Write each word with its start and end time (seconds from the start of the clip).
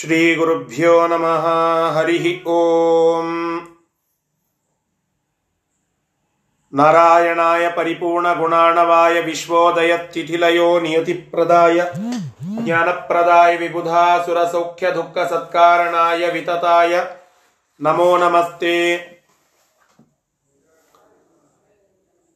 श्रीगुरुभ्यो 0.00 1.06
नमः। 1.06 1.98
हरिः 1.98 2.48
ॐ 2.48 3.60
नारायणाय 6.74 7.70
परिपूर्णगुणाणवाय 7.70 9.20
विश्वोदयतिथिलयो 9.20 10.80
नियतिप्रदाय, 10.80 11.92
ज्ञानप्रदाय 12.64 13.56
विबुधासुरसौख्यदुःखसत्कारणाय 13.56 16.30
वितताय, 16.30 17.16
नमो 17.82 18.16
नमस्ते। 18.16 19.06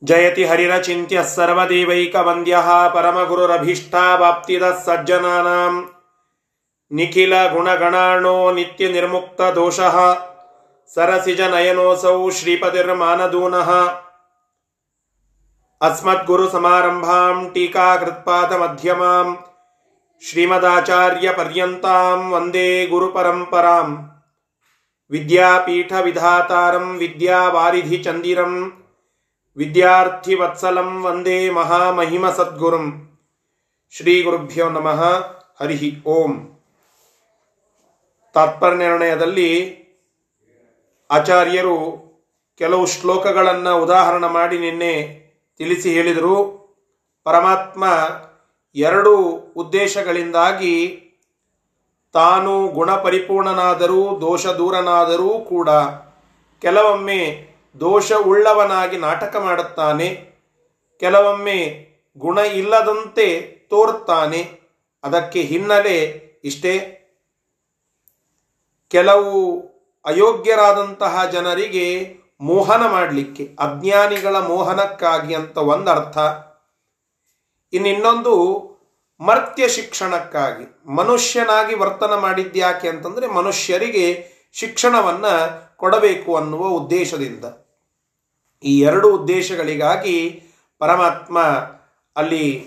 जयति 0.05 0.45
हरिरचिन्त्यः 0.45 1.23
सर्वदेवैकवन्द्यः, 1.23 2.89
परमगुरुरभीष्टावाप्तिदः 2.89 4.79
सज्जनानाम्। 4.79 5.87
ನಿಖಿಲ 6.91 7.49
ಗುಣಗಣಾಣೋ 7.53 8.53
ನಿತ್ಯ 8.53 8.89
ನಿರ್ಮುಕ್ತ 8.89 9.41
ದೋಷಃ 9.41 9.97
ಸರಸಿಜ 10.95 11.41
ನಯನೋಸೌ 11.41 12.31
ಶ್ರೀಪತಿರ್ಮಾನದೂನಃ. 12.31 13.71
ಅಸ್ಮದ್ಗುರು 15.81 16.51
ಸಮಾರಂಭಾಂ 16.51 17.51
ಟೀಕಾಕೃತ್ಪಾದ 17.55 18.53
ಮಧ್ಯಮಾಂ 18.53 19.37
ಶ್ರೀಮದಾಚಾರ್ಯ 20.23 21.33
ಪರ್ಯಂತಾಂ 21.33 22.31
ವಂದೇ 22.33 22.87
ಗುರು 22.87 23.09
ಪರಂಪರಾಂ 23.09 24.11
ವಿದ್ಯಾಪೀಠ 25.11 25.93
ವಿಧಾತಾರಂ 25.93 26.97
ವಿದ್ಯಾವಾರಿಧಿ 26.97 27.97
ಚಂದಿರಂ 27.97 28.85
ವಿದ್ಯಾರ್ಥಿ 29.57 30.35
ವತ್ಸಲಂ 30.35 31.03
ವಂದೇ 31.05 31.51
ಮಹಾಮಹಿಮ 31.51 32.31
ಸದ್ಗುರುಂ. 32.31 33.19
ಶ್ರೀ 33.91 34.23
ಗುರುಭ್ಯೋ 34.23 34.69
ನಮಃ. 34.69 35.03
ಹರಿ 35.61 36.03
ಓಂ. 36.05 36.58
ನಿರ್ಣಯದಲ್ಲಿ 38.77 39.51
ಆಚಾರ್ಯರು 41.11 41.77
ಕೆಲವು 42.59 42.87
ಶ್ಲೋಕಗಳನ್ನು 42.87 43.83
ಉದಾಹರಣೆ 43.83 44.29
ಮಾಡಿ 44.29 44.59
ನಿನ್ನೆ 44.59 44.95
ತಿಳಿಸಿ 45.59 45.93
ಹೇಳಿದರು. 45.93 46.37
ಪರಮಾತ್ಮ 47.25 47.85
ಎರಡು 48.75 49.15
ಉದ್ದೇಶಗಳಿಂದಾಗಿ 49.57 50.75
ತಾನು 52.13 52.69
ಗುಣಪರಿಪೂರ್ಣನಾದರೂ 52.69 54.21
ದೋಷ 54.21 54.47
ದೂರನಾದರೂ 54.47 55.31
ಕೂಡ 55.49 55.69
ಕೆಲವೊಮ್ಮೆ 56.63 57.21
ದೋಷ 57.81 58.13
ಉಳ್ಳವನಾಗಿ 58.13 58.97
ನಾಟಕ 58.99 59.37
ಮಾಡುತ್ತಾನೆ, 59.37 60.09
ಕೆಲವೊಮ್ಮೆ 61.01 61.59
ಗುಣ 62.19 62.39
ಇಲ್ಲದಂತೆ 62.39 63.27
ತೋರುತ್ತಾನೆ. 63.71 64.41
ಅದಕ್ಕೆ 65.05 65.41
ಹಿನ್ನೆಲೆ 65.41 65.97
ಇಷ್ಟೇ. 66.45 66.75
ಕೆಲವು 68.89 69.33
ಅಯೋಗ್ಯರಾದಂತಹ 70.05 71.25
ಜನರಿಗೆ 71.25 71.87
ಮೋಹನ 72.41 72.83
ಮಾಡಲಿಕ್ಕೆ, 72.87 73.57
ಅಜ್ಞಾನಿಗಳ 73.59 74.37
ಮೋಹನಕ್ಕಾಗಿ 74.37 75.35
ಅಂತ 75.35 75.57
ಒಂದರ್ಥ. 75.57 76.19
ಇನ್ನಿನ್ನೊಂದು 77.73 78.35
ಮರ್ತ್ಯ 79.21 79.69
ಶಿಕ್ಷಣಕ್ಕಾಗಿ, 79.69 80.91
ಮನುಷ್ಯನಾಗಿ 80.91 81.75
ವರ್ತನ 81.75 82.15
ಮಾಡಿದ್ಯಾಕೆ 82.15 82.89
ಅಂತಂದರೆ 82.89 83.27
ಮನುಷ್ಯರಿಗೆ 83.27 84.07
ಶಿಕ್ಷಣವನ್ನು 84.53 85.33
ಕೊಡಬೇಕು 85.77 86.37
ಅನ್ನುವ 86.37 86.67
ಉದ್ದೇಶದಿಂದ. 86.67 87.45
ಈ 88.65 88.81
ಎರಡು 88.81 89.17
ಉದ್ದೇಶಗಳಿಗಾಗಿ 89.17 90.43
ಪರಮಾತ್ಮ 90.79 91.39
ಅಲ್ಲಿ 92.17 92.67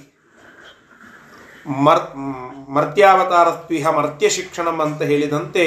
ಮರ್ 1.84 2.18
ಮರ್ತ್ಯಾವತಾರ 2.70 3.50
ಸ್ವೀಹ 3.50 3.88
ಮರ್ತ್ಯ 3.88 4.30
ಶಿಕ್ಷಣಂ 4.30 4.82
ಅಂತ 4.82 5.02
ಹೇಳಿದಂತೆ 5.02 5.66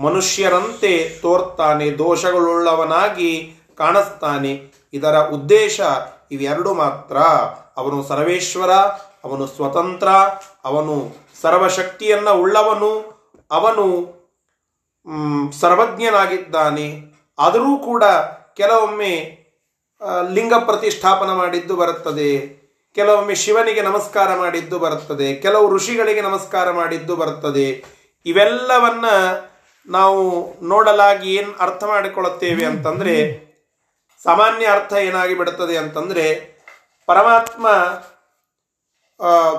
ಮನುಷ್ಯರಂತೆ 0.00 1.18
ತೋರ್ತಾನೆ, 1.22 1.90
ದೋಷಗಳುಳ್ಳವನಾಗಿ 1.90 3.54
ಕಾಣಿಸ್ತಾನೆ 3.78 4.52
ಇದರ 4.92 5.18
ಉದ್ದೇಶ 5.18 5.80
ಇವೆರಡು 6.30 6.74
ಮಾತ್ರ. 6.74 7.16
ಅವನು 7.76 8.02
ಸರ್ವೇಶ್ವರ, 8.02 8.70
ಅವನು 9.24 9.46
ಸ್ವತಂತ್ರ, 9.46 10.08
ಅವನು 10.64 11.16
ಸರ್ವಶಕ್ತಿಯನ್ನ 11.42 12.30
ಉಳ್ಳವನು, 12.30 12.90
ಅವನು 13.50 13.86
ಸರ್ವಜ್ಞನಾಗಿದ್ದಾನೆ. 15.60 16.88
ಆದರೂ 17.38 17.76
ಕೂಡ 17.76 18.04
ಕೆಲವೊಮ್ಮೆ 18.56 19.40
ಲಿಂಗ 20.32 20.54
ಪ್ರತಿಷ್ಠಾಪನ 20.54 21.32
ಮಾಡಿದ್ದು 21.32 21.76
ಬರುತ್ತದೆ. 21.76 22.60
ಕೆಲವೊಮ್ಮೆ 22.94 23.34
ಶಿವನಿಗೆ 23.34 23.82
ನಮಸ್ಕಾರ 23.82 24.36
ಮಾಡಿದ್ದು 24.36 24.78
ಬರುತ್ತದೆ. 24.78 25.34
ಕೆಲವು 25.34 25.74
ಋಷಿಗಳಿಗೆ 25.74 26.20
ನಮಸ್ಕಾರ 26.20 26.70
ಮಾಡಿದ್ದು 26.70 27.16
ಬರುತ್ತದೆ. 27.16 27.84
ಇವೆಲ್ಲವನ್ನ 28.26 29.04
ನಾವು 29.86 30.54
ನೋಡಲಾಗಿ 30.64 31.34
ಏನು 31.34 31.52
ಅರ್ಥ 31.60 31.84
ಮಾಡಿಕೊಳ್ಳುತ್ತೇವೆ 31.84 32.64
ಅಂತಂದ್ರೆ, 32.64 33.40
ಸಾಮಾನ್ಯ 34.24 34.66
ಅರ್ಥ 34.66 34.92
ಏನಾಗಿ 34.92 35.34
ಬಿಡುತ್ತದೆ 35.34 35.76
ಅಂತಂದ್ರೆ, 35.76 36.34
ಪರಮಾತ್ಮ 37.06 37.68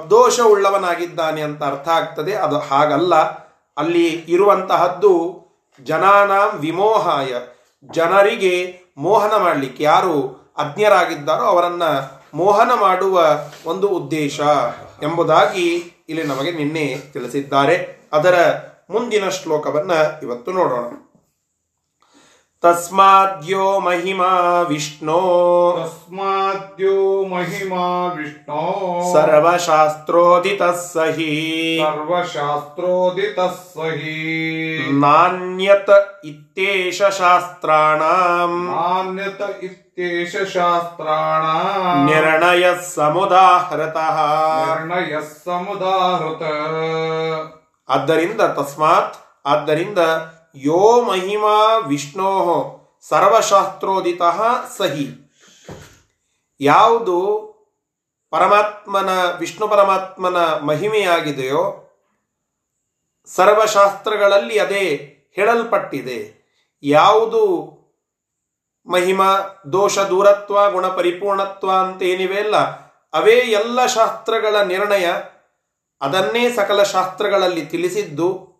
ದೋಷ 0.09 0.40
ಉಳ್ಳವನಾಗಿದ್ದಾನೆ 0.40 1.42
ಅಂತ 1.42 1.64
ಅರ್ಥ 1.64 1.88
ಆಗ್ತದೆ. 1.88 2.36
ಅದು 2.36 2.59
ಹಾಗಲ್ಲ. 2.59 3.16
ಅಲ್ಲಿ 3.78 4.08
ಇರುವಂತಹದ್ದು 4.08 5.42
ಜನಾನಾಂ 5.84 6.58
ವಿಮೋಹಾಯ. 6.59 7.34
ಜನರಿಗೆ 7.92 8.82
ಮೋಹನ 8.98 9.38
ಮಾಡಲಿಕ್ಕೆ 9.38 9.84
ಯಾರು 9.84 10.42
ಅಜ್ಞರಾಗಿದ್ದಾರೋ 10.58 11.44
ಅವರನ್ನು 11.44 12.22
ಮೋಹನ 12.34 12.72
ಮಾಡುವ 12.74 13.26
ಒಂದು 13.66 13.88
ಉದ್ದೇಶ 13.88 14.40
ಎಂಬುದಾಗಿ 15.03 15.96
ಇಲ್ಲಿ 16.09 16.24
ನಮಗೆ 16.24 16.52
ನಿನ್ನೆ 16.52 16.98
ತಿಳಿಸಿದ್ದಾರೆ. 17.14 18.02
ಅದರ 18.14 18.56
ಮುಂದಿನ 18.90 19.30
ಶ್ಲೋಕವನ್ನ 19.30 19.92
ಇವತ್ತು 20.24 20.52
ನೋಡೋಣ. 20.52 21.08
ತಸ್ಮಾದ್ಯೋ 22.62 23.80
ಮಹಿಮಾ 23.80 24.62
ವಿಷ್ಣೋ. 24.62 25.19
ತಸ್ಮಾದ್ಯೋ 25.84 27.25
ಮಹಿಮಾ 27.25 28.14
ವಿಷ್ಣೋ. 28.14 28.75
ಸರ್ವಶಾಸ್ತ್ರೋದಿತ 29.14 30.64
ಸಹಿ. 30.64 31.80
ಸರ್ವಶಾಸ್ತ್ರೋದಿತ 31.84 33.40
ಸಹಿ. 33.40 34.78
ನಾಣ್ಯತ 35.00 35.90
ಇತ್ಯೇಷ 36.25 37.02
ಶಾಸ್ತ್ರಾಣಾಂ. 37.02 38.68
ನಾಣ್ಯತ 38.68 39.64
ಇತ್ಯೇಷ 39.64 40.36
ಶಾಸ್ತ್ರಾಣ. 40.36 41.41
ನಿರ್ಣಯ 42.06 42.66
ಸಮುದಾಹೃತಃ. 42.96 44.20
ನಿರ್ಣಯ 44.66 45.16
ಸಮುದಾಹೃತ. 45.46 46.41
ಆದ್ದರಿಂದ 47.91 48.41
ತಸ್ಮಾತ್, 48.57 49.16
ಆದ್ದರಿಂದ 49.46 50.00
ಯೋ 50.68 50.84
ಮಹಿಮಾ 51.02 51.56
ವಿಷ್ಣೋ 51.88 52.31
ಸರ್ವಶಾಸ್ತ್ರೋದಿತ 53.09 54.22
ಸಹಿ. 54.78 55.07
ಯಾವುದು 56.59 57.18
ಪರಮಾತ್ಮನ, 58.34 59.09
ವಿಷ್ಣು 59.40 59.66
ಪರಮಾತ್ಮನ 59.68 60.38
ಮಹಿಮೆಯಾಗಿದೆಯೋ, 60.69 61.63
ಸರ್ವಶಾಸ್ತ್ರಗಳಲ್ಲಿ 63.35 64.58
ಅದೇ 64.59 64.85
ಹೇಳಲ್ಪಟ್ಟಿದೆ. 65.35 66.19
ಯಾವುದು 66.84 67.44
ಮಹಿಮಾ, 68.88 69.29
ದೋಷ, 69.72 69.96
ದೂರತ್ವ 70.12 70.72
ಗುಣ 70.72 70.85
ಪರಿಪೂರ್ಣತ್ವ 70.88 71.69
ಅಂತ 71.79 72.02
ಏನಿವೆ 72.03 72.40
ಅಲ್ಲ, 72.40 72.58
ಅವೇ 73.13 73.38
ಎಲ್ಲ 73.59 73.85
ಶಾಸ್ತ್ರಗಳ 73.85 74.56
ನಿರ್ಣಯ 74.63 75.08
ಅದನ್ನೇ 76.01 76.51
ಸಕಲ 76.51 76.84
ಶಾಸ್ತ್ರಗಳಲ್ಲಿ 76.84 77.66
ತಿಳಿಸಿದ್ದು. 77.66 78.51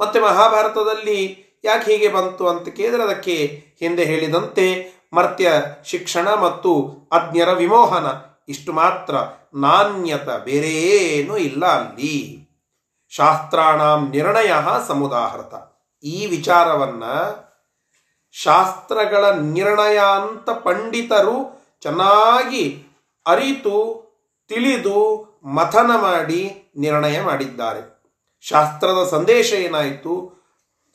ಮತ್ತೆ 0.00 0.20
ಮಹಾಭಾರತದಲ್ಲಿ 0.20 1.44
ಯಾಕೆ 1.64 1.92
ಹೀಗೆ 1.92 2.08
ಬಂತು 2.08 2.48
ಅಂತ 2.48 2.68
ಕೇಳಿದರೆ 2.68 3.02
ಅದಕ್ಕೆ 3.02 3.64
ಹಿಂದೆ 3.78 4.04
ಹೇಳಿದಂತೆ 4.04 4.92
ಮರ್ತ್ಯ 5.12 5.52
ಶಿಕ್ಷಣ 5.84 6.34
ಮತ್ತು 6.34 6.90
ಅಜ್ಞರ 7.12 7.52
ವಿಮೋಹನ. 7.52 8.06
ಇಷ್ಟು 8.48 8.72
ಮಾತ್ರ. 8.72 9.14
ನಾಣ್ಯತ 9.54 10.28
ಬೇರೇನೂ 10.28 11.36
ಇಲ್ಲ 11.36 11.66
ಅಲ್ಲಿ. 11.66 12.40
ಶಾಸ್ತ್ರಾಣಾಂ 13.08 14.10
ನಿರ್ಣಯ 14.10 14.52
ಸಮುದಾಹೃತ. 14.88 15.54
ಈ 16.04 16.26
ವಿಚಾರವನ್ನ 16.26 17.04
ಶಾಸ್ತ್ರಗಳ 18.32 19.30
ನಿರ್ಣಯ 19.30 19.98
ಅಂತ 19.98 20.50
ಪಂಡಿತರು 20.50 21.60
ಚೆನ್ನಾಗಿ 21.82 22.86
ಅರಿತು, 23.26 24.10
ತಿಳಿದು 24.48 25.29
ಮಥನ 25.44 25.90
ಮಾಡಿ 25.96 26.70
ನಿರ್ಣಯ 26.76 27.20
ಮಾಡಿದ್ದಾರೆ. 27.20 28.02
ಶಾಸ್ತ್ರದ 28.40 29.08
ಸಂದೇಶ 29.10 29.52
ಏನಾಯಿತು? 29.52 30.40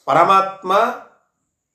ಪರಮಾತ್ಮ 0.06 0.77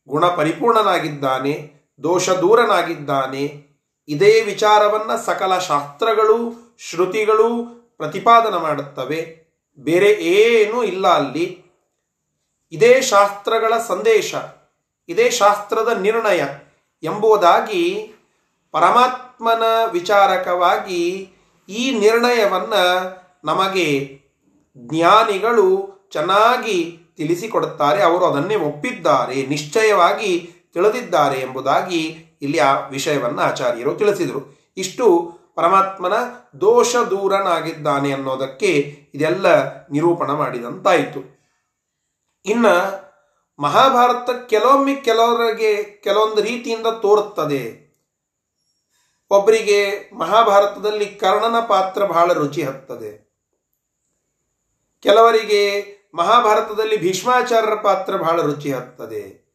ಗುಣ 0.09 0.27
ಪರಿಪೂರ್ಣನಾಗಿದ್ದಾನೆ 0.27 1.73
ದೋಷ 2.03 2.31
ದೂರನಾಗಿದ್ದಾನೆ 2.31 3.71
ಇದೇ 4.09 4.41
ವಿಚಾರವನ್ನ 4.41 5.17
ಸಕಲ 5.17 5.59
ಶಾಸ್ತ್ರಗಳು, 5.59 6.53
ಶ್ರುತಿಗಳು 6.79 7.65
ಪ್ರತಿಪಾದನ 7.97 8.57
ಮಾಡುತ್ತವೆ. 8.57 9.51
ಬೇರೆ 9.79 10.11
ಏನೂ 10.13 10.83
ಇಲ್ಲ 10.83 11.09
ಅಲ್ಲಿ. 11.09 11.65
ಇದೇ 12.73 13.03
ಶಾಸ್ತ್ರಗಳ 13.03 13.73
ಸಂದೇಶ, 13.89 14.35
ಇದೇ 15.09 15.31
ಶಾಸ್ತ್ರದ 15.31 15.89
ನಿರ್ಣಯ 16.01 16.45
ಎಂಬುದಾಗಿ 17.03 18.13
ಪರಮಾತ್ಮನ 18.73 19.63
ವಿಚಾರಕವಾಗಿ 19.91 21.33
ಈ 21.71 21.99
ನಿರ್ಣಯವನ್ನ 21.99 22.75
ನಮಗೆ 23.45 24.21
ಜ್ಞಾನಿಗಳು 24.77 25.91
ಚೆನ್ನಾಗಿ 26.13 26.99
ತಿಳಿಸಿಕೊಡುತ್ತಾರೆ. 27.17 28.03
ಅವರು 28.03 28.25
ಅದನ್ನೇ 28.27 28.57
ಒಪ್ಪಿದ್ದಾರೆ, 28.57 29.47
ನಿಶ್ಚಯವಾಗಿ 29.47 30.51
ತಿಳಿದಿದ್ದಾರೆ 30.75 31.41
ಎಂಬುದಾಗಿ 31.41 32.01
ಇಲ್ಲಿ 32.43 32.59
ಆ 32.59 32.87
ವಿಷಯವನ್ನು 32.89 33.43
ಆಚಾರ್ಯರು 33.43 33.95
ತಿಳಿಸಿದರು. 33.95 34.73
ಇಷ್ಟು 34.77 35.33
ಪರಮಾತ್ಮನ 35.55 36.13
ದೋಷ 36.61 36.97
ದೂರನಾಗಿದ್ದಾನೆ 36.97 38.13
ಅನ್ನೋದಕ್ಕೆ 38.13 38.71
ಇದೆಲ್ಲ 39.15 39.47
ನಿರೂಪಣ 39.89 40.31
ಮಾಡಿದಂತಾಯಿತು. 40.31 41.21
ಇನ್ನ 42.45 42.67
ಮಹಾಭಾರತ 43.59 44.31
ಕೆಲವೊಮ್ಮೆ 44.49 44.95
ಕೆಲವರಿಗೆ, 44.95 45.83
ಕೆಲವೊಂದು 45.85 46.43
ರೀತಿಯಿಂದ 46.43 46.87
ತೋರುತ್ತದೆ. 46.87 47.90
ಒಬ್ಬರಿಗೆ 49.33 50.11
ಮಹಾಭಾರತದಲ್ಲಿ 50.15 51.07
ಕರ್ಣನ 51.07 51.61
ಪಾತ್ರ 51.61 52.05
ಬಹಳ 52.05 52.33
ರುಚಿ 52.33 52.63
ಹತ್ತದೆ. 52.63 53.31
ಕೆಲವರಿಗೆ 55.03 55.85
ಮಹಾಭಾರತದಲ್ಲಿ 56.15 56.97
ಭೀಷ್ಮಾಚಾರ್ಯರ 56.97 57.75
ಪಾತ್ರ 57.75 58.17
ಬಹಳ 58.17 58.43
ರುಚಿ 58.43 58.73
ಹತ್ತದೆ. 58.73 59.51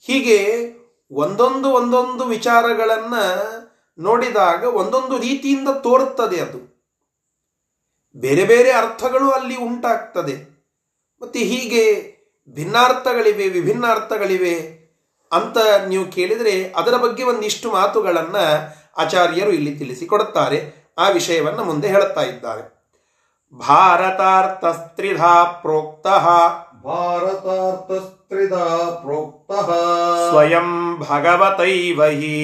ಹೀಗೆ 0.00 0.70
ಒಂದೊಂದು 1.10 1.68
ಒಂದೊಂದು 1.68 2.24
ವಿಚಾರಗಳನ್ನು 2.24 3.54
ನೋಡಿದಾಗ 3.98 4.64
ಒಂದೊಂದು 4.64 5.18
ರೀತಿಯಿಂದ 5.18 5.68
ತೋರುತ್ತದೆ 5.68 6.40
ಅದು. 6.40 6.86
ಬೇರೆ 8.16 8.44
ಬೇರೆ 8.44 8.72
ಅರ್ಥಗಳು 8.72 9.30
ಅಲ್ಲಿ 9.30 9.56
ಉಂಟಾಗ್ತದೆ. 9.56 10.66
ಮತ್ತು 11.22 11.38
ಹೀಗೆ 11.38 12.14
ಭಿನ್ನಾರ್ಥಗಳಿವೆ 12.48 13.48
ವಿಭಿನ್ನ 13.48 13.86
ಅರ್ಥಗಳಿವೆ 13.86 14.73
ಅಂತ 15.34 15.56
ನೀವು 15.88 16.04
ಕೇಳಿದರೆ 16.04 16.72
ಅದರ 16.76 16.94
ಬಗ್ಗೆ 16.96 17.22
ಒಂದಿಷ್ಟು 17.22 17.72
ಮಾತುಗಳನ್ನು 17.72 18.74
ಆಚಾರ್ಯರು 18.96 19.50
ಇಲ್ಲಿ 19.50 19.78
ತಿಳಿಸಿಕೊಡುತ್ತಾರೆ. 19.78 20.84
ಆ 20.98 21.08
ವಿಷಯವನ್ನು 21.08 21.64
ಮುಂದೆ 21.64 21.88
ಹೇಳುತ್ತಾ 21.88 22.20
ಇದ್ದಾರೆ. 22.20 22.74
ಭಾರತಾರ್ಥಸ್ತ್ರಿಧ 23.58 25.24
ಪ್ರೋಕ್ತ. 25.60 26.06
ಭಾರತಾರ್ಥಸ್ತ್ರಿಧ 26.86 28.54
ಪ್ರೋಕ್ತ. 29.02 29.52
ಸ್ವಯಂ 30.30 31.00
ಭಗವತೈವಹಿ 31.00 32.34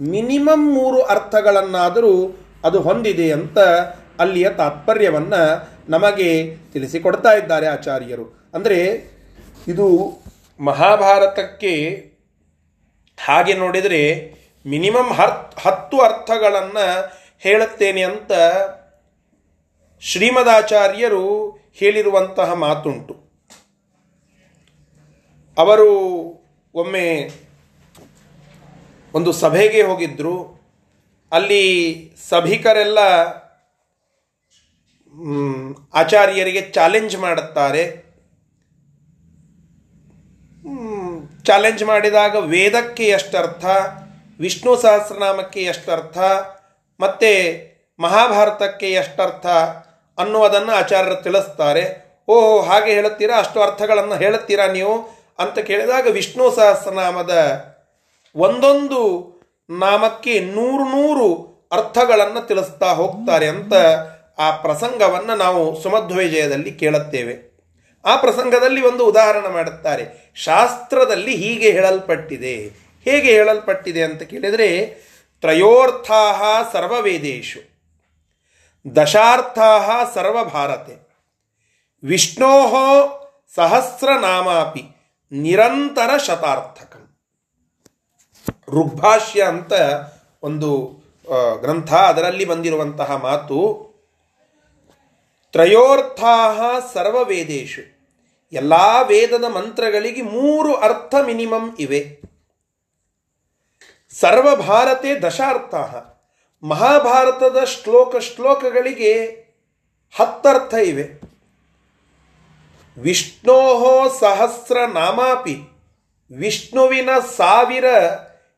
ಮಿನಿಮಮ್ 0.00 0.74
ಮೂರು 0.74 1.02
ಅರ್ಥಗಳನ್ನಾದರೂ 1.02 2.38
ಅದು 2.64 2.80
ಹೊಂದಿದೆ 2.80 3.32
ಅಂತ 3.32 3.58
ಅಲ್ಲಿಯ 4.20 4.50
ತಾತ್ಪರ್ಯವನ್ನ 4.50 5.34
ನಮಗೆ 5.88 6.56
ತಿಳಿಸಿಕೊಡ್ತಾ 6.72 7.32
ಇದ್ದಾರೆ 7.32 7.66
ಆಚಾರ್ಯರು. 7.66 8.50
ಅಂದರೆ, 8.54 9.10
ಇದು 9.68 10.18
ಮಹಾಭಾರತಕ್ಕೆ 10.60 12.07
ಹಾಗೆ 13.24 13.54
ನೋಡಿದರೆ 13.54 14.02
ಮಿನಿಮಮ್ 14.66 15.10
ಹರ್ 15.12 15.34
ಹತ್ತು 15.60 15.98
ಅರ್ಥಗಳನ್ನು 15.98 16.86
ಹೇಳುತ್ತೇನೆ 17.38 18.02
ಅಂತ 18.02 18.32
ಶ್ರೀಮದಾಚಾರ್ಯರು 20.02 21.24
ಹೇಳಿರುವಂತಹ 21.74 22.52
ಮಾತುಂಟು. 22.52 23.14
ಅವರು 25.56 25.90
ಒಮ್ಮೆ 26.74 27.30
ಒಂದು 29.14 29.32
ಸಭೆಗೆ 29.32 29.82
ಹೋಗಿದ್ದರು 29.82 30.34
ಅಲ್ಲಿ 31.32 31.64
ಸಭಿಕರೆಲ್ಲ 32.28 32.98
ಆಚಾರ್ಯರಿಗೆ 35.94 36.60
ಚಾಲೆಂಜ್ 36.60 37.16
ಮಾಡುತ್ತಾರೆ. 37.16 38.07
ಚಾಲೆಂಜ್ 41.48 41.84
ಮಾಡಿದಾಗ 41.84 42.36
ವೇದಕ್ಕೆ 42.36 43.04
ಎಷ್ಟರ್ಥ, 43.04 43.64
ವಿಷ್ಣು 44.40 44.76
ಸಹಸ್ರನಾಮಕ್ಕೆ 44.76 45.60
ಎಷ್ಟರ್ಥ, 45.60 46.18
ಮತ್ತು 47.00 47.30
ಮಹಾಭಾರತಕ್ಕೆ 48.00 48.90
ಎಷ್ಟರ್ಥ 48.92 49.46
ಅನ್ನುವುದನ್ನು 50.20 50.72
ಆಚಾರ್ಯರು 50.72 51.22
ತಿಳಿಸ್ತಾರೆ. 51.22 51.84
ಓಹೋ, 52.28 52.60
ಹಾಗೆ 52.60 52.92
ಹೇಳುತ್ತೀರಾ? 52.92 53.38
ಅಷ್ಟು 53.38 53.62
ಅರ್ಥಗಳನ್ನು 53.62 54.14
ಹೇಳುತ್ತೀರಾ 54.14 54.66
ನೀವು? 54.66 54.94
ಅಂತ 55.38 55.58
ಕೇಳಿದಾಗ 55.58 56.06
ವಿಷ್ಣು 56.10 56.56
ಸಹಸ್ರನಾಮದ 56.56 57.64
ಒಂದೊಂದು 58.36 59.00
ನಾಮಕ್ಕೆ 59.70 60.40
ನೂರು 60.40 60.84
ನೂರು 60.84 61.28
ಅರ್ಥಗಳನ್ನು 61.72 62.46
ತಿಳಿಸ್ತಾ 62.46 62.86
ಹೋಗ್ತಾರೆ 62.86 63.46
ಅಂತ 63.46 63.74
ಆ 64.38 64.50
ಪ್ರಸಂಗವನ್ನು 64.50 65.34
ನಾವು 65.36 65.82
ಸುಮಧ್ವವಿಜಯದಲ್ಲಿ 65.82 66.70
ಕೇಳುತ್ತೇವೆ. 66.70 67.57
ಆ 68.04 68.16
ಪ್ರಸಂಗದಲ್ಲಿ 68.16 68.82
ಒಂದು 68.82 69.06
ಉದಾಹರಣೆ 69.06 69.48
ಮಾಡುತ್ತಾರೆ. 69.48 70.32
ಶಾಸ್ತ್ರದಲ್ಲಿ 70.34 71.36
ಹೀಗೆ 71.36 71.70
ಹೇಳಲ್ಪಟ್ಟಿದೆ. 71.72 72.56
ಹೇಗೆ 73.04 73.32
ಹೇಳಲ್ಪಟ್ಟಿದೆ 73.32 74.02
ಅಂತ 74.02 74.22
ಕೇಳಿದರೆ 74.22 74.86
ತ್ರಯೋರ್ಥಾ 75.40 76.62
ಸರ್ವವೇದೇಶು 76.72 77.60
ದಶಾರ್ಥಾ 78.96 79.78
ಸರ್ವಭಾರತೆ. 80.14 81.08
ವಿಷ್ಣೋ 82.04 82.50
ಸಹಸ್ರನಾಮಾಪಿ 83.54 84.82
ನಿರಂತರ 85.32 86.16
ಶತಾರ್ಥಕಂ. 86.16 87.04
ಋಗ್ಭಾಷ್ಯ 88.68 89.42
ಅಂತ 89.42 89.72
ಒಂದು 90.42 90.98
ಗ್ರಂಥ 91.60 91.94
ಅದರಲ್ಲಿ 91.94 92.44
ಬಂದಿರುವಂತಹ 92.44 93.16
ಮಾತು 93.16 93.87
ತ್ರಯೋರ್ಥಾ 95.52 96.54
ಸರ್ವವೇದೇಶು 96.92 97.98
ಎಲ್ಲ 98.52 98.72
ವೇದದ 99.06 99.44
ಮಂತ್ರಗಳಿಗೆ 99.44 100.22
ಮೂರು 100.22 100.74
ಅರ್ಥ 100.74 101.14
ಮಿನಿಮಮ್ 101.26 101.76
ಇವೆ. 101.78 102.20
ಸರ್ವಭಾರತೆ 104.20 105.20
ದಶಾರ್ಥ 105.20 105.74
ಮಹಾಭಾರತದ 106.64 107.64
ಶ್ಲೋಕ 107.64 108.16
ಶ್ಲೋಕಗಳಿಗೆ 108.16 109.24
ಹತ್ತರ್ಥ 110.16 110.74
ಇವೆ. 110.74 111.20
ವಿಷ್ಣೋ 112.98 114.08
ಸಹಸ್ರ 114.20 114.76
ನಾಮಾಪಿ. 114.86 115.56
ವಿಷ್ಣುವಿನ 116.36 117.08
ಸಾವಿರ 117.36 117.84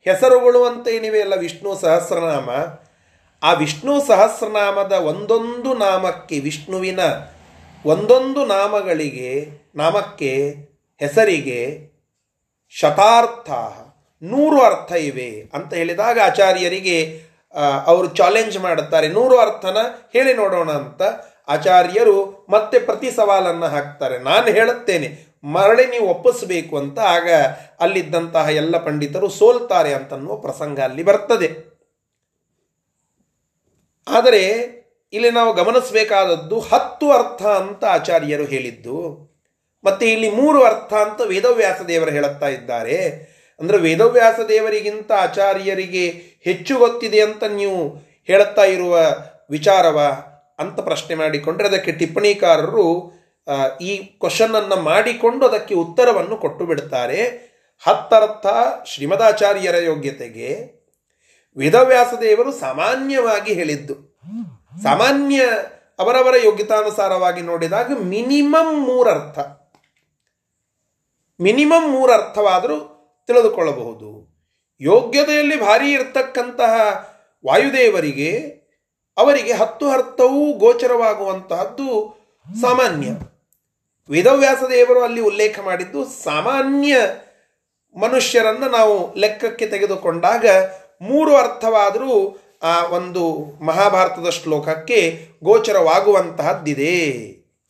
ಹೆಸರುಗಳು 0.05 0.65
ಅಂತ 0.65 0.89
ಏನಿವೆ 0.89 1.21
ಅಲ್ಲ 1.21 1.35
ವಿಷ್ಣು 1.35 1.75
ಸಹಸ್ರನಾಮ. 1.75 2.51
ಆ 3.43 3.53
ವಿಷ್ಣು 3.53 4.07
ಸಹಸ್ರನಾಮದ 4.07 4.93
ಒಂದೊಂದು 4.93 5.75
ನಾಮಕ್ಕೆ, 5.75 6.39
ವಿಷ್ಣುವಿನ 6.39 7.01
ಒಂದೊಂದು 7.85 8.47
ನಾಮಗಳಿಗೆ, 8.47 9.47
ನಾಮಕ್ಕೆ 9.77 10.33
ಹೆಸರಿಗೆ 10.99 11.61
ಶತಾರ್ಥ 12.69 13.51
ನೂರು 14.23 14.63
ಅರ್ಥ 14.63 14.93
ಇವೆ 14.93 15.51
ಅಂತ 15.55 15.75
ಹೇಳಿದಾಗ 15.75 16.19
ಆಚಾರ್ಯರಿಗೆ 16.25 17.29
ಅವರು 17.87 18.07
ಚಾಲೆಂಜ್ 18.07 18.59
ಮಾಡುತ್ತಾರೆ. 18.59 19.09
ನೂರು 19.09 19.39
ಅರ್ಥನ 19.39 19.79
ಹೇಳಿ 20.13 20.35
ನೋಡೋಣ 20.35 20.71
ಅಂತ 20.71 21.03
ಆಚಾರ್ಯರು 21.49 22.47
ಮತ್ತೆ 22.51 22.79
ಪ್ರತಿ 22.79 23.11
ಸವಾಲನ್ನು 23.11 23.67
ಹಾಕ್ತಾರೆ. 23.67 24.19
ನಾನು 24.19 24.45
ಹೇಳುತ್ತೇನೆ, 24.45 25.09
ಮರಳಿ 25.45 25.87
ನೀವು 25.87 26.07
ಒಪ್ಪಿಸಬೇಕು 26.07 26.79
ಅಂತ 26.79 26.99
ಆಗ 26.99 27.29
ಅಲ್ಲಿದ್ದಂತಹ 27.81 28.49
ಎಲ್ಲ 28.49 28.77
ಪಂಡಿತರು 28.85 29.29
ಸೋಲ್ತಾರೆ 29.29 29.95
ಅಂತನ್ನುವ 29.95 30.37
ಪ್ರಸಂಗ 30.37 30.81
ಅಲ್ಲಿ 30.81 31.03
ಬರ್ತದೆ. 31.03 31.70
ಆದರೆ 34.07 34.43
ಇಲ್ಲಿ 35.13 35.31
ನಾವು 35.31 35.53
ಗಮನಿಸಬೇಕಾದದ್ದು 35.53 36.61
ಹತ್ತು 36.61 37.07
ಅರ್ಥ 37.11 37.43
ಅಂತ 37.43 37.85
ಆಚಾರ್ಯರು 37.85 38.45
ಹೇಳಿದ್ದು. 38.45 38.99
ಮತ್ತು 39.85 40.05
ಇಲ್ಲಿ 40.07 40.31
ಮೂರು 40.31 40.65
ಅರ್ಥ 40.65 40.93
ಅಂತ 40.95 41.21
ವೇದವ್ಯಾಸ 41.27 41.81
ದೇವರು 41.83 42.11
ಹೇಳುತ್ತಾ 42.11 42.49
ಇದ್ದಾರೆ. 42.49 42.97
ಅಂದರೆ 43.61 43.79
ವೇದವ್ಯಾಸ 43.79 44.41
ದೇವರಿಗಿಂತ 44.49 45.11
ಆಚಾರ್ಯರಿಗೆ 45.13 46.05
ಹೆಚ್ಚು 46.45 46.75
ಗೊತ್ತಿದೆ 46.79 47.21
ಅಂತ 47.21 47.45
ನೀವು 47.45 47.81
ಹೇಳುತ್ತಾ 48.29 48.65
ಇರುವ 48.65 48.97
ವಿಚಾರವ 49.51 49.99
ಅಂತ 50.59 50.81
ಪ್ರಶ್ನೆ 50.81 51.15
ಮಾಡಿಕೊಂಡ್ರೆ 51.15 51.69
ಅದಕ್ಕೆ 51.69 51.93
ಟಿಪ್ಪಣಿಕಾರರು 51.93 52.87
ಈ 53.81 53.93
ಕ್ವಶನನ್ನು 53.97 54.77
ಮಾಡಿಕೊಂಡು 54.83 55.43
ಅದಕ್ಕೆ 55.47 55.75
ಉತ್ತರವನ್ನು 55.75 56.37
ಕೊಟ್ಟು 56.37 56.65
ಬಿಡ್ತಾರೆ. 56.67 57.21
ಹತ್ತರ್ಥ 57.83 58.47
ಶ್ರೀಮದಾಚಾರ್ಯರ 58.87 59.75
ಯೋಗ್ಯತೆಗೆ. 59.75 60.51
ವೇದವ್ಯಾಸ 61.57 62.15
ದೇವರು 62.21 62.53
ಸಾಮಾನ್ಯವಾಗಿ 62.53 63.55
ಹೇಳಿದ್ದು. 63.55 63.95
ಸಾಮಾನ್ಯ 64.83 65.43
ಅವರವರ 65.99 66.35
ಯೋಗ್ಯತಾನುಸಾರವಾಗಿ 66.45 67.41
ನೋಡಿದಾಗ 67.41 67.91
ಮಿನಿಮಮ್ 67.99 68.83
ಮೂರರ್ಥ. 68.83 69.39
ಮಿನಿಮಮ್ 71.41 71.93
ಮೂರರ್ಥವಾದರೂ 71.93 72.81
ತಿಳಿದುಕೊಳ್ಳಬಹುದು. 73.27 74.31
ಯೋಗ್ಯತೆಯಲ್ಲಿ 74.81 75.61
ಭಾರಿ 75.61 75.93
ಇರತಕ್ಕಂತಹ 75.93 76.75
ವಾಯುದೇವರಿಗೆ 77.47 78.61
ಅವರಿಗೆ 79.19 79.53
ಹತ್ತು 79.53 79.91
ಅರ್ಥವೂ 79.91 80.53
ಗೋಚರವಾಗುವಂತಹದ್ದು 80.53 82.17
ಸಾಮಾನ್ಯ. 82.61 83.09
ವೇದವ್ಯಾಸ 84.11 84.59
ದೇವರು 84.71 85.05
ಅಲ್ಲಿ 85.05 85.21
ಉಲ್ಲೇಖ 85.21 85.61
ಮಾಡಿದ್ದು 85.61 86.05
ಸಾಮಾನ್ಯ 86.05 86.97
ಮನುಷ್ಯರನ್ನು 88.01 88.69
ನಾವು 88.69 89.15
ಲೆಕ್ಕಕ್ಕೆ 89.15 89.67
ತೆಗೆದುಕೊಂಡಾಗ 89.67 90.47
ಮೂರು 91.01 91.37
ಅರ್ಥವಾದರೂ, 91.37 92.41
ಆ, 92.63 92.87
ಒಂದು 92.87 93.53
ಮಹಾಭಾರತದ 93.65 94.29
ಶ್ಲೋಕಕ್ಕೆ 94.29 95.29
ಗೋಚರವಾಗುವಂತಹದ್ದಿದೆ 95.45 96.97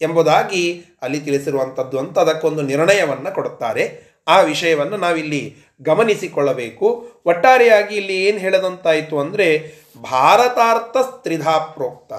ಎಂಬುದಾಗಿ 0.01 0.85
ಅಲ್ಲಿ 1.03 1.21
ತಿಳಿಸಿರುವಂಥದ್ದು 1.21 1.99
ಅಂತ 1.99 2.19
ಅದಕ್ಕೊಂದು 2.19 2.63
ನಿರ್ಣಯವನ್ನು 2.63 3.35
ಕೊಡುತ್ತಾರೆ. 3.35 4.11
ಆ 4.29 4.41
ವಿಷಯವನ್ನು 4.41 4.97
ನಾವಿಲ್ಲಿ 4.97 5.57
ಗಮನಿಸಿಕೊಳ್ಳಬೇಕು. 5.83 7.11
ಒಟ್ಟಾರೆಯಾಗಿ 7.27 7.97
ಇಲ್ಲಿ 7.97 8.25
ಏನು 8.25 8.39
ಹೇಳದಂತಾಯಿತು 8.39 9.21
ಅಂದರೆ, 9.21 9.75
ಭಾರತಾರ್ಥ 10.03 10.97
ಸ್ತ್ರಿಧಾ 10.97 11.59
ಪ್ರೋಕ್ತ 11.59 12.13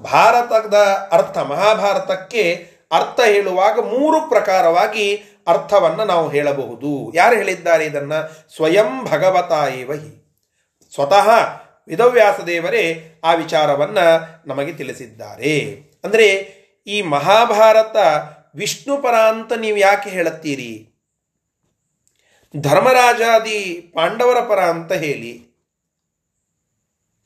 ಭಾರತದ 0.00 0.74
ಅರ್ಥ 1.12 1.38
ಮಹಾಭಾರತಕ್ಕೆ 1.38 2.71
ಅರ್ಥ 2.92 3.20
ಹೇಳುವಾಗ 3.20 3.78
ಮೂರು 3.78 4.28
ಪ್ರಕಾರವಾಗಿ 4.28 5.16
ಅರ್ಥವನ್ನು 5.46 6.04
ನಾವು 6.04 6.28
ಹೇಳಬಹುದು. 6.28 7.12
ಯಾರು 7.14 7.36
ಹೇಳಿದ್ದಾರೆ 7.36 7.84
ಇದನ್ನು? 7.84 8.50
ಸ್ವಯಂ 8.56 9.04
ಭಗವತ 9.04 9.72
ಏವ 9.74 9.92
ಹಿ. 9.92 10.22
ಸ್ವತಃ 10.94 11.28
ವೇದವ್ಯಾಸ 11.88 12.40
ದೇವರೇ 12.40 13.14
ಆ 13.24 13.34
ವಿಚಾರವನ್ನು 13.34 14.48
ನಮಗೆ 14.48 14.72
ತಿಳಿಸಿದ್ದಾರೆ. 14.72 15.60
ಅಂದರೆ 16.04 16.28
ಈ 16.86 17.02
ಮಹಾಭಾರತ 17.02 17.96
ವಿಷ್ಣು 18.54 18.96
ಪರ 18.96 19.14
ಅಂತ 19.14 19.52
ನೀವು 19.52 19.76
ಯಾಕೆ 19.76 20.10
ಹೇಳುತ್ತೀರಿ? 20.10 20.88
ಧರ್ಮರಾಜಾದಿ 22.56 23.92
ಪಾಂಡವರ 23.94 24.40
ಪರ 24.40 24.60
ಅಂತ 24.60 24.92
ಹೇಳಿ. 24.92 25.52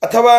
ಅಥವಾ 0.02 0.32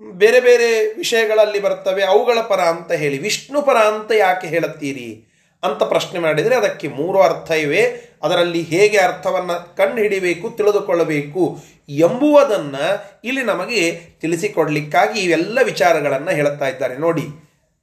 ಬೇರೆ 0.00 0.40
ಬೇರೆ 0.40 0.94
ವಿಷಯಗಳಲ್ಲಿ 0.94 1.60
ಬರ್ತವೆ 1.60 2.02
ಅವುಗಳ 2.04 2.40
ಪರ 2.40 2.60
ಅಂತ 2.60 2.92
ಹೇಳಿ, 2.92 3.18
ವಿಷ್ಣು 3.18 3.62
ಪರ 3.62 3.76
ಅಂತ 3.76 4.10
ಯಾಕೆ 4.12 4.46
ಹೇಳುತ್ತೀರಿ 4.46 5.24
ಅಂತ 5.62 5.82
ಪ್ರಶ್ನೆ 5.82 6.18
ಮಾಡಿದರೆ 6.20 6.54
ಅದಕ್ಕೆ 6.54 6.88
ಮೂರು 6.88 7.22
ಅರ್ಥ 7.22 7.50
ಇವೆ. 7.50 7.82
ಅದರಲ್ಲಿ 8.22 8.62
ಹೇಗೆ 8.62 8.98
ಅರ್ಥವನ್ನು 8.98 9.76
ಕಂಡುಹಿಡಿಬೇಕು, 9.76 10.50
ತಿಳಿದುಕೊಳ್ಳಬೇಕು 10.50 11.58
ಎಂಬುವುದನ್ನು 11.88 12.86
ಇಲ್ಲಿ 13.24 13.42
ನಮಗೆ 13.42 14.00
ತಿಳಿಸಿಕೊಡ್ಲಿಕ್ಕಾಗಿ 14.20 15.20
ಇವೆಲ್ಲ 15.20 15.58
ವಿಚಾರಗಳನ್ನು 15.64 16.30
ಹೇಳುತ್ತಾ 16.30 16.68
ಇದ್ದಾರೆ. 16.68 16.96
ನೋಡಿ, 16.98 17.22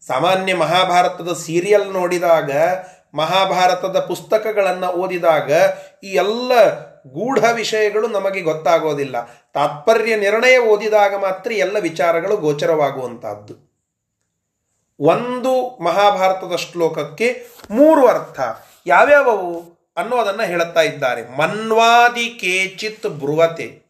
ಸಾಮಾನ್ಯ 0.07 0.53
ಮಹಾಭಾರತದ 0.53 1.33
ಸೀರಿಯಲ್ 1.33 1.87
ನೋಡಿದಾಗ, 1.93 2.51
ಮಹಾಭಾರತದ 3.13 3.99
ಪುಸ್ತಕಗಳನ್ನು 3.99 4.87
ಓದಿದಾಗ 4.87 5.51
ಈ 6.03 6.07
ಎಲ್ಲ 6.07 6.51
ಗೂಢ 7.07 7.43
ವಿಷಯಗಳು 7.51 8.07
ನಮಗೆ 8.07 8.41
ಗೊತ್ತಾಗೋದಿಲ್ಲ. 8.41 9.25
ತಾತ್ಪರ್ಯ 9.53 10.15
ನಿರ್ಣಯ 10.15 10.57
ಓದಿದಾಗ 10.57 11.15
ಮಾತ್ರ 11.15 11.51
ಎಲ್ಲ 11.51 11.79
ವಿಚಾರಗಳು 11.79 12.37
ಗೋಚರವಾಗುವಂತಹದ್ದು. 12.37 13.65
ಒಂದು 14.99 15.83
ಮಹಾಭಾರತದ 15.83 16.55
ಶ್ಲೋಕಕ್ಕೆ 16.55 17.47
ಮೂರು 17.69 18.07
ಅರ್ಥ. 18.07 18.39
ಯಾವ್ಯಾವವು? 18.85 19.75
ಅನ್ನೋದನ್ನು 19.97 20.43
ಹೇಳುತ್ತಾ 20.43 20.81
ಇದ್ದಾರೆ. 20.81 21.37
ಮನ್ವಾದಿ 21.37 22.29
ಕೇಚಿತ್ 22.29 23.07
ಬ್ರುವತೆ. 23.07 23.85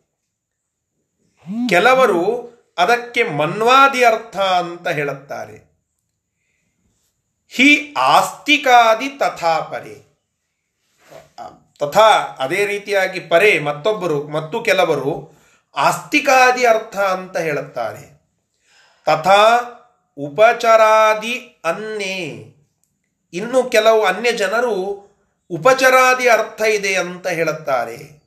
ಕೆಲವರು 1.70 2.56
ಅದಕ್ಕೆ 2.78 3.24
ಮನ್ವಾದಿ 3.24 4.06
ಅರ್ಥ 4.06 4.38
ಅಂತ 4.38 4.88
ಹೇಳುತ್ತಾರೆ. 4.88 5.76
ಹಿ 7.50 7.94
ಆಸ್ತಿಕಾದಿ 7.98 9.10
ತಥಾ 9.10 9.60
ಪರೆ 9.60 10.05
ತಥಾ 11.80 12.10
ಅದೇ 12.40 12.66
ರೀತಿಯಾಗಿ 12.66 13.20
ಪರೆ 13.20 13.60
ಮತ್ತೊಬ್ಬರು 13.60 14.28
ಮತ್ತು 14.28 14.62
ಕೆಲವರು 14.62 15.36
ಆಸ್ತಿಕಾದಿ 15.78 16.66
ಅರ್ಥ 16.66 16.98
ಅಂತ 16.98 17.38
ಹೇಳುತ್ತಾರೆ. 17.38 18.16
ತಥಾ 19.06 19.58
ಉಪಚರಾದಿ 20.18 21.62
ಅನ್ನೇ. 21.66 22.52
ಇನ್ನು 23.34 23.64
ಕೆಲವು 23.64 24.06
ಅನ್ಯ 24.06 24.32
ಜನರು 24.32 25.06
ಉಪಚರಾದಿ 25.50 26.30
ಅರ್ಥ 26.30 26.62
ಇದೆ 26.62 26.96
ಅಂತ 26.96 27.28
ಹೇಳುತ್ತಾರೆ. 27.28 28.24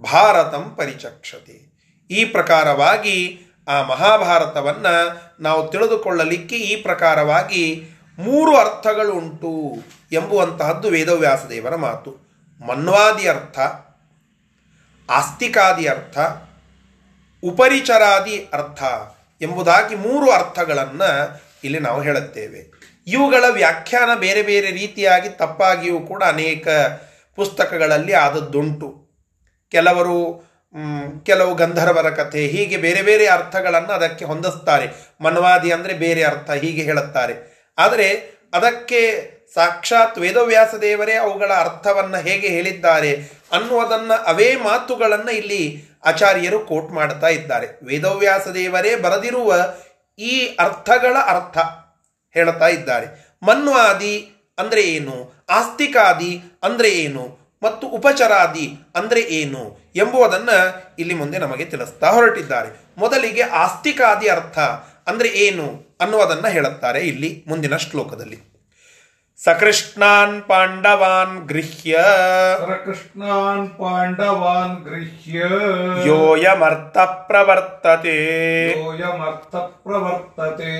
ಭಾರತಂ 0.00 0.74
ಪರಿಚಕ್ಷತೆ. 0.76 1.78
ಈ 2.10 2.24
ಪ್ರಕಾರವಾಗಿ 2.24 3.40
ಆ 3.68 3.82
ಮಹಾಭಾರತವನ್ನು 3.82 5.20
ನಾವು 5.40 5.68
ತಿಳಿದುಕೊಳ್ಳಲಿಕ್ಕೆ 5.68 6.56
ಈ 6.56 6.82
ಪ್ರಕಾರವಾಗಿ 6.82 7.88
ಮೂರು 8.18 8.56
ಅರ್ಥಗಳುಂಟು 8.56 9.72
ಎಂಬುವಂತಹದ್ದು 10.12 10.88
ವೇದವ್ಯಾಸದೇವರ 10.88 11.74
ಮಾತು. 11.74 12.27
ಮನ್ವಾದಿ 12.60 13.28
ಅರ್ಥ 13.28 13.58
ಆಸ್ತಿಕಾದಿ 15.10 15.86
ಅರ್ಥ 15.86 16.18
ಉಪರಿಚರಾದಿ 17.42 18.48
ಅರ್ಥ 18.52 18.82
ಎಂಬುದಾಗಿ 19.40 19.94
ಮೂರು 19.94 20.30
ಅರ್ಥಗಳನ್ನು 20.30 21.10
ಇಲ್ಲಿ 21.64 21.78
ನಾವು 21.78 22.02
ಹೇಳುತ್ತೇವೆ. 22.02 22.60
ಇವುಗಳ 23.06 23.44
ವ್ಯಾಖ್ಯಾನ 23.50 24.10
ಬೇರೆ 24.14 24.42
ಬೇರೆ 24.42 24.70
ರೀತಿಯಾಗಿ 24.70 25.28
ತಪ್ಪಾಗಿಯೂ 25.28 26.00
ಕೂಡ 26.00 26.22
ಅನೇಕ 26.24 26.68
ಪುಸ್ತಕಗಳಲ್ಲಿ 27.36 28.12
ಆದದ್ದುಂಟು. 28.12 29.08
ಕೆಲವರು 29.70 30.48
ಕೆಲವು 31.26 31.54
ಗಂಧರ್ವರ 31.54 32.10
ಕಥೆ 32.10 32.46
ಹೀಗೆ 32.46 32.76
ಬೇರೆ 32.76 33.02
ಬೇರೆ 33.02 33.26
ಅರ್ಥಗಳನ್ನು 33.26 33.92
ಅದಕ್ಕೆ 33.92 34.24
ಹೊಂದಿಸ್ತಾರೆ. 34.24 34.86
ಮನ್ವಾದಿ 35.20 35.70
ಅಂದರೆ 35.70 35.94
ಬೇರೆ 35.94 36.22
ಅರ್ಥ 36.24 36.50
ಹೀಗೆ 36.50 36.82
ಹೇಳುತ್ತಾರೆ. 36.82 37.34
ಆದರೆ 37.78 38.08
ಅದಕ್ಕೆ 38.54 39.00
ಸಾಕ್ಷಾತ್ 39.54 40.18
ವೇದವ್ಯಾಸ 40.18 40.74
ದೇವರೇ 40.74 41.14
ಅವುಗಳ 41.14 41.52
ಅರ್ಥವನ್ನು 41.52 42.18
ಹೇಗೆ 42.22 42.48
ಹೇಳಿದ್ದಾರೆ 42.48 43.16
ಅನ್ನುವುದನ್ನು 43.52 44.24
ಅವೇ 44.24 44.56
ಮಾತುಗಳನ್ನು 44.56 45.30
ಇಲ್ಲಿ 45.30 45.84
ಆಚಾರ್ಯರು 46.04 46.60
ಕೋಟ್ 46.60 46.90
ಮಾಡ್ತಾ 46.92 47.28
ಇದ್ದಾರೆ. 47.28 47.66
ವೇದವ್ಯಾಸ 47.82 48.48
ದೇವರೇ 48.48 48.96
ಬರೆದಿರುವ 48.96 49.54
ಈ 50.18 50.56
ಅರ್ಥಗಳ 50.58 51.16
ಅರ್ಥ 51.26 51.58
ಹೇಳ್ತಾ 52.34 52.68
ಇದ್ದಾರೆ. 52.68 53.38
ಮನ್ವಾದಿ 53.42 54.30
ಅಂದರೆ 54.58 54.80
ಏನು? 54.80 55.44
ಆಸ್ತಿಕಾದಿ 55.48 56.42
ಅಂದರೆ 56.62 56.90
ಏನು? 56.90 57.38
ಮತ್ತು 57.62 57.86
ಉಪಚರಾದಿ 57.88 58.76
ಅಂದರೆ 58.94 59.20
ಏನು? 59.20 59.92
ಎಂಬುದನ್ನು 59.96 60.56
ಇಲ್ಲಿ 60.98 61.14
ಮುಂದೆ 61.14 61.38
ನಮಗೆ 61.38 61.64
ತಿಳಿಸ್ತಾ 61.64 62.10
ಹೊರಟಿದ್ದಾರೆ. 62.10 62.68
ಮೊದಲಿಗೆ 62.98 63.42
ಆಸ್ತಿಕಾದಿ 63.42 64.28
ಅರ್ಥ 64.28 64.58
ಅಂದರೆ 65.06 65.28
ಏನು 65.28 65.96
ಅನ್ನುವುದನ್ನು 66.00 66.48
ಹೇಳುತ್ತಾರೆ 66.48 67.00
ಇಲ್ಲಿ 67.00 67.44
ಮುಂದಿನ 67.48 67.76
ಶ್ಲೋಕದಲ್ಲಿ. 67.76 68.57
ಸಕೃಷ್ಣಾನ್ 69.44 70.42
ಪಾಂಡವಾನ್ 70.42 71.48
ಗೃಹ್ಯ. 71.48 71.98
ಸಕೃಷ್ಣಾನ್ 72.58 73.70
ಪಾಂಡವಾನ್ 73.70 74.84
ಗೃಹ್ಯ. 74.84 75.38
ಯೋಯಮರ್ಥ 76.08 76.98
ಪ್ರವರ್ತತೆ 76.98 78.16
ಯೋಯಮರ್ಥ 78.70 79.56
ಪ್ರವರ್ತತೆ 79.56 80.72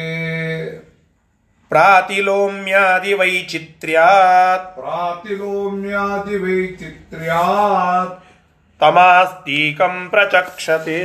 ಪ್ರಾತಿಲೋಮ್ಯಾದಿ 1.68 3.12
ವೈಚಿತ್ರ್ಯಾತ್ 3.12 4.74
ಪ್ರಾತಿಲೋಮ್ಯಾದಿ 4.74 6.36
ವೈಚಿತ್ರ್ಯಾತ್ 6.36 8.24
ತಮಾಸ್ತೀಕಂ 8.80 10.06
ಪ್ರಚಕ್ಷತೆ. 10.10 10.98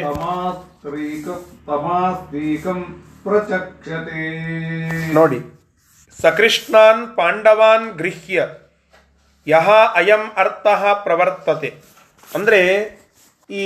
ತಮಾಸ್ತ್ರೀಕ 0.00 1.28
ತಮಾಸ್ತೀಕಂ 1.66 3.04
ಪ್ರಚಕ್ಷತೆ. 3.22 4.26
ನೋಡಿ. 5.14 5.55
ಸಕೃಷ್ಣಾನ್ 6.22 7.16
ಪಾಂಡವಾನ್ 7.16 7.88
ಗೃಹ್ಯ. 7.98 8.46
ಯಹ 9.46 9.68
ಅಯಂ 9.94 10.22
ಅರ್ಥ 10.36 10.66
ಪ್ರವರ್ತತೆ. 11.04 11.70
ಅಂದರೆ 12.34 12.60
ಈ 13.50 13.64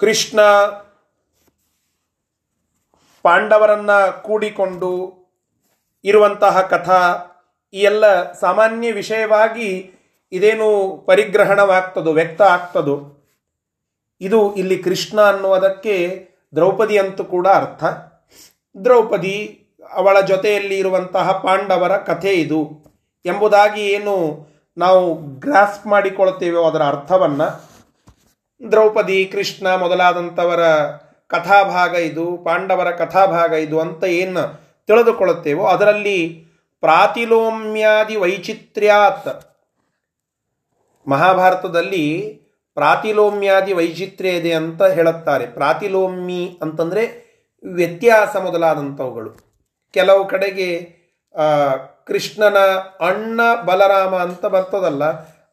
ಕೃಷ್ಣ 0.00 0.40
ಪಾಂಡವರನ್ನ 3.22 3.92
ಕೂಡಿಕೊಂಡು 4.06 4.90
ಇರುವಂತಹ 6.04 6.60
ಕಥಾ 6.62 7.00
ಈ 7.74 7.80
ಎಲ್ಲ 7.80 8.06
ಸಾಮಾನ್ಯ 8.32 8.92
ವಿಷಯವಾಗಿ 8.92 9.68
ಇದೇನು 10.32 10.68
ಪರಿಗ್ರಹಣವಾಗ್ತದೋ, 11.06 12.12
ವ್ಯಕ್ತ 12.12 12.42
ಆಗ್ತದೋ, 12.42 12.96
ಇದು 14.20 14.40
ಇಲ್ಲಿ 14.54 14.76
ಕೃಷ್ಣ 14.82 15.20
ಅನ್ನುವುದಕ್ಕೆ 15.20 15.96
ದ್ರೌಪದಿ 16.54 16.98
ಅಂತೂ 16.98 17.24
ಕೂಡ 17.24 17.46
ಅರ್ಥ. 17.48 17.84
ದ್ರೌಪದಿ 18.84 19.60
ಅವಳ 19.92 20.20
ಜೊತೆಯಲ್ಲಿ 20.20 20.78
ಇರುವಂತಹ 20.78 21.32
ಪಾಂಡವರ 21.32 21.96
ಕಥೆ 21.96 22.32
ಇದು 22.32 22.84
ಎಂಬುದಾಗಿ 23.24 23.80
ಏನು 23.80 24.46
ನಾವು 24.76 25.14
ಗ್ರಾಸ್ಪ್ 25.14 25.86
ಮಾಡಿಕೊಳ್ತೇವೋ 25.86 26.64
ಅದರ 26.64 26.82
ಅರ್ಥವನ್ನು. 26.82 27.74
ದ್ರೌಪದಿ, 28.70 29.26
ಕೃಷ್ಣ 29.26 29.74
ಮೊದಲಾದಂಥವರ 29.74 30.62
ಕಥಾಭಾಗ 31.26 31.94
ಇದು, 31.94 32.36
ಪಾಂಡವರ 32.36 32.90
ಕಥಾಭಾಗ 32.90 33.52
ಇದು 33.52 33.80
ಅಂತ 33.80 34.04
ಏನು 34.04 34.64
ತಿಳಿದುಕೊಳ್ಳುತ್ತೇವೋ 34.86 35.66
ಅದರಲ್ಲಿ 35.66 36.44
ಪ್ರಾತಿಲೋಮ್ಯಾದಿ 36.80 38.16
ವೈಚಿತ್ರ್ಯಾತ್. 38.16 39.28
ಮಹಾಭಾರತದಲ್ಲಿ 41.08 42.40
ಪ್ರಾತಿಲೋಮ್ಯಾದಿ 42.74 43.72
ವೈಚಿತ್ರ್ಯ 43.72 44.30
ಇದೆ 44.30 44.52
ಅಂತ 44.52 44.82
ಹೇಳುತ್ತಾರೆ. 44.82 45.46
ಪ್ರಾತಿಲೋಮಿ 45.46 46.58
ಅಂತಂದರೆ 46.62 47.23
ವ್ಯತ್ಯಾಸ 47.64 48.34
ಮೊದಲಾದಂಥವುಗಳು 48.46 49.30
ಕೆಲವು 49.94 50.22
ಕಡೆಗೆ 50.32 50.68
ಕೃಷ್ಣನ 52.08 52.58
ಅಣ್ಣ 53.08 53.40
ಬಲರಾಮ 53.68 54.14
ಅಂತ 54.26 54.44
ಬರ್ತದಲ್ಲ, 54.54 55.04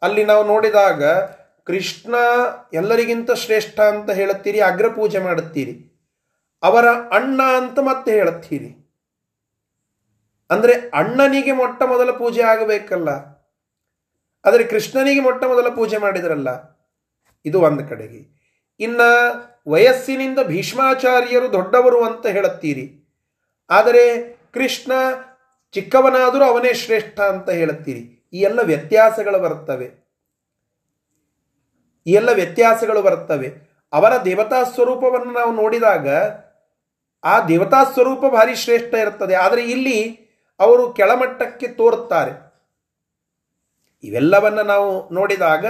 ಅಲ್ಲಿ 0.01 0.23
ನಾವು 0.23 0.43
ನೋಡಿದಾಗ 0.43 1.03
ಕೃಷ್ಣ 1.67 2.15
ಎಲ್ಲರಿಗಿಂತ 2.73 3.31
ಶ್ರೇಷ್ಠ 3.43 3.77
ಅಂತ 3.93 4.09
ಹೇಳುತ್ತೀರಿ, 4.19 4.59
ಅಗ್ರಪೂಜೆ 4.69 5.19
ಮಾಡುತ್ತೀರಿ. 5.19 5.73
ಅವರ 6.63 6.87
ಅಣ್ಣ 7.17 7.41
ಅಂತ 7.59 7.79
ಮತ್ತೆ 7.89 8.11
ಹೇಳುತ್ತೀರಿ. 8.17 8.69
ಅಂದರೆ 10.49 10.73
ಅಣ್ಣನಿಗೆ 11.01 11.53
ಮೊಟ್ಟ 11.59 11.81
ಮೊದಲ 11.91 12.11
ಪೂಜೆ 12.11 12.41
ಆಗಬೇಕಲ್ಲ. 12.53 13.09
ಆದರೆ 14.45 14.63
ಕೃಷ್ಣನಿಗೆ 14.63 15.21
ಮೊಟ್ಟ 15.21 15.41
ಮೊದಲ 15.51 15.67
ಪೂಜೆ 15.75 15.97
ಮಾಡಿದ್ರಲ್ಲ. 15.97 16.49
ಇದು 17.45 17.57
ಒಂದು 17.67 17.83
ಕಡೆಗೆ. 17.89 18.21
ಇನ್ನ 18.81 19.01
ವಯಸ್ಸಿನಿಂದ 19.67 20.39
ಭೀಷ್ಮಾಚಾರ್ಯರು 20.43 21.53
ದೊಡ್ಡವರು 21.53 22.03
ಅಂತ 22.03 22.25
ಹೇಳುತ್ತೀರಿ. 22.25 23.13
ಆದರೆ 23.69 24.27
ಕೃಷ್ಣ 24.53 24.91
ಚಿಕ್ಕವನಾದರೂ 25.71 26.43
ಅವನೇ 26.43 26.73
ಶ್ರೇಷ್ಠ 26.73 27.19
ಅಂತ 27.19 27.49
ಹೇಳುತ್ತೀರಿ. 27.49 28.29
ಈ 28.33 28.39
ಎಲ್ಲ 28.39 28.59
ವ್ಯತ್ಯಾಸಗಳು 28.61 29.39
ಬರುತ್ತವೆ. 29.39 29.91
ಈ 32.07 32.11
ಎಲ್ಲ 32.11 32.29
ವ್ಯತ್ಯಾಸಗಳು 32.29 33.01
ಬರುತ್ತವೆ. 33.01 33.71
ಅವರ 33.93 34.23
ದೇವತಾ 34.25 34.63
ಸ್ವರೂಪವನ್ನು 34.63 35.33
ನಾವು 35.33 35.55
ನೋಡಿದಾಗ 35.55 36.09
ಆ 37.23 37.47
ದೇವತಾ 37.47 37.83
ಸ್ವರೂಪ 37.83 38.19
ಭಾರಿ 38.19 38.55
ಶ್ರೇಷ್ಠ 38.55 38.93
ಇರುತ್ತದೆ. 38.93 39.35
ಆದರೆ 39.35 39.63
ಇಲ್ಲಿ 39.63 40.27
ಅವರು 40.59 40.93
ಕೆಳಮಟ್ಟಕ್ಕೆ 40.93 41.67
ತೋರುತ್ತಾರೆ. 41.67 42.51
ಇವೆಲ್ಲವನ್ನು 44.03 44.63
ನಾವು 44.63 45.13
ನೋಡಿದಾಗ 45.13 45.65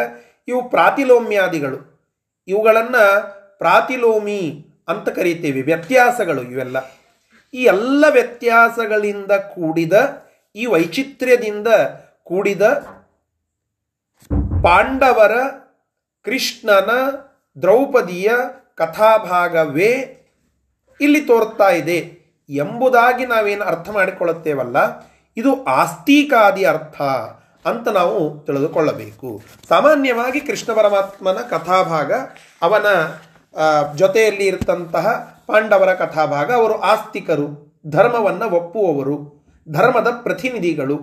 ಇವು 0.47 0.69
ಪ್ರಾತಿಲೋಮ್ಯಾದಿಗಳು. 0.69 1.90
ಇವುಗಳನ್ನು 2.47 3.03
ಪ್ರಾತಿಲೋಮಿ 3.57 4.65
ಅಂತ 4.87 5.09
ಕರೀತೇವೆ, 5.09 5.61
ವ್ಯತ್ಯಾಸಗಳು 5.61 6.41
ಇವೆಲ್ಲ. 6.41 6.77
ಈ 7.53 7.63
ಎಲ್ಲ 7.63 8.05
ವ್ಯತ್ಯಾಸಗಳಿಂದ 8.09 9.31
ಕೂಡಿದ, 9.31 9.93
ಈ 10.55 10.65
ವೈಚಿತ್ರ್ಯದಿಂದ 10.65 11.67
ಕೂಡಿದ 12.23 12.61
ಪಾಂಡವರ 14.63 15.37
ಕೃಷ್ಣನ 16.23 16.89
ದ್ರೌಪದಿಯ 17.61 18.31
ಕಥಾಭಾಗವೇ 18.75 20.17
ಇಲ್ಲಿ 21.01 21.21
ತೋರ್ತಾ 21.21 21.69
ಇದೆ 21.69 22.21
ಎಂಬುದಾಗಿ 22.49 23.25
ನಾವೇನು 23.25 23.63
ಅರ್ಥ 23.63 23.89
ಮಾಡಿಕೊಳ್ಳುತ್ತೇವಲ್ಲ? 23.89 24.77
ಇದು 25.37 25.63
ಆಸ್ತಿಕಾದಿ 25.63 26.65
ಅರ್ಥ. 26.65 27.01
ಅಂತ 27.65 27.87
ನಾವು 27.87 28.39
ತಿಳಿದುಕೊಳ್ಳಬೇಕು. 28.45 29.41
ಸಾಮಾನ್ಯವಾಗಿ 29.69 30.39
ಕೃಷ್ಣ 30.39 30.73
ಪರಮಾತ್ಮನ 30.73 31.39
ಕಥಾಭಾಗ, 31.49 32.11
ಅವನ 32.61 32.85
ಜೊತೆಯಲ್ಲಿ 33.95 34.45
ಇರತಂತಹ 34.47 35.07
ಪಾಂಡವರ 35.47 35.93
ಕಥಾಭಾಗ, 35.93 36.53
ಅವರು 36.53 36.79
ಆಸ್ತಿಕರು, 36.79 37.47
ಧರ್ಮವನ್ನು 37.89 38.49
ಒಪ್ಪುವವರು, 38.49 39.17
ಧರ್ಮದ 39.71 40.07
ಪ್ರತಿನಿಧಿಗಳು. 40.23 40.97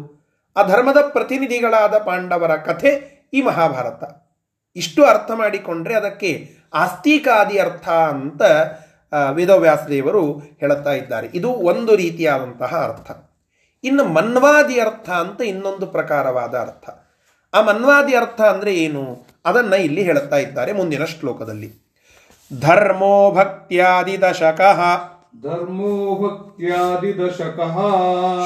ಆ 0.56 0.62
ಧರ್ಮದ 0.62 0.96
ಪ್ರತಿನಿಧಿಗಳಾದ 1.08 1.94
ಪಾಂಡವರ 1.98 2.56
ಕಥೆ 2.56 2.90
ಈ 3.34 3.42
ಮಹಾಭಾರತ. 3.42 4.02
ಇಷ್ಟು 4.76 5.04
ಅರ್ಥ 5.04 5.30
ಮಾಡಿಕೊಂಡ್ರೆ 5.34 5.94
ಅದಕ್ಕೆ 5.94 6.30
ಆಸ್ತಿಕಾದಿ 6.74 7.58
ಅರ್ಥ 7.58 7.88
ಅಂತ 7.88 8.42
ವೇದವ್ಯಾಸದೇವರು 9.30 10.22
ಹೇಳುತ್ತಾ 10.38 10.92
ಇದ್ದಾರೆ. 10.92 11.28
ಇದು 11.34 11.50
ಒಂದು 11.52 11.96
ರೀತಿಯಾದಂತಹ 11.96 12.72
ಅರ್ಥ. 12.88 13.27
ಇನ್ನು 13.84 14.04
ಮನ್ವಾದಿ 14.04 14.80
ಅರ್ಥ 14.80 15.10
ಅಂತ 15.10 15.40
ಇನ್ನೊಂದು 15.40 15.86
ಪ್ರಕಾರವಾದ 15.86 16.54
ಅರ್ಥ. 16.54 16.90
ಆ 17.54 17.62
ಮನ್ವಾದಿ 17.62 18.16
ಅರ್ಥ 18.16 18.40
ಅಂದರೆ 18.40 18.74
ಏನು? 18.74 19.26
ಅದನ್ನು 19.44 19.76
ಇಲ್ಲಿ 19.76 20.02
ಹೇಳುತ್ತಾ 20.02 20.36
ಇದ್ದಾರೆ 20.36 20.72
ಮುಂದಿನ 20.72 21.04
ಶ್ಲೋಕದಲ್ಲಿ. 21.04 21.88
ಧರ್ಮೋ 22.60 23.30
ಭಕ್ತ್ಯಾದಿ 23.30 24.20
ದಶಕಃ. 24.20 24.80
ಧರ್ಮೋ 25.42 26.22
ಭಕ್ತ್ಯಾದಿದಶಕಃ 26.22 27.76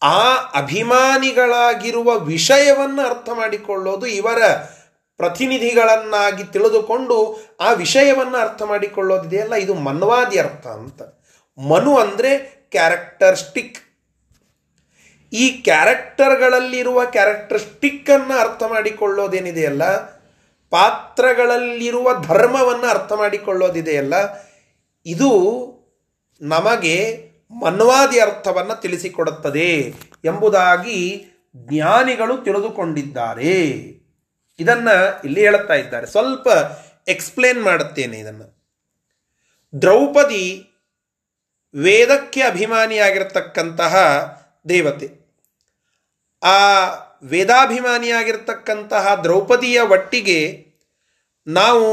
ಆ 0.02 0.36
ಅಭಿಮಾನಿಗಳಾಗಿರುವ 0.56 2.10
ವಿಷಯವನ್ನು 2.18 3.02
ಅರ್ಥ 3.10 3.30
ಮಾಡಿಕೊಳ್ಳೋದು 3.34 4.06
ಇವರ 4.06 4.42
ಪ್ರತಿನಿಧಿಗಳನ್ನಾಗಿ 5.20 6.44
ತಿಳಿದುಕೊಂಡು 6.54 7.18
ಆ 7.66 7.70
ವಿಷಯವನ್ನು 7.84 8.38
ಅರ್ಥ 8.46 8.62
ಮಾಡಿಕೊಳ್ಳೋದಿದೆಯಲ್ಲ, 8.72 9.56
ಇದು 9.66 9.74
ಮನ್ವಾದಿ 9.88 10.38
ಅರ್ಥ 10.46 10.66
ಅಂತ. 10.80 11.02
ಮನು 11.58 11.94
ಅಂದರೆ 12.04 12.32
ಕ್ಯಾರೆಕ್ಟರ್ಸ್ಟಿಕ್ 12.76 13.80
ಈ 15.34 15.46
ಕ್ಯಾರೆಕ್ಟರ್ಗಳಲ್ಲಿರುವ 15.66 17.00
ಕ್ಯಾರೆಕ್ಟರ್ಸ್ಟಿಕ್ಕನ್ನು 17.16 18.36
ಅರ್ಥ 18.44 18.62
ಮಾಡಿಕೊಳ್ಳೋದೇನಿದೆಯಲ್ಲ, 18.74 19.84
ಪಾತ್ರಗಳಲ್ಲಿರುವ 20.72 22.08
ಧರ್ಮವನ್ನು 22.30 22.88
ಅರ್ಥ 22.96 23.12
ಮಾಡಿಕೊಳ್ಳೋದಿದೆಯಲ್ಲ, 23.22 24.16
ಇದು 25.06 25.32
ನಮಗೆ 26.42 26.96
ಮನ್ವಾದಿ 27.64 28.18
ಅರ್ಥವನ್ನು 28.26 28.76
ತಿಳಿಸಿಕೊಡುತ್ತದೆ 28.82 29.72
ಎಂಬುದಾಗಿ 30.30 31.00
ಜ್ಞಾನಿಗಳು 31.56 32.36
ತಿಳಿದುಕೊಂಡಿದ್ದಾರೆ. 32.46 33.56
ಇದನ್ನ 34.60 34.90
ಇಲ್ಲಿ 35.24 35.42
ಹೇಳುತ್ತಾ 35.42 35.74
ಇದ್ದಾರೆ. 35.74 36.08
ಸ್ವಲ್ಪ 36.08 36.48
ಎಕ್ಸ್ಪ್ಲೇನ್ 37.08 37.62
ಮಾಡುತ್ತೇನೆ 37.64 38.18
ಇದನ್ನು. 38.18 38.48
ದ್ರೌಪದಿ 39.82 40.46
ವೇದಕ್ಕೆ 41.74 42.42
ಅಭಿಮಾನಿಯಾಗಿರ್ತಕ್ಕಂತಹ 42.42 43.96
ದೇವತೆ. 44.70 45.08
ಆ 46.44 46.60
ವೇದಾಭಿಮಾನಿಯಾಗಿರ್ತಕ್ಕಂತಹ 47.24 49.16
ದ್ರೌಪದಿಯ 49.24 49.80
ಒಟ್ಟಿಗೆ 49.80 50.40
ನಾವು 51.48 51.88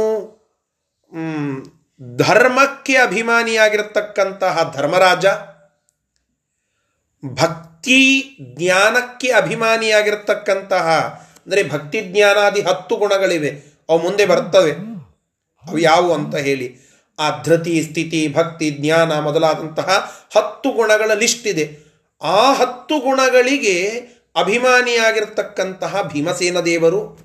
ಧರ್ಮಕ್ಕೆ 2.16 2.96
ಅಭಿಮಾನಿಯಾಗಿರ್ತಕ್ಕಂತಹ 2.96 4.72
ಧರ್ಮರಾಜ, 4.76 5.26
ಭಕ್ತಿ 7.24 8.00
ಜ್ಞಾನಕ್ಕೆ 8.54 9.28
ಅಭಿಮಾನಿಯಾಗಿರ್ತಕ್ಕಂತಹ 9.32 10.88
ಅಂದರೆ 11.46 11.68
ಭಕ್ತಿ 11.68 12.00
ಜ್ಞಾನಾದಿ 12.00 12.62
ಹತ್ತು 12.62 12.96
ಗುಣಗಳಿವೆ. 12.96 13.76
ಅವು 13.88 13.98
ಮುಂದೆ 13.98 14.26
ಬರ್ತವೆ. 14.26 14.72
ಅವು 15.68 15.78
ಯಾವುವು 15.78 16.14
ಅಂತ 16.14 16.36
ಹೇಳಿ. 16.36 16.76
ಆ 17.18 17.42
ಧೃತಿ, 17.42 17.82
ಸ್ಥಿತಿ, 17.82 18.28
ಭಕ್ತಿ, 18.34 18.70
ಜ್ಞಾನ 18.70 19.18
ಮೊದಲಾದಂತಹ 19.18 20.20
ಹತ್ತು 20.36 20.70
ಗುಣಗಳ 20.70 21.14
ಲಿಸ್ಟ್ 21.14 21.46
ಇದೆ. 21.46 21.78
ಆ 22.22 22.52
ಹತ್ತು 22.52 22.98
ಗುಣಗಳಿಗೆ 22.98 23.88
ಅಭಿಮಾನಿಯಾಗಿರ್ತಕ್ಕಂತಹ 24.36 26.02
ಭೀಮಸೇನ 26.02 26.60
ದೇವರು. 26.60 27.18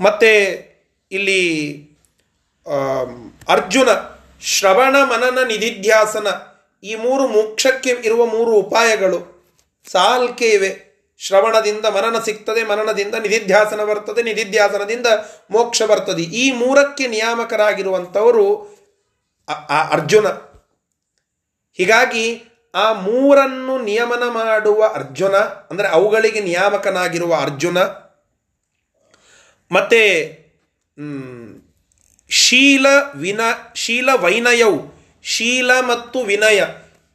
ಮತ್ತೆ 0.00 0.32
ಇಲ್ಲಿ 1.12 1.74
ಅರ್ಜುನ, 3.48 3.88
ಶ್ರವಣ 4.40 4.96
ಮನನ 5.02 5.38
ನಿಧಿಧ್ಯಾಸನ 5.46 6.26
ಈ 6.82 6.94
ಮೂರು 6.94 7.28
ಮೋಕ್ಷಕ್ಕೆ 7.28 7.90
ಇರುವ 7.90 8.26
ಮೂರು 8.26 8.52
ಉಪಾಯಗಳು 8.52 9.48
ಸಾಲ್ಕೆ 9.92 10.48
ಇವೆ 10.48 10.89
ಶ್ರವಣದಿಂದ 11.20 11.86
ಮನನ 11.96 12.18
ಸಿಗ್ತದೆ, 12.26 12.62
ಮನನದಿಂದ 12.64 13.14
ನಿಧಿಧ್ಯಾಸನ 13.24 13.84
ಬರ್ತದೆ, 13.90 14.20
ನಿಧಿಧ್ಯಾಸನದಿಂದ 14.22 15.08
ಮೋಕ್ಷ 15.50 15.82
ಬರ್ತದೆ. 15.82 16.24
ಈ 16.42 16.44
ಮೂರಕ್ಕೆ 16.60 17.06
ನಿಯಾಮಕರಾಗಿರುವಂಥವರು 17.06 18.46
ಆ 19.76 19.80
ಅರ್ಜುನ. 19.96 20.26
ಹೀಗಾಗಿ 21.78 22.24
ಆ 22.74 22.86
ಮೂರನ್ನು 23.06 23.74
ನಿಯಮನ 23.84 24.24
ಮಾಡುವ 24.30 24.80
ಅರ್ಜುನ, 24.94 25.36
ಅಂದರೆ 25.70 25.88
ಅವುಗಳಿಗೆ 25.88 26.40
ನಿಯಾಮಕನಾಗಿರುವ 26.40 27.32
ಅರ್ಜುನ, 27.46 27.78
ಮತ್ತೆ 29.70 30.02
ಶೀಲ 32.30 32.86
ವಿನ, 33.14 33.40
ಶೀಲ 33.74 34.08
ವೈನಯವು, 34.24 34.78
ಶೀಲ 35.24 35.70
ಮತ್ತು 35.80 36.18
ವಿನಯ, 36.22 36.60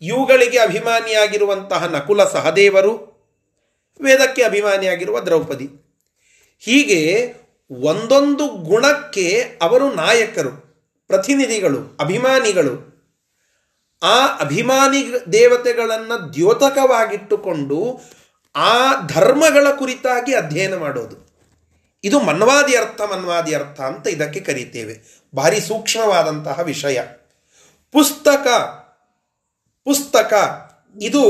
ಇವುಗಳಿಗೆ 0.02 0.60
ಅಭಿಮಾನಿಯಾಗಿರುವಂತಹ 0.60 1.86
ನಕುಲ 1.94 2.24
ಸಹದೇವರು 2.34 2.94
ವೇದಕ್ಕೆ 4.02 4.44
ಅಭಿಮಾನಿಯಾಗಿರುವ 4.44 5.20
ದ್ರೌಪದಿ. 5.20 5.70
ಹೀಗೆ 6.60 7.34
ಒಂದೊಂದು 7.72 8.48
ಗುಣಕ್ಕೆ 8.48 9.44
ಅವರು 9.62 9.94
ನಾಯಕರು, 9.94 10.52
ಪ್ರತಿನಿಧಿಗಳು, 11.08 11.98
ಅಭಿಮಾನಿಗಳು. 12.00 12.96
ಆ 14.04 14.38
ಅಭಿಮಾನಿ 14.40 15.34
ದೇವತೆಗಳನ್ನು 15.34 16.34
ದ್ಯೋತಕವಾಗಿಟ್ಟುಕೊಂಡು 16.34 18.02
ಆ 18.56 18.94
ಧರ್ಮಗಳ 19.08 19.68
ಕುರಿತಾಗಿ 19.72 20.36
ಅಧ್ಯಯನ 20.36 20.76
ಮಾಡೋದು. 20.76 21.26
ಇದು 22.04 22.20
ಮನ್ವಾದಿ 22.20 22.76
ಅರ್ಥ 22.76 23.02
ಮನ್ವಾದಿ 23.02 23.56
ಅರ್ಥ 23.56 23.82
ಅಂತ 23.82 24.08
ಇದಕ್ಕೆ 24.08 24.40
ಕರೀತೇವೆ. 24.40 25.24
ಭಾರಿ 25.36 25.62
ಸೂಕ್ಷ್ಮವಾದಂತಹ 25.62 26.60
ವಿಷಯ. 26.60 27.02
ಪುಸ್ತಕ 27.92 28.48
ಪುಸ್ತಕ 29.84 30.34
ಇದು 31.02 31.24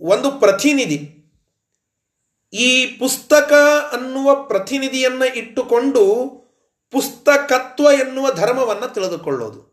ಒಂದು 0.00 0.30
ಪ್ರತಿನಿಧಿ. 0.30 1.15
ಈ 2.52 2.86
ಪುಸ್ತಕ 2.86 3.52
ಅನ್ನುವ 3.92 4.34
ಪ್ರತಿನಿಧಿಯನ್ನ 4.34 5.22
ಇಟ್ಟುಕೊಂಡು 5.22 6.02
ಪುಸ್ತಕತ್ವ 6.90 7.84
ಎನ್ನುವ 7.84 8.32
ಧರ್ಮವನ್ನು 8.32 8.94
ತಿಳಿದುಕೊಳ್ಳೋದು. 8.94 9.66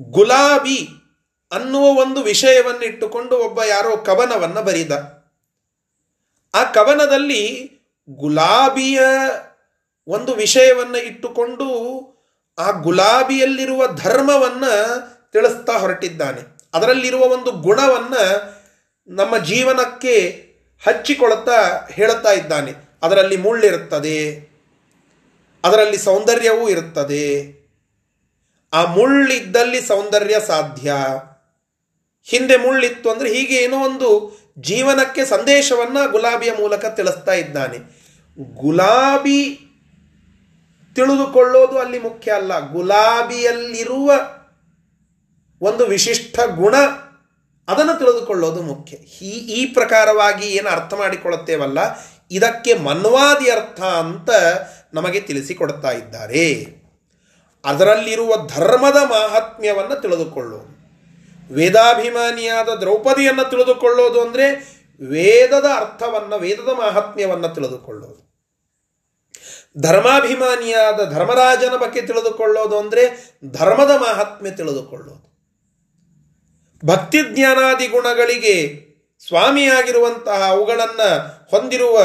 ಗುಲಾಬಿ 0.00 0.88
ಅನ್ನುವ 1.52 1.84
ಒಂದು 1.84 2.22
ವಿಷಯವನ್ನು 2.22 2.82
ಇಟ್ಟುಕೊಂಡು 2.82 3.38
ಒಬ್ಬ 3.38 3.62
ಯಾರೋ 3.62 3.96
ಕವನವನ್ನು 3.96 4.62
ಬರೆದ. 4.62 5.24
ಆ 6.54 6.64
ಕವನದಲ್ಲಿ 6.72 7.70
ಗುಲಾಬಿಯ 8.10 9.00
ಒಂದು 10.06 10.34
ವಿಷಯವನ್ನು 10.34 10.98
ಇಟ್ಟುಕೊಂಡು 10.98 11.68
ಆ 12.58 12.70
ಗುಲಾಬಿಯಲ್ಲಿರುವ 12.70 13.86
ಧರ್ಮವನ್ನು 13.86 15.00
ತಿಳಿಸ್ತಾ 15.32 15.78
ಹೊರಟಿದ್ದಾನೆ. 15.78 16.53
ಅದರಲ್ಲಿರುವ 16.74 17.20
ಒಂದು 17.20 17.52
ಗುಣವನ್ನು 17.52 18.54
ನಮ್ಮ 19.08 19.38
ಜೀವನಕ್ಕೆ 19.38 20.30
ಹಚ್ಚಿಕೊಳ್ತಾ 20.86 21.88
ಹೇಳುತ್ತಾ 21.92 22.32
ಇದ್ದಾನೆ. 22.32 22.72
ಅದರಲ್ಲಿ 23.02 23.36
ಮುಳ್ಳಿರುತ್ತದೆ. 23.36 24.48
ಅದರಲ್ಲಿ 25.64 25.98
ಸೌಂದರ್ಯವೂ 25.98 26.68
ಇರುತ್ತದೆ. 26.68 27.64
ಆ 28.72 28.84
ಮುಳ್ಳಿದ್ದಲ್ಲಿ 28.84 29.80
ಸೌಂದರ್ಯ 29.80 30.40
ಸಾಧ್ಯ. 30.46 30.94
ಹಿಂದೆ 32.24 32.56
ಮುಳ್ಳಿತ್ತು 32.56 33.10
ಅಂದರೆ 33.10 33.32
ಹೀಗೆ 33.32 33.56
ಏನೋ 33.56 33.84
ಒಂದು 33.84 34.38
ಜೀವನಕ್ಕೆ 34.58 35.24
ಸಂದೇಶವನ್ನು 35.24 36.10
ಗುಲಾಬಿಯ 36.10 36.52
ಮೂಲಕ 36.52 36.86
ತಿಳಿಸ್ತಾ 36.86 37.32
ಇದ್ದಾನೆ. 37.32 37.78
ಗುಲಾಬಿ 38.54 39.60
ತಿಳಿದುಕೊಳ್ಳೋದು 40.94 41.78
ಅಲ್ಲಿ 41.78 41.98
ಮುಖ್ಯ 41.98 42.32
ಅಲ್ಲ. 42.32 42.72
ಗುಲಾಬಿಯಲ್ಲಿರುವ 42.72 44.12
ಒಂದು 45.60 45.84
ವಿಶಿಷ್ಟ 45.86 46.36
ಗುಣ 46.60 46.74
ಅದನ್ನು 47.68 47.94
ತಿಳಿದುಕೊಳ್ಳೋದು 47.98 48.60
ಮುಖ್ಯ. 48.62 48.94
ಈ 49.28 49.32
ಈ 49.58 49.60
ಪ್ರಕಾರವಾಗಿ 49.76 50.46
ಏನು 50.56 50.68
ಅರ್ಥ 50.68 50.92
ಮಾಡಿಕೊಳ್ಳುತ್ತೇವಲ್ಲ, 50.94 51.78
ಇದಕ್ಕೆ 52.30 52.72
ಮನ್ವಾದಿ 52.88 53.48
ಅರ್ಥ 53.50 53.80
ಅಂತ 54.02 54.30
ನಮಗೆ 54.94 55.20
ತಿಳಿಸಿಕೊಡ್ತಾ 55.20 55.90
ಇದ್ದಾರೆ. 56.00 56.46
ಅದರಲ್ಲಿರುವ 57.64 58.32
ಧರ್ಮದ 58.56 58.98
ಮಾಹಾತ್ಮ್ಯವನ್ನು 59.14 59.96
ತಿಳಿದುಕೊಳ್ಳೋದು. 60.02 60.70
ವೇದಾಭಿಮಾನಿಯಾದ 61.50 62.70
ದ್ರೌಪದಿಯನ್ನು 62.82 63.44
ತಿಳಿದುಕೊಳ್ಳೋದು 63.50 64.18
ಅಂದರೆ 64.20 64.46
ವೇದದ 65.00 65.68
ಅರ್ಥವನ್ನು, 65.80 66.36
ವೇದದ 66.38 66.70
ಮಾಹಾತ್ಮ್ಯವನ್ನು 66.82 67.48
ತಿಳಿದುಕೊಳ್ಳೋದು. 67.54 68.20
ಧರ್ಮಾಭಿಮಾನಿಯಾದ 69.80 71.00
ಧರ್ಮರಾಜನ 71.14 71.76
ಬಗ್ಗೆ 71.76 72.02
ತಿಳಿದುಕೊಳ್ಳೋದು 72.02 72.76
ಅಂದರೆ 72.78 73.04
ಧರ್ಮದ 73.58 73.92
ಮಾಹಾತ್ಮ್ಯ 74.06 74.50
ತಿಳಿದುಕೊಳ್ಳೋದು. 74.50 75.26
ಭಕ್ತಿ 76.84 77.20
ಜ್ಞಾನಾದಿ 77.34 77.86
ಗುಣಗಳಿಗೆ 77.86 78.84
ಸ್ವಾಮಿಯಾಗಿರುವಂತಹ 79.26 80.50
ಅವುಗಳನ್ನು 80.50 81.10
ಹೊಂದಿರುವ 81.50 81.98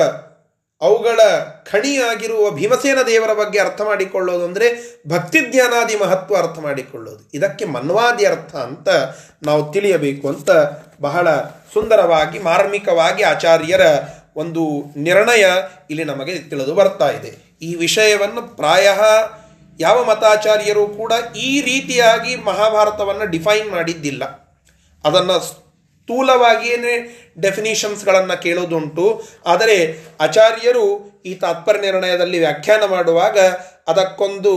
ಅವುಗಳ 0.81 1.19
ಖಣಿಯಾಗಿರುವ 1.71 2.51
ಭೀಮಸೇನ 2.51 2.99
ದೇವರ 3.07 3.33
ಬಗ್ಗೆ 3.33 3.59
ಅರ್ಥ 3.59 3.81
ಮಾಡಿಕೊಳ್ಳೋದು 3.81 4.45
ಅಂದರೆ 4.45 4.67
ಭಕ್ತಿ 5.09 5.39
ಜ್ಞಾನಾದಿ 5.39 5.95
ಮಹತ್ವ 5.95 6.37
ಅರ್ಥ 6.37 6.59
ಮಾಡಿಕೊಳ್ಳೋದು. 6.59 7.31
ಇದಕ್ಕೆ 7.33 7.65
ಮನ್ವಾದಿ 7.65 8.25
ಅರ್ಥ 8.25 8.55
ಅಂತ 8.55 8.89
ನಾವು 9.43 9.73
ತಿಳಿಯಬೇಕು 9.73 10.27
ಅಂತ 10.27 10.49
ಬಹಳ 11.01 11.27
ಸುಂದರವಾಗಿ, 11.73 12.39
ಮಾರ್ಮಿಕವಾಗಿ 12.39 13.23
ಆಚಾರ್ಯರ 13.23 13.81
ಒಂದು 14.35 14.83
ನಿರ್ಣಯ 14.97 15.45
ಇಲ್ಲಿ 15.89 16.03
ನಮಗೆ 16.03 16.39
ತಿಳಿದು 16.39 16.75
ಬರ್ತಾ 16.75 17.09
ಇದೆ. 17.09 17.57
ಈ 17.61 17.75
ವಿಷಯವನ್ನು 17.75 18.55
ಪ್ರಾಯ 18.55 18.87
ಯಾವ 19.79 20.03
ಮತಾಚಾರ್ಯರು 20.03 20.87
ಕೂಡ 20.87 21.13
ಈ 21.35 21.61
ರೀತಿಯಾಗಿ 21.61 22.35
ಮಹಾಭಾರತವನ್ನು 22.35 23.25
ಡಿಫೈನ್ 23.25 23.69
ಮಾಡಿದ್ದಿಲ್ಲ. 23.71 24.48
ಅದನ್ನು 25.05 25.39
ಸ್ಥೂಲವಾಗಿಯೇ 25.39 26.75
ಡೆಫಿನಿಷನ್ಸ್ಗಳನ್ನು 27.41 28.41
ಕೇಳೋದುಂಟು. 28.41 29.23
ಆದರೆ 29.45 30.05
ಆಚಾರ್ಯರು 30.19 30.85
ಈ 31.25 31.33
ತಾತ್ಪರ್ಯ 31.35 31.81
ನಿರ್ಣಯದಲ್ಲಿ 31.81 32.39
ವ್ಯಾಖ್ಯಾನ 32.39 32.85
ಮಾಡುವಾಗ 32.85 33.39
ಅದಕ್ಕೊಂದು 33.87 34.53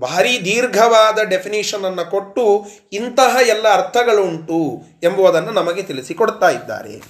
ಭಾರಿ 0.00 0.44
ದೀರ್ಘವಾದ 0.44 1.18
ಡೆಫಿನಿಷನನ್ನು 1.22 2.10
ಕೊಟ್ಟು 2.10 2.66
ಇಂತಹ 2.92 3.36
ಎಲ್ಲ 3.48 3.68
ಅರ್ಥಗಳುಂಟು 3.72 4.82
ಎಂಬುದನ್ನು 5.02 5.50
ನಮಗೆ 5.50 5.82
ತಿಳಿಸಿಕೊಡ್ತಾ 5.82 6.48
ಇದ್ದಾರೆ. 6.48 7.02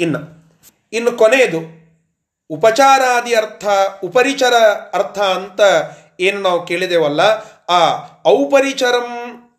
ಇನ್ನು 0.00 0.42
ಇನ್ನು 0.92 1.12
ಕೊನೆಯದು, 1.12 1.60
ಉಪಚಾರಾದಿ 2.50 3.34
ಅರ್ಥ, 3.34 3.64
ಉಪರಿಚರ 4.04 4.54
ಅರ್ಥ 4.92 5.18
ಅಂತ 5.18 5.60
ಏನು 6.20 6.40
ನಾವು 6.40 6.66
ಕೇಳಿದೆವಲ್ಲ, 6.66 7.20
ಆ 7.68 7.80
ಔಪರಿಚರಂ 8.26 9.08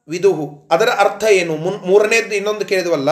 ವಿದುಹು. 0.07 0.67
ಅದರ 0.71 0.89
ಅರ್ಥ 0.89 1.23
ಏನು? 1.23 1.55
ಮುನ್ 1.55 1.87
ಮೂರನೇದು 1.87 2.35
ಇನ್ನೊಂದು 2.35 2.65
ಕೇಳಿದವಲ್ಲ 2.65 3.09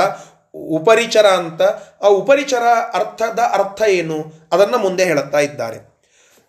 ಉಪರಿಚರ 0.54 1.25
ಅಂತ. 1.25 1.62
ಆ 2.04 2.08
ಉಪರಿಚರ 2.08 2.63
ಅರ್ಥದ 2.93 3.39
ಅರ್ಥ 3.39 3.82
ಏನು? 3.88 4.47
ಅದನ್ನು 4.51 4.77
ಮುಂದೆ 4.77 5.04
ಹೇಳುತ್ತಾ 5.04 5.39
ಇದ್ದಾರೆ. 5.39 5.91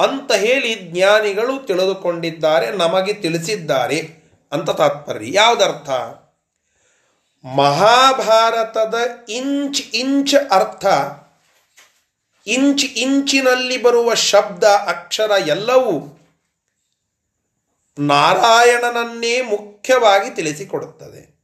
ಅಂತ 0.00 0.32
ಹೇಳಿ 0.32 0.74
ಜ್ಞಾನಿಗಳು 0.74 1.66
ತಿಳಿದುಕೊಂಡಿದ್ದಾರೆ 1.66 2.70
ನಮಗೆ 2.70 3.12
ತಿಳಿಸಿದ್ದಾರೆ 3.12 4.20
ಅಂತ 4.52 4.70
ತಾತ್ಪರ್ಯ. 4.70 5.26
ಯಾವುದರ್ಥ? 5.32 5.90
ಮಹಾಭಾರತದ 7.46 8.94
ಇಂಚ್ 9.28 9.82
ಇಂಚ್ 9.94 10.34
ಅರ್ಥ. 10.50 10.86
ಇಂಚ್ 12.46 12.84
ಇಂಚಿನಲ್ಲಿ 12.84 13.82
ಬರುವ 13.82 14.14
ಶಬ್ದ 14.14 14.64
ಅಕ್ಷರ 14.64 15.30
ಎಲ್ಲವೂ 15.46 16.19
ನಾರಾಯಣನನ್ನೇ 17.98 19.42
ಮುಖ್ಯವಾಗಿ 19.42 20.36
ತಿಳಿಸಿಕೊಡುತ್ತದೆ. 20.36 21.40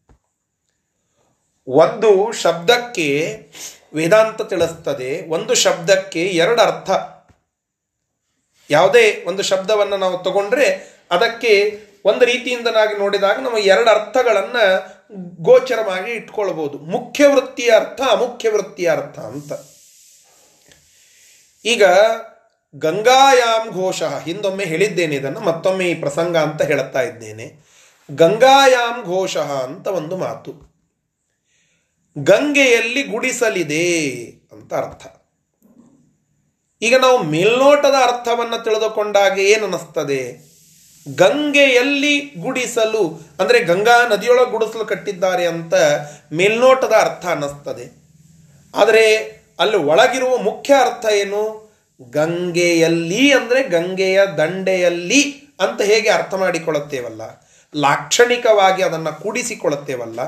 ಒಂದು 1.69 2.33
ಶಬ್ದಕ್ಕೆ 2.33 3.39
ವೇದಾಂತ 3.95 4.43
ತಿಳಿಸ್ತದೆ, 4.43 5.29
ಒಂದು 5.29 5.55
ಶಬ್ದಕ್ಕೆ 5.55 6.25
ಎರಡು 6.25 6.63
ಅರ್ಥ. 6.63 6.91
ಯಾವುದೇ 8.71 9.25
ಒಂದು 9.27 9.43
ಶಬ್ದವನ್ನು 9.43 9.97
ನಾವು 9.97 10.25
ತಗೊಂಡ್ರೆ 10.25 10.97
ಅದಕ್ಕೆ 11.11 11.81
ಒಂದು 12.05 12.25
ರೀತಿಯಿಂದ 12.25 12.67
ನಾವು 12.67 12.99
ನೋಡಿದಾಗ 12.99 13.41
ನಾವು 13.41 13.59
ಎರಡು 13.59 13.91
ಅರ್ಥಗಳನ್ನು 13.91 14.97
ಗೋಚರವಾಗಿ 15.43 16.13
ಇಟ್ಕೊಳ್ಬೋದು. 16.13 16.79
ಮುಖ್ಯ 16.79 17.27
ವೃತ್ತಿಯ 17.27 17.71
ಅರ್ಥ, 17.71 18.01
ಅಮುಖ್ಯ 18.11 18.51
ವೃತ್ತಿಯ 18.51 18.91
ಅರ್ಥ 18.91 19.19
ಅಂತ. 19.19 19.53
ಈಗ 21.65 21.83
ಗಂಗಾಯಾಮ್ 22.85 23.69
ಘೋಷ. 23.73 24.03
ಹಿಂದೊಮ್ಮೆ 24.03 24.65
ಹೇಳಿದ್ದೇನೆ, 24.65 25.15
ಇದನ್ನು 25.17 25.41
ಮತ್ತೊಮ್ಮೆ 25.41 25.85
ಈ 25.91 25.95
ಪ್ರಸಂಗ 25.95 26.37
ಅಂತ 26.37 26.63
ಹೇಳುತ್ತಾ 26.63 27.03
ಇದ್ದೇನೆ. 27.03 27.47
ಗಂಗಾಯಾಮ್ 28.09 29.01
ಘೋಷ 29.05 29.37
ಅಂತ 29.67 29.87
ಒಂದು 29.87 30.17
ಮಾತು. 30.17 30.53
ಗಂಗೆಯಲ್ಲಿ 32.17 33.03
ಗುಡಿಸಲಿದೆ 33.03 33.87
ಅಂತ 34.53 34.71
ಅರ್ಥ. 34.75 35.03
ಈಗ 36.83 36.95
ನಾವು 36.97 37.19
ಮೇಲ್ನೋಟದ 37.25 37.97
ಅರ್ಥವನ್ನು 38.07 38.59
ತಿಳಿದುಕೊಂಡಾಗ 38.65 39.37
ಏನನ್ನಿಸ್ತದೆ 39.53 40.21
ಗಂಗೆಯಲ್ಲಿ 41.07 42.15
ಗುಡಿಸಲು, 42.45 43.03
ಅಂದರೆ 43.41 43.59
ಗಂಗಾ 43.61 43.97
ನದಿಯೊಳಗೆ 44.09 44.51
ಗುಡಿಸಲು 44.51 44.85
ಕಟ್ಟಿದ್ದಾರೆ 44.85 45.45
ಅಂತ 45.47 45.75
ಮೇಲ್ನೋಟದ 46.33 46.95
ಅರ್ಥ 47.05 47.25
ಅನ್ನಿಸ್ತದೆ. 47.27 47.87
ಆದರೆ 48.75 49.05
ಅಲ್ಲಿ 49.61 49.79
ಒಳಗಿರುವ 49.91 50.35
ಮುಖ್ಯ 50.49 50.73
ಅರ್ಥ 50.75 51.07
ಏನು? 51.23 51.43
ಗಂಗೆಯಲ್ಲಿ 52.03 53.33
ಅಂದರೆ 53.33 53.69
ಗಂಗೆಯ 53.69 54.27
ದಂಡೆಯಲ್ಲಿ 54.27 55.23
ಅಂತ 55.61 55.83
ಹೇಗೆ 55.83 56.09
ಅರ್ಥ 56.09 56.35
ಮಾಡಿಕೊಳ್ಳುತ್ತೇವಲ್ಲ? 56.35 57.23
ಲಾಕ್ಷಣಿಕವಾಗಿ 57.77 58.83
ಅದನ್ನು 58.83 59.23
ಕೂಡಿಸಿಕೊಳ್ಳುತ್ತೇವಲ್ಲ? 59.23 60.21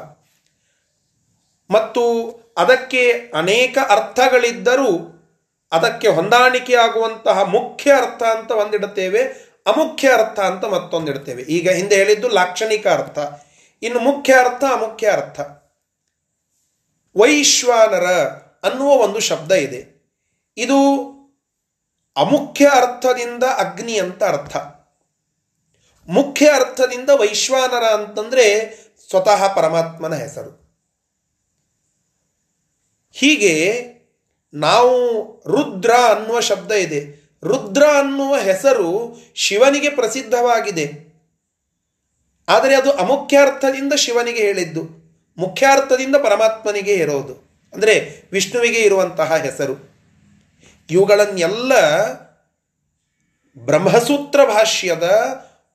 ಮತ್ತು 1.70 2.30
ಅದಕ್ಕೆ 2.58 3.12
ಅನೇಕ 3.12 3.78
ಅರ್ಥಗಳಿದ್ದರೂ 3.88 5.14
ಅದಕ್ಕೆ 5.72 6.08
ಹೊಂದಾಣಿಕೆಯಾಗುವಂತಹ 6.08 7.42
ಮುಖ್ಯ 7.42 7.92
ಅರ್ಥ 7.92 8.22
ಅಂತ 8.22 8.50
ಒಂದಿಡುತ್ತೇವೆ, 8.50 9.22
ಅಮುಖ್ಯ 9.66 10.08
ಅರ್ಥ 10.08 10.40
ಅಂತ 10.40 10.64
ಮತ್ತೊಂದಿಡ್ತೇವೆ 10.64 11.42
ಈಗ 11.42 11.70
ಹಿಂದೆ 11.70 11.96
ಹೇಳಿದ್ದು 11.96 12.28
ಲಾಕ್ಷಣಿಕ 12.28 12.86
ಅರ್ಥ. 12.86 13.18
ಇನ್ನು 13.82 14.00
ಮುಖ್ಯ 14.00 14.34
ಅರ್ಥ, 14.34 14.64
ಅಮುಖ್ಯ 14.64 15.08
ಅರ್ಥ. 15.08 15.40
ವೈಶ್ವಾನರ 17.16 18.06
ಅನ್ನುವ 18.62 18.88
ಒಂದು 18.88 19.20
ಶಬ್ದ 19.20 19.52
ಇದೆ. 19.52 19.98
ಇದು 20.56 21.08
ಅಮುಖ್ಯ 22.18 22.66
ಅರ್ಥದಿಂದ 22.66 23.44
ಅಗ್ನಿ 23.44 23.98
ಅಂತ 23.98 24.24
ಅರ್ಥ. 24.24 24.56
ಮುಖ್ಯ 26.08 26.50
ಅರ್ಥದಿಂದ 26.50 27.10
ವೈಶ್ವಾನರ 27.10 27.84
ಅಂತಂದ್ರೆ 27.84 28.74
ಸ್ವತಃ 29.10 29.54
ಪರಮಾತ್ಮನ 29.54 30.14
ಹೆಸರು. 30.14 30.68
ಹೀಗೆ 33.12 33.84
ನಾವು 34.54 34.98
ರುದ್ರ 35.46 35.90
ಅನ್ನುವ 35.90 36.40
ಶಬ್ದ 36.40 36.72
ಇದೆ. 36.72 37.30
ರುದ್ರ 37.44 37.82
ಅನ್ನುವ 37.82 38.36
ಹೆಸರು 38.36 39.16
ಶಿವನಿಗೆ 39.34 39.90
ಪ್ರಸಿದ್ಧವಾಗಿದೆ. 39.90 41.08
ಆದರೆ 42.48 42.76
ಅದು 42.76 42.90
ಅಮುಖ್ಯಾರ್ಥದಿಂದ 42.92 43.92
ಶಿವನಿಗೆ 43.92 44.40
ಹೇಳಿದ್ದು. 44.42 44.82
ಮುಖ್ಯಾರ್ಥದಿಂದ 45.36 46.16
ಪರಮಾತ್ಮನಿಗೆ 46.16 46.94
ಇರೋದು. 46.94 47.66
ಅಂದರೆ 47.72 48.22
ವಿಷ್ಣುವಿಗೆ 48.32 48.80
ಇರುವಂತಹ 48.80 49.36
ಹೆಸರು. 49.36 49.87
ಇವುಗಳನ್ನೆಲ್ಲ 50.90 51.72
ಬ್ರಹ್ಮಸೂತ್ರ 53.58 54.44
ಭಾಷ್ಯದ 54.44 55.10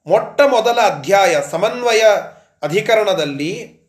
ಮೊಟ್ಟ 0.08 0.42
ಮೊದಲ 0.42 0.80
ಅಧ್ಯಾಯ 0.82 1.38
ಸಮನ್ವಯ 1.52 2.04
ಅಧಿಕರಣದಲ್ಲಿ, 2.64 3.84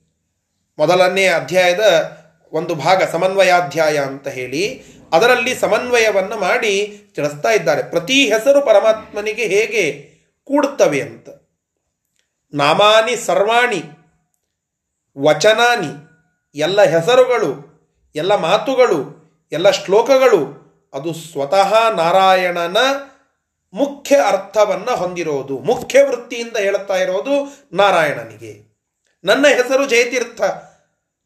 ಮೊದಲನೇ 0.78 1.26
ಅಧ್ಯಾಯದ 1.26 2.12
ಒಂದು 2.52 2.74
ಭಾಗ 2.74 3.02
ಸಮನ್ವಯಾಧ್ಯಾಯ 3.02 3.98
ಅಂತ 3.98 4.28
ಹೇಳಿ, 4.28 4.84
ಅದರಲ್ಲಿ 5.12 5.54
ಸಮನ್ವಯವನ್ನು 5.54 6.36
ಮಾಡಿ 6.36 7.00
ತಿಳಿಸ್ತಾ 7.14 7.50
ಇದ್ದಾರೆ. 7.50 7.82
ಪ್ರತಿ 7.82 8.32
ಹೆಸರು 8.32 8.66
ಪರಮಾತ್ಮನಿಗೆ 8.66 9.46
ಹೇಗೆ 9.46 10.14
ಕೂಡುತ್ತವೆ 10.44 11.00
ಅಂತ. 11.00 11.28
ನಾಮಾನಿ 12.54 13.16
ಸರ್ವಾಣಿ, 13.16 13.82
ವಚನಾನಿ, 15.18 15.92
ಎಲ್ಲ 16.54 16.82
ಹೆಸರುಗಳು, 16.82 17.74
ಎಲ್ಲ 18.14 18.34
ಮಾತುಗಳು, 18.34 19.24
ಎಲ್ಲ 19.52 19.70
ಶ್ಲೋಕಗಳು 19.70 20.63
ಅದು 20.94 21.14
ಸ್ವತಃ 21.14 21.90
ನಾರಾಯಣನ 21.90 22.76
ಮುಖ್ಯ 23.72 24.16
ಅರ್ಥವನ್ನು 24.16 24.96
ಹೊಂದಿರೋದು, 24.96 25.58
ಮುಖ್ಯ 25.58 26.02
ವೃತ್ತಿಯಿಂದ 26.02 26.56
ಹೇಳುತ್ತಾ 26.56 26.96
ಇರೋದು 26.96 27.66
ನಾರಾಯಣನಿಗೆ. 27.72 28.74
ನನ್ನ 29.24 29.46
ಹೆಸರು 29.46 29.86
ಜಯತೀರ್ಥ. 29.86 30.42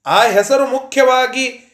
ಆ 0.07 0.23
ಹೆಸರು 0.27 0.67
ಮುಖ್ಯವಾಗಿ 0.67 1.65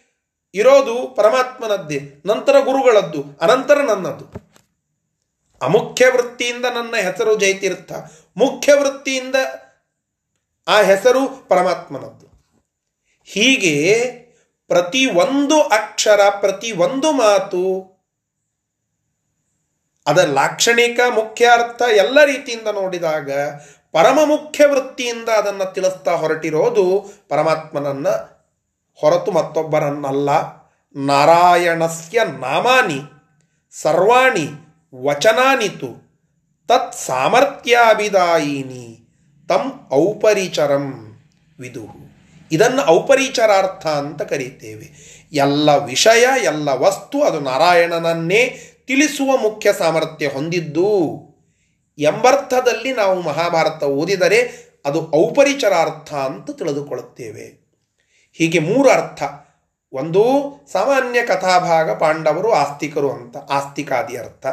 ಇರೋದು 0.54 1.14
ಪರಮಾತ್ಮನದ್ದೇ, 1.14 2.22
ನಂತರ 2.26 2.60
ಗುರುಗಳದ್ದು, 2.60 3.24
ಅನಂತರ 3.40 3.80
ನನ್ನದು. 3.80 4.44
ಅಮುಖ್ಯ 5.62 6.08
ವೃತ್ತಿಯಿಂದ 6.08 6.64
ನನ್ನ 6.64 6.96
ಹೆಸರು 6.96 7.40
ಜಯತೀರ್ಥ, 7.40 7.92
ಮುಖ್ಯ 8.36 8.74
ವೃತ್ತಿಯಿಂದ 8.74 9.34
ಆ 10.68 10.82
ಹೆಸರು 10.82 11.48
ಪರಮಾತ್ಮನದ್ದು. 11.48 12.26
ಹೀಗೆ 13.24 14.23
ಪ್ರತಿ 14.68 15.06
ಒಂದು 15.06 15.62
ಅಕ್ಷರ, 15.62 16.20
ಪ್ರತಿ 16.40 16.72
ಒಂದು 16.72 17.12
ಮಾತು 17.12 17.94
ಅದರ 20.06 20.24
ಲಾಕ್ಷಣಿಕ 20.24 21.00
ಮುಖ್ಯ 21.14 21.46
ಅರ್ಥ 21.46 21.82
ಎಲ್ಲ 21.96 22.24
ರೀತಿಯಿಂದ 22.24 22.68
ನೋಡಿದಾಗ 22.72 23.30
ಪರಮ 23.92 24.18
ಮುಖ್ಯ 24.24 24.66
ವೃತ್ತಿಯಿಂದ 24.66 25.28
ಅದನ್ನು 25.28 25.72
ತಿಳಿಸ್ತಾ 25.72 26.12
ಹೊರಟಿರೋದು 26.12 27.12
ಪರಮಾತ್ಮನನ್ನ 27.28 28.08
ಹೊರತು 28.94 29.32
ಮತ್ತೊಬ್ಬರನ್ನಲ್ಲ. 29.32 30.30
ನಾರಾಯಣಸ್ಯ 30.96 32.20
ನಾಮಾನಿ, 32.24 33.00
ಸರ್ವಾಣಿ, 33.70 34.48
ವಚನಾನಿತು, 35.02 35.90
ತತ್ 36.68 36.94
ಸಾಮರ್ಥ್ಯಾಭಿದಾಯಿನಿ, 36.94 38.86
ತಂ 39.48 39.88
ಔಪರಿಚರಂ 39.92 41.16
ವಿದು. 41.58 42.13
ಇದನ್ನು 42.54 42.86
ಔಪರಿಚರಾರ್ಥ 42.86 43.86
ಅಂತ 43.86 44.22
ಕರೀತೇವೆ. 44.22 45.14
ಎಲ್ಲ 45.32 45.70
ವಿಷಯ, 45.70 46.44
ಎಲ್ಲ 46.44 46.68
ವಸ್ತು 46.68 47.22
ಅದು 47.22 47.40
ನಾರಾಯಣನನ್ನೇ 47.40 48.70
ತಿಳಿಸುವ 48.86 49.36
ಮುಖ್ಯ 49.36 49.72
ಸಾಮರ್ಥ್ಯ 49.72 50.26
ಹೊಂದಿದ್ದು. 50.26 51.20
ಎಂಬರ್ಥದಲ್ಲಿ 51.98 52.92
ನಾವು 52.92 53.22
ಮಹಾಭಾರತ 53.22 53.82
ಓದಿದರೆ 53.82 54.64
ಅದು 54.86 55.12
ಔಪರಿಚರಾರ್ಥ 55.14 56.14
ಅಂತ 56.14 56.50
ತಿಳಿದುಕೊಳ್ಳುತ್ತೇವೆ. 56.50 57.64
ಹೀಗೆ 58.32 58.58
ಮೂರು 58.58 58.90
ಅರ್ಥ. 58.90 59.22
ಒಂದು, 59.92 60.22
ಸಾಮಾನ್ಯ 60.72 61.26
ಕಥಾಭಾಗ 61.26 61.90
ಪಾಂಡವರು 61.90 62.52
ಆಸ್ತಿಕರು 62.52 63.12
ಅಂತ, 63.12 63.36
ಆಸ್ತಿಕಾದಿ 63.36 64.16
ಅರ್ಥ. 64.16 64.46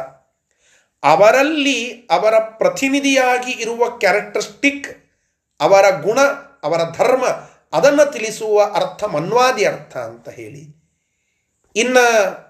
ಅವರಲ್ಲಿ 1.04 1.90
ಅವರ 2.10 2.38
ಪ್ರತಿನಿಧಿಯಾಗಿ 2.38 3.52
ಇರುವ 3.52 3.88
ಕ್ಯಾರೆಕ್ಟರಿಸ್ಟಿಕ್ 3.88 5.10
ಅವರ 5.60 5.90
ಗುಣ, 6.02 6.20
ಅವರ 6.62 6.80
ಧರ್ಮ 6.96 7.24
ಅದನ್ನು 7.72 8.12
ತಿಳಿಸುವ 8.12 8.62
ಅರ್ಥ 8.74 9.04
ಮನ್ವಾದಿ 9.04 9.64
ಅರ್ಥ 9.64 9.96
ಅಂತ 9.96 10.28
ಹೇಳಿ. 10.28 10.82
ಇನ್ನು 11.76 12.42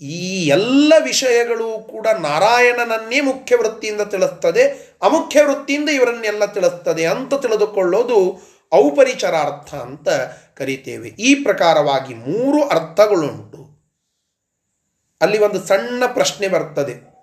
ಈ 0.00 0.46
ಎಲ್ಲ 0.48 0.92
ವಿಷಯಗಳು 1.02 1.88
ಕೂಡ 1.90 2.06
ನಾರಾಯಣನನ್ನೇ 2.06 3.20
ಮುಖ್ಯ 3.20 3.56
ವೃತ್ತಿಯಿಂದ 3.56 4.00
ತಿಳಿಸ್ತದೆ, 4.00 4.96
ಅಮುಖ್ಯ 5.02 5.42
ವೃತ್ತಿಯಿಂದ 5.42 5.88
ಇವರನ್ನೆಲ್ಲ 5.88 6.44
ತಿಳಿಸ್ತದೆ 6.44 7.06
ಅಂತ 7.06 7.34
ತಿಳಿದುಕೊಳ್ಳೋದು 7.34 8.40
ಔಪರಿಚರಾರ್ಥ 8.74 9.74
ಅಂತ 9.74 10.08
ಕರಿತೇವೆ. 10.54 11.08
ಈ 11.08 11.34
ಪ್ರಕಾರವಾಗಿ 11.34 12.14
ಮೂರು 12.14 12.68
ಅರ್ಥಗಳುಂಟು. 12.68 13.64
ಅಲ್ಲಿ 15.20 15.38
ಒಂದು 15.38 15.66
ಸಣ್ಣ 15.66 16.02
ಪ್ರಶ್ನೆ 16.06 16.48
ಬರ್ತದೆ. 16.48 17.14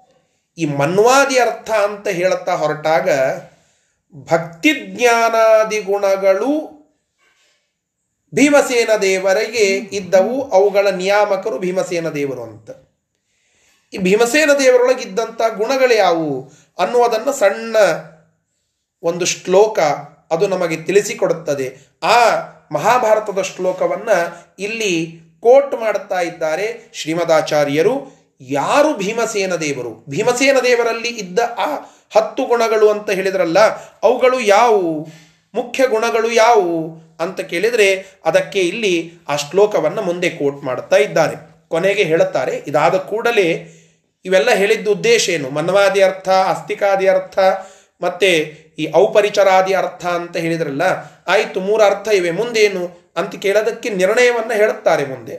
ಈ 0.57 0.65
ಮನ್ವಾದಿ 0.65 1.39
ಅರ್ಥ 1.39 1.71
ಅಂತ 1.71 2.07
ಹೇಳುತ್ತಾ 2.07 2.55
ಹೊರಟಾಗ 2.55 3.09
ಭಕ್ತಿ 4.15 4.73
ಜ್ಞಾನಾದಿ 4.73 5.81
ಗುಣಗಳು 5.81 6.80
ಭೀಮಸೇನ 8.35 8.89
ದೇವರಿಗೆ 9.01 9.65
ಇದ್ದವು 9.99 10.49
ಅವುಗಳ 10.51 10.87
ನಿಯಾಮಕರು 10.87 11.59
ಭೀಮಸೇನ 11.59 12.09
ದೇವರು 12.09 12.43
ಅಂತ. 12.43 12.69
ಈ 13.93 13.97
ಭೀಮಸೇನ 13.97 14.51
ದೇವರೊಳಗಿದ್ದಂಥ 14.59 15.41
ಗುಣಗಳು 15.57 15.93
ಯಾವುವು 15.93 16.51
ಅನ್ನುವುದನ್ನು 16.79 17.33
ಸಣ್ಣ 17.33 17.75
ಒಂದು 19.03 19.25
ಶ್ಲೋಕ 19.25 19.79
ಅದು 20.31 20.47
ನಮಗೆ 20.47 20.75
ತಿಳಿಸಿಕೊಡುತ್ತದೆ. 20.75 21.77
ಆ 22.03 22.17
ಮಹಾಭಾರತದ 22.71 23.41
ಶ್ಲೋಕವನ್ನು 23.41 24.17
ಇಲ್ಲಿ 24.59 25.21
ಕೋಟ್ 25.39 25.73
ಮಾಡುತ್ತಾ 25.81 26.19
ಇದ್ದಾರೆ 26.21 26.89
ಶ್ರೀಮದಾಚಾರ್ಯರು. 26.93 28.21
ಯಾರು 28.41 28.97
ಭೀಮಸೇನ 28.97 29.55
ದೇವರು? 29.55 30.05
ಭೀಮಸೇನ 30.09 30.57
ದೇವರಲ್ಲಿ 30.63 31.07
ಇದ್ದ 31.07 31.39
ಆ 31.57 31.69
ಹತ್ತು 32.15 32.43
ಗುಣಗಳು 32.45 32.89
ಅಂತ 32.89 33.09
ಹೇಳಿದ್ರಲ್ಲ, 33.09 33.59
ಅವುಗಳು 34.03 34.39
ಯಾವುವು 34.39 35.07
ಮುಖ್ಯ 35.53 35.87
ಗುಣಗಳು 35.87 36.31
ಯಾವುವು 36.31 36.79
ಅಂತ 37.25 37.39
ಕೇಳಿದರೆ 37.51 37.87
ಅದಕ್ಕೆ 38.25 38.61
ಇಲ್ಲಿ 38.71 38.95
ಆ 39.29 39.35
ಶ್ಲೋಕವನ್ನು 39.43 40.01
ಮುಂದೆ 40.09 40.29
ಕೋಟ್ 40.39 40.59
ಮಾಡುತ್ತಾ 40.67 40.97
ಇದ್ದಾರೆ. 40.97 41.35
ಕೊನೆಗೆ 41.73 42.03
ಹೇಳುತ್ತಾರೆ, 42.11 42.53
ಇದಾದ 42.69 42.95
ಕೂಡಲೇ 43.11 43.47
ಇವೆಲ್ಲ 44.25 44.49
ಹೇಳಿದ್ದ 44.61 44.87
ಉದ್ದೇಶ 44.87 45.23
ಏನು? 45.35 45.47
ಮನ್ವಾದಿ 45.49 46.01
ಅರ್ಥ 46.07 46.29
ಅಸ್ತಿಕಾದಿ 46.53 47.07
ಅರ್ಥ, 47.07 47.37
ಮತ್ತು 48.01 48.31
ಈ 48.81 48.85
ಔಪರಿಚರಾದಿ 48.95 49.73
ಅರ್ಥ 49.73 50.03
ಅಂತ 50.19 50.35
ಹೇಳಿದ್ರಲ್ಲ, 50.37 50.83
ಆಯಿತು 51.27 51.59
ಮೂರು 51.59 51.83
ಅರ್ಥ 51.83 52.07
ಇವೆ, 52.19 52.31
ಮುಂದೇನು 52.31 52.83
ಅಂತ 53.19 53.35
ಕೇಳೋದಕ್ಕೆ 53.45 53.89
ನಿರ್ಣಯವನ್ನು 54.01 54.55
ಹೇಳುತ್ತಾರೆ 54.61 55.05
ಮುಂದೆ. 55.05 55.35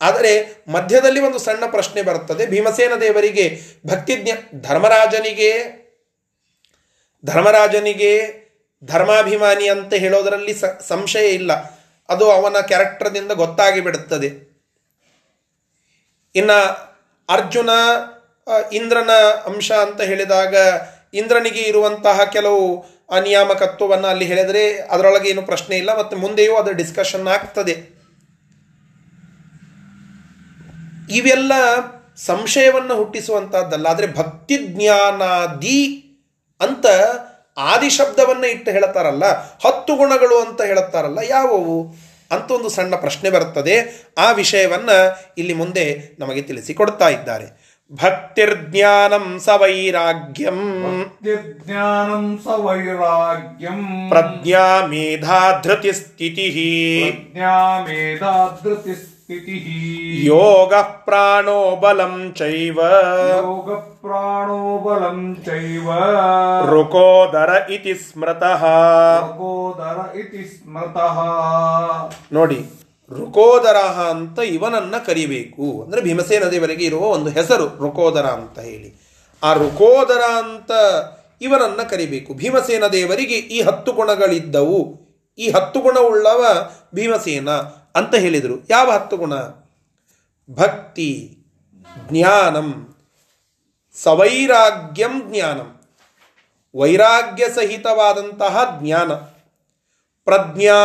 ಆದರೆ 0.00 0.32
ಮಧ್ಯದಲ್ಲಿ 0.68 1.20
ಒಂದು 1.20 1.38
ಸಣ್ಣ 1.38 1.64
ಪ್ರಶ್ನೆ 1.66 2.00
ಬರುತ್ತದೆ, 2.02 2.44
ಭೀಮಸೇನ 2.46 2.94
ದೇವರಿಗೆ 3.00 3.46
ಭಕ್ತಿಜ್ಞ 3.86 4.30
ಧರ್ಮರಾಜನಿಗೆ 4.68 5.50
ಧರ್ಮರಾಜನಿಗೆ 7.24 8.12
ಧರ್ಮಾಭಿಮಾನಿ 8.82 9.66
ಅಂತ 9.74 9.92
ಹೇಳೋದರಲ್ಲಿ 10.04 10.54
ಸಂಶಯ 10.92 11.26
ಇಲ್ಲ. 11.38 11.52
ಅದು 12.08 12.24
ಅವನ 12.36 12.56
ಕ್ಯಾರೆಕ್ಟರ್ದಿಂದ 12.70 13.32
ಗೊತ್ತಾಗಿ 13.42 13.80
ಬಿಡುತ್ತದೆ 13.86 14.28
ಇನ್ನು 16.34 16.58
ಅರ್ಜುನ 17.28 17.70
ಇಂದ್ರನ 18.78 19.12
ಅಂಶ 19.50 19.70
ಅಂತ 19.86 20.00
ಹೇಳಿದಾಗ 20.10 20.54
ಇಂದ್ರನಿಗೆ 21.20 21.62
ಇರುವಂತಹ 21.70 22.24
ಕೆಲವು 22.36 22.62
ಅನಿಯಾಮಕತ್ವವನ್ನು 23.18 24.08
ಅಲ್ಲಿ 24.08 24.26
ಹೇಳಿದರೆ 24.30 24.64
ಅದರೊಳಗೆ 24.94 25.28
ಏನು 25.30 25.42
ಪ್ರಶ್ನೆ 25.42 25.74
ಇಲ್ಲ, 25.82 25.90
ಮತ್ತು 26.00 26.14
ಮುಂದೆಯೂ 26.16 26.52
ಅದು 26.56 26.70
ಡಿಸ್ಕಷನ್ 26.80 27.28
ಆಗ್ತದೆ. 27.36 27.74
ಇವೆಲ್ಲ 31.18 31.52
ಸಂಶಯವನ್ನು 32.26 32.94
ಹುಟ್ಟಿಸುವಂಥದ್ದಲ್ಲ 33.00 33.86
ಆದರೆ 33.94 34.08
ಭಕ್ತಿ 34.20 34.56
ಜ್ಞಾನಾದಿ 34.66 35.80
ಅಂತ 36.60 36.86
ಆದಿ 37.58 37.90
ಶಬ್ದವನ್ನು 37.90 38.46
ಇಟ್ಟು 38.46 38.70
ಹೇಳ್ತಾರಲ್ಲ 38.70 39.24
ಹತ್ತು 39.66 39.96
ಗುಣಗಳು 39.96 40.48
ಅಂತ 40.48 40.62
ಹೇಳುತ್ತಾರಲ್ಲ 40.62 41.18
ಯಾವುವು? 41.28 41.94
ಅಂತ 42.30 42.50
ಒಂದು 42.50 42.68
ಸಣ್ಣ 42.68 42.94
ಪ್ರಶ್ನೆ 42.94 43.30
ಬರುತ್ತದೆ. 43.30 44.06
ಆ 44.18 44.30
ವಿಷಯವನ್ನ 44.30 44.90
ಇಲ್ಲಿ 45.38 45.54
ಮುಂದೆ 45.54 46.16
ನಮಗೆ 46.18 46.42
ತಿಳಿಸಿಕೊಡ್ತಾ 46.42 47.08
ಇದ್ದಾರೆ. 47.08 47.70
ಭಕ್ತಿರ್ಜ್ಞಾನಂ 47.92 49.40
ಸವೈರಾಗ್ಯಂ 49.44 50.58
ಜ್ಞಾನಂ 51.64 52.40
ಸ 52.44 52.46
ವೈರಾಗ್ಯಂ. 52.46 54.08
ಪ್ರಜ್ಞಾ 54.08 54.86
ಮೇಧಾಧೃತಿ 54.86 55.92
ಸ್ಥಿತಿ 55.92 56.50
ಪ್ರಜ್ಞಾ 57.12 57.78
ಯೋಗ 60.24 60.74
ಪ್ರಾಣೋ 60.74 61.76
ಬಲಂ 61.76 62.34
ಚೈವ. 62.36 62.80
ಯೋಗ 63.36 63.72
ಪ್ರಾಣೋ 63.78 64.78
ಬಲಂ 64.78 65.36
ಚೈವ. 65.46 65.90
ರುಕೋದರ 66.70 67.72
ಇತಿ 67.72 67.94
ಸ್ಮೃತಃ. 67.94 68.64
ರುಕೋದರ 69.20 70.18
ಇತಿ 70.18 70.58
ಸ್ಮೃತಃ. 70.58 71.18
ನೋಡಿ 72.32 72.66
ರುಕೋದರ 73.18 73.76
ಅಂತ 74.10 74.38
ಇವನನ್ನ 74.38 74.94
ಕರಿಬೇಕು. 75.06 75.82
ಅಂದ್ರೆ 75.82 76.02
ಭೀಮಸೇನ 76.02 76.44
ದೇವರಿಗೆ 76.44 76.84
ಇರುವ 76.84 77.00
ಒಂದು 77.00 77.30
ಹೆಸರು 77.30 77.66
ರುಕೋದರ 77.66 78.26
ಅಂತ 78.26 78.58
ಹೇಳಿ. 78.58 79.00
ಆ 79.42 79.52
ರುಕೋದರ 79.52 80.22
ಅಂತ 80.36 80.70
ಇವನನ್ನ 81.42 81.82
ಕರಿಬೇಕು. 81.82 82.34
ಭೀಮಸೇನ 82.34 82.86
ದೇವರಿಗೆ 82.86 83.34
ಈ 83.34 83.62
ಹತ್ತು 83.62 83.92
ಗುಣಗಳಿದ್ದವು. 83.92 85.10
ಈ 85.38 85.50
ಹತ್ತು 85.50 85.80
ಗುಣವುಳ್ಳವ 85.80 86.70
ಭೀಮಸೇನ. 86.94 87.48
ಅಂತ 87.96 88.14
ಹೇಳಿದರು. 88.14 88.66
ಯಾವ 88.70 88.90
ಹತ್ತು 88.90 89.16
ಗುಣ? 89.16 89.32
ಭಕ್ತಿ, 90.50 91.38
ಜ್ಞಾನಂ, 92.08 92.96
ಸವೈರಾಗ್ಯಂ 93.94 95.30
ಜ್ಞಾನಂ. 95.30 95.80
ವೈರಾಗ್ಯ 96.76 97.50
ಸಹಿತವಾದಂತಹ 97.50 98.78
ಜ್ಞಾನ. 98.82 99.12
ಪ್ರಜ್ಞಾ, 100.24 100.80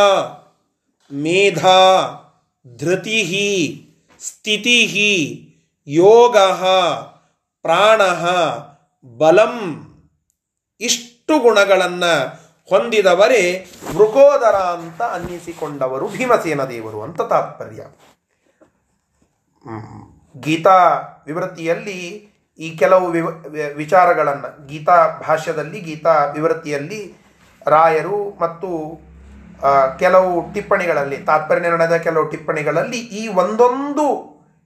ಮೇಧಾ 1.12 2.12
ಧೃತಿ 2.76 3.88
ಸ್ಥಿತಿ 4.20 5.42
ಯೋಗ, 5.86 6.36
ಪ್ರಾಣ, 7.62 8.02
ಬಲಂ. 9.18 9.82
ಇಷ್ಟು 10.80 11.38
ಗುಣಗಳನ್ನು 11.38 12.45
ಹೊಂದಿದವರೇ 12.70 13.42
ಮೃಗೋದರ 13.96 14.56
ಅಂತ 14.76 15.00
ಅನ್ನಿಸಿಕೊಂಡವರು 15.16 16.06
ಭೀಮಸೇನ 16.14 16.62
ದೇವರು 16.72 17.00
ಅಂತ 17.06 17.20
ತಾತ್ಪರ್ಯ. 17.32 17.82
ಗೀತಾ 20.46 20.78
ವಿವೃತ್ತಿಯಲ್ಲಿ 21.26 21.98
ಈ 22.58 22.68
ಕೆಲವು 22.76 23.06
ವಿವ 23.10 23.28
ವಿಚಾರಗಳನ್ನು, 23.76 24.48
ಗೀತಾ 24.66 24.96
ಭಾಷ್ಯದಲ್ಲಿ, 25.26 25.78
ಗೀತಾ 25.80 26.14
ವಿವೃತ್ತಿಯಲ್ಲಿ 26.36 27.00
ರಾಯರು 27.66 28.18
ಮತ್ತು 28.42 28.70
ಕೆಲವು 29.98 30.32
ಟಿಪ್ಪಣಿಗಳಲ್ಲಿ, 30.54 31.18
ತಾತ್ಪರ್ಯ 31.28 31.62
ನಿರ್ಣಯದ 31.66 31.96
ಕೆಲವು 32.06 32.26
ಟಿಪ್ಪಣಿಗಳಲ್ಲಿ 32.30 33.00
ಈ 33.20 33.22
ಒಂದೊಂದು 33.42 34.06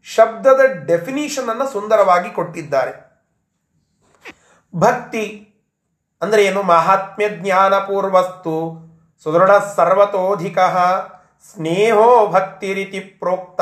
ಶಬ್ದದ 0.06 0.62
ಡೆಫಿನಿಷನ್ 0.86 1.48
ಅನ್ನು 1.48 1.66
ಸುಂದರವಾಗಿ 1.72 2.30
ಕೊಟ್ಟಿದ್ದಾರೆ 2.30 2.92
ಭಕ್ತಿ 4.74 5.24
ಅಂದ್ರೆ 6.22 6.44
ಏನು? 6.44 6.62
ಮಹಾತ್ಮ್ಯ 6.62 7.28
ಜ್ಞಾನ 7.28 7.74
ಪೂರ್ವಸ್ತು 7.74 8.54
ಸುದೃಢ 9.22 9.50
ಸರ್ವತೋಧಿಕ 9.76 10.58
ಸ್ನೇಹೋ 11.52 12.26
ಭಕ್ತಿ 12.26 12.74
ರೀತಿ 12.74 13.00
ಪ್ರೋಕ್ತ. 13.00 13.60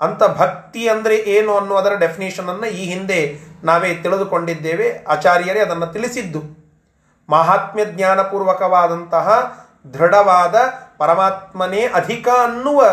ಅಂತ 0.00 0.22
ಭಕ್ತಿ 0.24 0.88
ಅಂದರೆ 0.88 1.16
ಏನು 1.16 1.56
ಅನ್ನುವುದರ 1.56 1.94
ಡೆಫಿನೇಷನ್ 1.94 2.48
ಅನ್ನು 2.48 2.66
ಈ 2.66 2.84
ಹಿಂದೆ 2.84 3.38
ನಾವೇ 3.64 3.94
ತಿಳಿದುಕೊಂಡಿದ್ದೇವೆ. 3.94 5.04
ಆಚಾರ್ಯರೇ 5.08 5.60
ಅದನ್ನು 5.60 5.86
ತಿಳಿಸಿದ್ದು. 5.86 6.40
ಮಹಾತ್ಮ್ಯ 7.30 7.84
ಜ್ಞಾನಪೂರ್ವಕವಾದಂತಹ 7.84 9.56
ದೃಢವಾದ 9.94 10.54
ಪರಮಾತ್ಮನೇ 10.98 11.86
ಅಧಿಕ 11.94 12.28
ಅನ್ನುವ, 12.28 12.84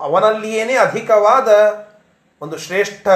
ಅವನಲ್ಲಿಯೇನೇ 0.00 0.76
ಅಧಿಕವಾದ 0.76 1.48
ಒಂದು 2.40 2.58
ಶ್ರೇಷ್ಠ 2.58 3.08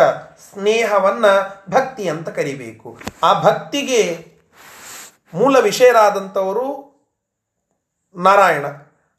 ಸ್ನೇಹವನ್ನು 0.52 1.64
ಭಕ್ತಿ 1.70 2.08
ಅಂತ 2.08 2.28
ಕರಿಬೇಕು. 2.28 2.98
ಆ 3.22 3.40
ಭಕ್ತಿಗೆ 3.40 4.32
ಮೂಲ 5.34 5.58
ವಿಷಯರಾದಂಥವರು 5.58 6.94
ನಾರಾಯಣ. 8.14 8.66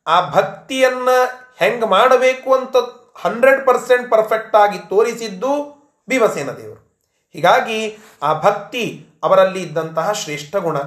ಆ 0.08 0.30
ಭಕ್ತಿಯನ್ನ 0.30 1.10
ಹೆಂಗೆ 1.58 1.86
ಮಾಡಬೇಕು 1.86 2.56
ಅಂತ 2.56 2.76
ಹಂಡ್ರೆಡ್ 3.16 3.66
ಪರ್ಸೆಂಟ್ 3.66 4.12
ಪರ್ಫೆಕ್ಟ್ 4.12 4.56
ಆಗಿ 4.56 4.80
ತೋರಿಸಿದ್ದು 4.80 5.76
ಭೀಮಸೇನ 6.10 6.52
ದೇವರು. 6.52 7.08
ಹೀಗಾಗಿ 7.34 7.98
ಆ 8.24 8.34
ಭಕ್ತಿ 8.34 9.10
ಅವರಲ್ಲಿ 9.24 9.64
ಇದ್ದಂತಹ 9.64 10.12
ಶ್ರೇಷ್ಠ 10.12 10.56
ಗುಣ. 10.56 10.78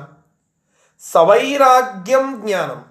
ಸವೈರಾಗ್ಯಂ 1.12 2.46
ಜ್ಞಾನಂ. 2.46 2.84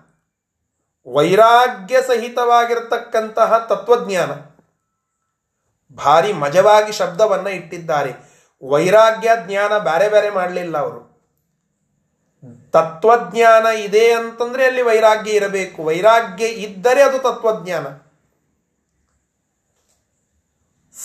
ವೈರಾಗ್ಯ 1.13 2.01
ಸಹಿತವಾಗಿರತಕ್ಕಂತಹ 2.01 3.57
ತತ್ವಜ್ಞಾನ. 3.57 4.56
ಭಾರಿ 5.93 6.34
ಮಜವಾಗಿ 6.34 6.91
ಶಬ್ದವನ್ನ 6.91 7.47
ಇಟ್ಟಿದ್ದಾರೆ. 7.47 8.15
ವೈರಾಗ್ಯ 8.69 9.32
ಜ್ಞಾನ 9.45 9.78
ಬೇರೆ 9.78 10.10
ಬೇರೆ 10.10 10.30
ಮಾಡಲಿಲ್ಲ 10.30 10.78
ಅವರು. 10.78 11.08
ತತ್ವಜ್ಞಾನ 12.71 13.65
ಇದೆ 13.65 14.13
ಅಂತಂದ್ರೆ 14.13 14.65
ಅಲ್ಲಿ 14.65 14.82
ವೈರಾಗ್ಯ 14.82 15.32
ಇರಬೇಕು. 15.32 15.84
ವೈರಾಗ್ಯ 15.84 16.45
ಇದ್ದರೆ 16.45 17.04
ಅದು 17.04 17.19
ತತ್ವಜ್ಞಾನ. 17.19 17.88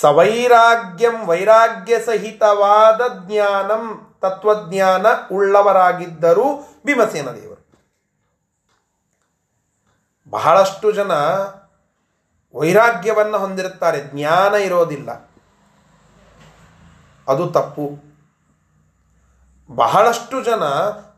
ಸವೈರಾಗ್ಯಂ 0.01 1.27
ವೈರಾಗ್ಯ 1.27 2.01
ಸಹಿತವಾದ 2.05 3.01
ಜ್ಞಾನಂ 3.27 4.17
ತತ್ವಜ್ಞಾನ 4.21 5.07
ಉಳ್ಳವರಾಗಿದ್ದರೂ 5.33 6.59
ಭೀಮಸೇನ 6.87 7.31
ದೇವರು. 7.31 7.63
ಬಹಳಷ್ಟು 10.31 10.93
ಜನ 10.93 11.13
ವೈರಾಗ್ಯವನ್ನು 12.55 13.39
ಹೊಂದಿರುತ್ತಾರೆ. 13.39 14.03
ಜ್ಞಾನ 14.03 14.55
ಇರೋದಿಲ್ಲ. 14.55 15.31
ಅದು 17.29 17.51
ತಪ್ಪು. 17.51 18.13
ಬಹಳಷ್ಟು 19.75 20.45
ಜನ 20.45 20.63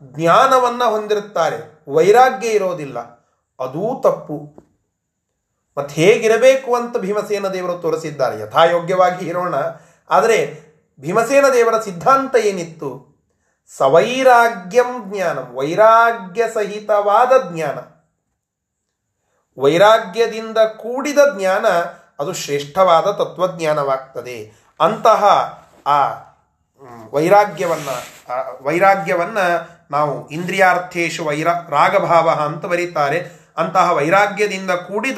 ಜ್ಞಾನವನ್ನು 0.03 0.89
ಹೊಂದಿರುತ್ತಾರೆ. 0.89 1.83
ವೈರಾಗ್ಯ 1.93 2.47
ಇರೋದಿಲ್ಲ. 2.47 2.99
ಅದೂ 3.59 4.01
ತಪ್ಪು. 4.01 4.65
ಮತ್ತು 5.77 5.95
ಹೇಗಿರಬೇಕು 5.95 6.75
ಅಂತ 6.75 6.97
ಭೀಮಸೇನ 6.97 7.47
ದೇವರು 7.47 7.77
ತೋರಿಸಿದ್ದಾರೆ. 7.77 8.39
ಯಥಾಯೋಗ್ಯವಾಗಿ 8.39 9.25
ಇರೋಣ. 9.25 9.55
ಆದರೆ 10.09 10.65
ಭೀಮಸೇನ 10.99 11.45
ದೇವರ 11.53 11.79
ಸಿದ್ಧಾಂತ 11.79 12.35
ಏನಿತ್ತು? 12.35 13.15
ಸವೈರಾಗ್ಯಂ 13.77 15.13
ಜ್ಞಾನ. 15.13 15.39
ವೈರಾಗ್ಯ 15.39 16.47
ಸಹಿತವಾದ 16.53 17.31
ಜ್ಞಾನ. 17.53 17.94
ವೈರಾಗ್ಯದಿಂದ 19.57 20.57
ಕೂಡಿದ 20.57 21.17
ಜ್ಞಾನ 21.37 21.65
ಅದು 22.19 22.33
ಶ್ರೇಷ್ಠವಾದ 22.33 23.03
ತತ್ವಜ್ಞಾನವಾಗ್ತದೆ. 23.03 24.67
ಅಂತಹ 24.79 25.23
ಆ 25.87 26.07
ವೈರಾಗ್ಯವನ್ನು 27.11 28.15
ವೈರಾಗ್ಯವನ್ನು 28.63 29.69
ನಾವು 29.91 30.29
ಇಂದ್ರಿಯಾರ್ಥೇಶು 30.29 31.25
ವೈರ, 31.25 31.47
ರಾಗಭಾವ 31.69 32.29
ಅಂತ 32.29 32.65
ಬರೀತಾರೆ. 32.65 33.31
ಅಂತಹ 33.57 33.91
ವೈರಾಗ್ಯದಿಂದ 33.91 34.71
ಕೂಡಿದ 34.71 35.17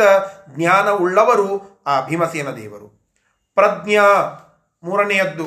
ಜ್ಞಾನ 0.50 0.90
ಉಳ್ಳವರು 0.90 1.84
ಆ 1.88 2.02
ಭೀಮಸೇನ 2.02 2.50
ದೇವರು. 2.50 2.88
ಪ್ರಜ್ಞಾ, 3.56 4.04
ಮೂರನೆಯದ್ದು, 4.84 5.46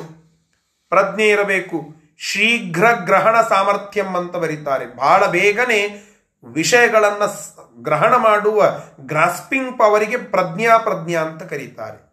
ಪ್ರಜ್ಞೆ 0.89 1.29
ಇರಬೇಕು. 1.29 2.01
ಶೀಘ್ರ 2.17 2.91
ಗ್ರಹಣ 2.91 3.41
ಸಾಮರ್ಥ್ಯಂ 3.41 4.15
ಅಂತ 4.15 4.35
ಬರೀತಾರೆ. 4.35 4.95
ಬಹಳ 4.95 5.25
ಬೇಗನೆ 5.25 6.11
ವಿಷಯಗಳನ್ನು 6.53 7.60
ಗ್ರಹಣ 7.81 8.15
ಮಾಡುವ 8.15 8.63
ಗ್ರಾಸ್ಪಿಂಗ್ 8.99 9.79
ಪವರಿಗೆ 9.79 10.17
ಪ್ರಜ್ಞಾ 10.17 10.77
ಪ್ರಜ್ಞಾ 10.77 11.21
ಅಂತ 11.21 11.43
ಕರೀತಾರೆ. 11.43 12.11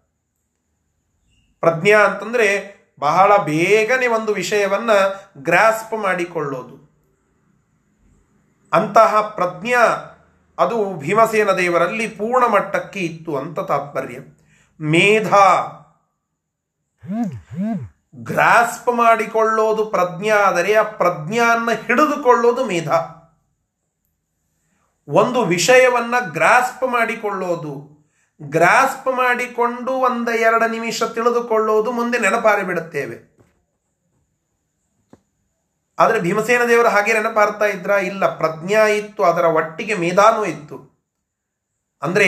ಪ್ರಜ್ಞಾ 1.60 1.98
ಅಂತಂದ್ರೆ 1.98 2.78
ಬಹಳ 2.98 3.36
ಬೇಗನೆ 3.36 4.06
ಒಂದು 4.06 4.34
ವಿಷಯವನ್ನ 4.34 4.90
ಗ್ರಾಸ್ಪ್ 5.38 5.94
ಮಾಡಿಕೊಳ್ಳೋದು. 5.98 6.88
ಅಂತಹ 8.72 9.20
ಪ್ರಜ್ಞಾ 9.20 9.84
ಅದು 10.58 10.94
ಭೀಮಸೇನ 10.94 11.50
ದೇವರಲ್ಲಿ 11.52 12.08
ಪೂರ್ಣ 12.08 12.46
ಮಟ್ಟಕ್ಕೆ 12.46 13.00
ಇತ್ತು 13.00 13.36
ಅಂತ 13.36 13.60
ತಾತ್ಪರ್ಯ. 13.60 14.18
ಮೇಧಾ 14.80 15.74
ಗ್ರಾಸ್ಪ್ 18.16 18.88
ಮಾಡಿಕೊಳ್ಳೋದು 18.94 19.84
ಪ್ರಜ್ಞಾ, 19.84 20.36
ಆದರೆ 20.36 20.74
ಆ 20.74 20.82
ಪ್ರಜ್ಞಾನ 20.82 21.68
ಹಿಡಿದುಕೊಳ್ಳೋದು 21.86 22.64
ಮೇಧ. 22.64 22.88
ಒಂದು 25.08 25.44
ವಿಷಯವನ್ನ 25.44 26.14
ಗ್ರಾಸ್ಪ್ 26.32 26.88
ಮಾಡಿಕೊಳ್ಳೋದು. 26.88 27.98
ಗ್ರಾಸ್ಪ್ 28.42 29.06
ಮಾಡಿಕೊಂಡು 29.06 29.92
ಒಂದು 29.92 30.30
ಎರಡು 30.30 30.70
ನಿಮಿಷ 30.70 31.02
ತಿಳಿದುಕೊಳ್ಳೋದು 31.02 31.92
ಮುಂದೆ 31.92 32.18
ನೆನಪಾರಿ 32.18 32.62
ಬಿಡುತ್ತೇವೆ. 32.62 33.28
ಆದರೆ 35.98 36.20
ಭೀಮಸೇನ 36.20 36.64
ದೇವರು 36.68 36.88
ಹಾಗೆ 36.88 37.12
ನೆನಪಾರ್ತಾ 37.12 37.64
ಇದ್ರ? 37.64 37.90
ಇಲ್ಲ, 37.90 38.36
ಪ್ರಜ್ಞಾ 38.36 38.86
ಇತ್ತು, 38.86 39.22
ಅದರ 39.22 39.44
ಒಟ್ಟಿಗೆ 39.44 39.94
ಮೇಧಾನು 39.94 40.44
ಇತ್ತು. 40.44 40.98
ಅಂದರೆ 42.02 42.26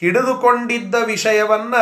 ಹಿಡಿದುಕೊಂಡಿದ್ದ 0.00 0.94
ವಿಷಯವನ್ನ 0.94 1.74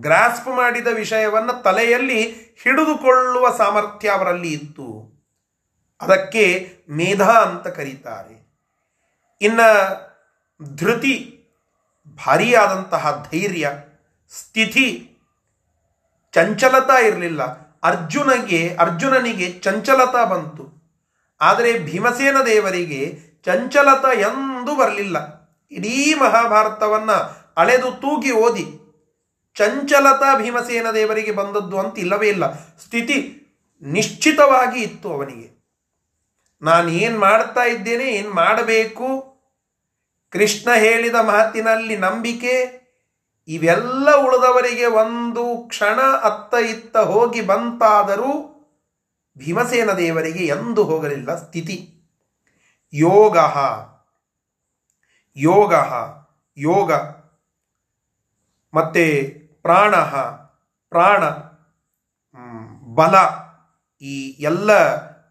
ಗ್ರಾಸ್ಪ್ 0.00 0.48
ಮಾಡಿದ 0.48 0.86
ವಿಷಯವನ್ನ 0.86 1.52
ತಲೆಯಲ್ಲಿ 1.52 2.32
ಹಿಡಿದುಕೊಳ್ಳುವ 2.62 3.50
ಸಾಮರ್ಥ್ಯ 3.56 4.10
ಅವರಲ್ಲಿ 4.10 4.52
ಇತ್ತು. 4.52 5.16
ಅದಕ್ಕೆ 6.00 6.72
ಮೇಧಾ 6.90 7.32
ಅಂತ 7.32 7.66
ಕರೀತಾರೆ. 7.66 8.45
ಇನ್ನ 9.40 9.60
ಧೃತಿ 10.76 11.32
ಭಾರಿಯಾದಂತಹ 12.26 13.28
ಧೈರ್ಯ, 13.32 13.72
ಸ್ಥಿತಿ 14.28 15.12
ಚಂಚಲತಾ 16.32 16.98
ಇರಲಿಲ್ಲ. 16.98 17.42
ಅರ್ಜುನಗೆ, 17.82 18.76
ಅರ್ಜುನನಿಗೆ 18.80 19.52
ಚಂಚಲತಾ 19.52 20.24
ಬಂತು. 20.24 20.76
ಆದರೆ 21.40 21.78
ಭೀಮಸೇನ 21.78 22.36
ದೇವರಿಗೆ 22.46 23.18
ಚಂಚಲತ 23.44 24.18
ಎಂದು 24.18 24.76
ಬರಲಿಲ್ಲ. 24.76 25.16
ಇಡೀ 25.70 26.14
ಮಹಾಭಾರತವನ್ನ 26.14 27.10
ಅಳೆದು 27.56 27.90
ತೂಗಿ 27.90 28.30
ಓದಿ 28.30 28.80
ಚಂಚಲತಾ 29.54 30.38
ಭೀಮಸೇನ 30.38 30.86
ದೇವರಿಗೆ 30.90 31.32
ಬಂದದ್ದು 31.32 31.78
ಅಂತ 31.78 31.98
ಇಲ್ಲವೇ 31.98 32.28
ಇಲ್ಲ. 32.28 32.52
ಸ್ಥಿತಿ 32.54 33.42
ನಿಶ್ಚಿತವಾಗಿ 33.82 34.82
ಇತ್ತು 34.82 35.12
ಅವನಿಗೆ. 35.12 35.55
ನಾನು 36.62 36.88
ಏನು 36.88 37.20
ಮಾಡ್ತಾ 37.20 37.62
ಇದ್ದೇನೆ, 37.62 38.04
ಏನು 38.04 38.30
ಮಾಡಬೇಕು? 38.30 39.36
ಕೃಷ್ಣ 40.30 40.70
ಹೇಳಿದ 40.74 41.14
ಮಾತಿನಲ್ಲಿ 41.14 41.96
ನಂಬಿಕೆ, 41.96 42.86
ಇವೆಲ್ಲ 43.48 44.14
ಉಳಿದವರಿಗೆ 44.14 44.86
ಒಂದು 44.86 45.68
ಕ್ಷಣ 45.68 46.00
ಅತ್ತ 46.00 46.54
ಇತ್ತ 46.54 46.96
ಹೋಗಿ 46.96 47.40
ಬಂತಾದರೂ 47.40 48.52
ಭೀಮಸೇನ 49.38 49.92
ದೇವರಿಗೆ 49.92 50.46
ಎಂದು 50.46 50.84
ಹೋಗಲಿಲ್ಲ 50.84 51.36
ಸ್ಥಿತಿ. 51.36 51.92
ಯೋಗ 52.92 53.36
ಯೋಗ 55.36 55.74
ಯೋಗ. 56.56 56.92
ಮತ್ತೆ 58.74 59.22
ಪ್ರಾಣ 59.62 59.96
ಪ್ರಾಣ. 60.88 61.24
ಬಲ. 62.94 63.14
ಈ 64.00 64.42
ಎಲ್ಲ 64.42 64.70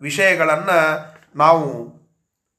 ವಿಷಯಗಳನ್ನು 0.02 1.15
ನಾವು 1.36 1.96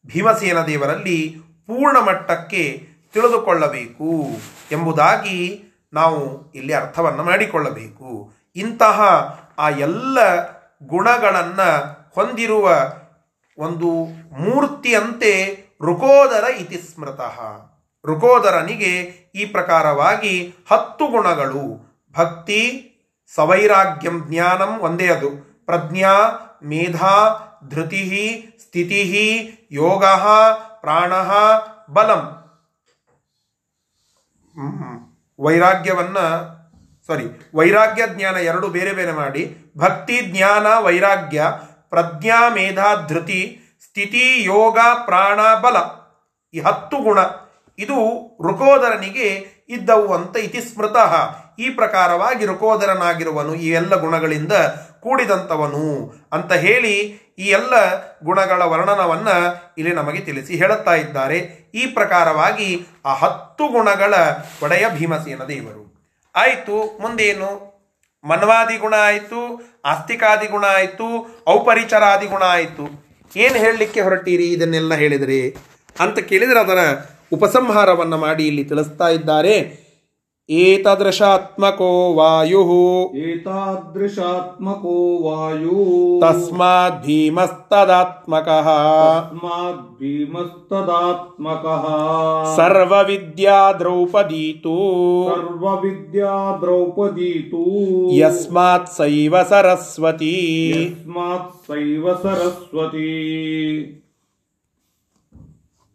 ಭೀಮಸೇನ 0.06 0.62
ದೇವರಲ್ಲಿ 0.62 1.36
ಪೂರ್ಣ 1.66 1.98
ಮಟ್ಟಕ್ಕೆ 1.98 2.88
ತಿಳಿದುಕೊಳ್ಳಬೇಕು 3.12 4.26
ಎಂಬುದಾಗಿ 4.72 5.62
ನಾವು 5.92 6.52
ಇಲ್ಲಿ 6.52 6.72
ಅರ್ಥವನ್ನು 6.72 7.24
ಮಾಡಿಕೊಳ್ಳಬೇಕು. 7.24 8.32
ಇಂತಹ 8.56 9.00
ಆ 9.58 9.68
ಎಲ್ಲ 9.68 10.18
ಗುಣಗಳನ್ನು 10.86 11.96
ಹೊಂದಿರುವ 12.14 12.92
ಒಂದು 13.58 13.88
ಮೂರ್ತಿಯಂತೆ 14.40 15.66
ರುಕೋದರ 15.82 16.44
ಇತಿ 16.56 16.76
ಸ್ಮೃತಃ. 16.78 17.40
ರುಕೋದರನಿಗೆ 18.06 18.92
ಈ 19.34 19.44
ಪ್ರಕಾರವಾಗಿ 19.44 20.54
ಹತ್ತು 20.72 21.06
ಗುಣಗಳು. 21.06 21.86
ಭಕ್ತಿ, 22.18 22.92
ಸವೈರಾಗ್ಯಂ 23.34 24.24
ಜ್ಞಾನಂ 24.26 24.80
ಒಂದೇ 24.80 25.06
ಅದು. 25.06 25.30
ಪ್ರಜ್ಞಾ, 25.66 26.12
ಮೇಧಾ 26.64 27.42
ಧೃತಿ 27.68 28.00
ಸ್ಥಿತಿ 28.76 29.02
ಯೋಗ 29.72 30.04
ಪ್ರಾಣ 30.80 31.12
ಬಲಂ. 31.90 32.22
ವೈರಾಗ್ಯವನ್ನ 35.38 36.18
ಸಾರಿ 37.08 37.24
ವೈರಾಗ್ಯ 37.54 38.02
ಜ್ಞಾನ 38.06 38.36
ಎರಡು 38.36 38.68
ಬೇರೆ 38.68 38.92
ಬೇರೆ 38.92 39.12
ಮಾಡಿ. 39.12 39.42
ಭಕ್ತಿ 39.78 40.16
ಜ್ಞಾನ 40.26 40.66
ವೈರಾಗ್ಯ 40.78 41.46
ಪ್ರಜ್ಞಾ 41.90 42.40
ಮೇಧಾ 42.48 42.88
ಧೃತಿ 43.08 43.40
ಸ್ಥಿತಿ 43.86 44.24
ಯೋಗ 44.44 44.78
ಪ್ರಾಣ 45.06 45.40
ಬಲ 45.54 45.76
ಈ 46.54 46.60
ಹತ್ತು 46.60 46.98
ಗುಣ 46.98 47.18
ಇದು 47.78 47.98
ಋಕೋದರನಿಗೆ 48.48 49.28
ಇದ್ದವು 49.68 50.08
ಅಂತ 50.14 50.36
ಇತಿ 50.36 50.60
ಸ್ಮೃತಃ. 50.60 51.12
ಈ 51.58 51.68
ಪ್ರಕಾರವಾಗಿ 51.70 52.44
ರುಕೋದರನಾಗಿರುವನು 52.46 53.54
ಈ 53.54 53.70
ಎಲ್ಲ 53.70 53.94
ಗುಣಗಳಿಂದ 53.96 54.52
ಕೂಡಿದಂಥವನು 55.00 55.86
ಅಂತ 56.32 56.52
ಹೇಳಿ 56.52 56.94
ಈ 57.38 57.46
ಎಲ್ಲ 57.46 58.00
ಗುಣಗಳ 58.24 58.62
ವರ್ಣನವನ್ನು 58.62 59.74
ಇಲ್ಲಿ 59.78 59.94
ನಮಗೆ 59.94 60.20
ತಿಳಿಸಿ 60.20 60.56
ಹೇಳುತ್ತಾ 60.56 60.94
ಇದ್ದಾರೆ. 60.94 61.38
ಈ 61.74 61.86
ಪ್ರಕಾರವಾಗಿ 61.86 62.86
ಆ 63.04 63.14
ಹತ್ತು 63.14 63.68
ಗುಣಗಳ 63.68 64.14
ಒಡೆಯ 64.62 64.86
ಭೀಮಸೇನ 64.94 65.44
ದೇವರು. 65.48 65.96
ಆಯಿತು, 66.36 66.98
ಮುಂದೇನು? 67.02 67.76
ಮನ್ವಾದಿ 68.24 68.76
ಗುಣ 68.76 68.94
ಆಯಿತು, 68.94 69.62
ಆಸ್ತಿಕಾದಿ 69.84 70.46
ಗುಣ 70.46 70.64
ಆಯಿತು, 70.64 71.36
ಔಪರಿಚರಾದಿ 71.48 72.26
ಗುಣ 72.26 72.42
ಆಯಿತು. 72.42 73.06
ಏನು 73.36 73.54
ಹೇಳಲಿಕ್ಕೆ 73.54 74.00
ಹೊರಟೀರಿ 74.00 74.52
ಇದನ್ನೆಲ್ಲ 74.52 74.94
ಹೇಳಿದರೆ? 74.94 75.56
ಅಂತ 76.00 76.18
ಕೇಳಿದರೆ 76.18 76.60
ಅದರ 76.60 76.78
ಉಪಸಂಹಾರವನ್ನು 77.32 78.16
ಮಾಡಿ 78.16 78.46
ಇಲ್ಲಿ 78.46 78.64
ತಿಳಿಸ್ತಾ 78.64 79.08
ಇದ್ದಾರೆ. 79.08 79.85
एतदृशात्मको 80.50 82.14
वायुः 82.14 83.18
एतादृशात्मको 83.18 85.22
वायुः 85.22 86.20
तस्मात् 86.20 87.06
भीमस्तदात्मकः। 87.06 88.62
तस्मात् 88.62 89.76
भीमस्तदात्मकः। 89.76 91.82
सर्वविद्या 92.56 93.72
द्रौपदी 93.72 94.52
तु 94.52 95.26
सर्वविद्या 95.28 96.56
द्रौपदी 96.56 97.24
तु 97.24 98.10
यस्मात् 98.12 98.88
सैव 98.88 99.42
सरस्वती। 99.42 100.70
यस्मात् 100.70 101.54
सैव 101.54 102.14
सरस्वती। 102.14 103.12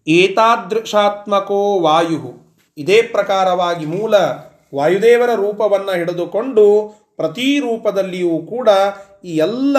एतादृशात्मको 0.07 1.79
वायुः। 1.79 2.40
ಇದೇ 2.77 3.01
ಪ್ರಕಾರವಾಗಿ 3.01 3.85
ಮೂಲ 3.85 4.15
ವಾಯುದೇವರ 4.75 5.29
ರೂಪವನ್ನು 5.35 5.91
ಹಿಡಿದುಕೊಂಡು 5.91 6.65
ಪ್ರತಿ 7.17 7.59
ರೂಪದಲ್ಲಿಯೂ 7.59 8.37
ಕೂಡ 8.39 8.69
ಈ 9.23 9.37
ಎಲ್ಲ 9.37 9.77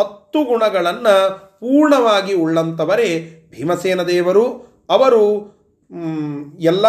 ಹತ್ತು 0.00 0.44
ಗುಣಗಳನ್ನು 0.44 1.14
ಪೂರ್ಣವಾಗಿ 1.60 2.34
ಉಳ್ಳಂಥವರೇ 2.34 3.10
ಭೀಮಸೇನ 3.50 4.02
ದೇವರು. 4.02 4.74
ಅವರು 4.90 5.24
ಎಲ್ಲ 6.60 6.86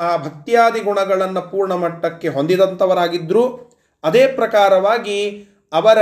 ಆ 0.00 0.16
ಭಕ್ತಿಯಾದಿ 0.16 0.80
ಗುಣಗಳನ್ನು 0.80 1.50
ಪೂರ್ಣ 1.50 1.72
ಮಟ್ಟಕ್ಕೆ 1.72 2.28
ಹೊಂದಿದಂಥವರಾಗಿದ್ದರು 2.28 3.74
ಅದೇ 4.02 4.26
ಪ್ರಕಾರವಾಗಿ 4.26 5.48
ಅವರ 5.72 5.98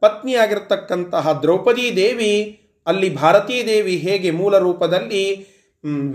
ಪತ್ನಿಯಾಗಿರ್ತಕ್ಕಂತಹ 0.00 1.32
ದ್ರೌಪದಿ 1.42 1.96
ದೇವಿ 1.96 2.60
ಅಲ್ಲಿ 2.86 3.14
ಭಾರತೀ 3.14 3.66
ದೇವಿ 3.66 3.96
ಹೇಗೆ 3.96 4.30
ಮೂಲ 4.30 4.58
ರೂಪದಲ್ಲಿ 4.58 5.53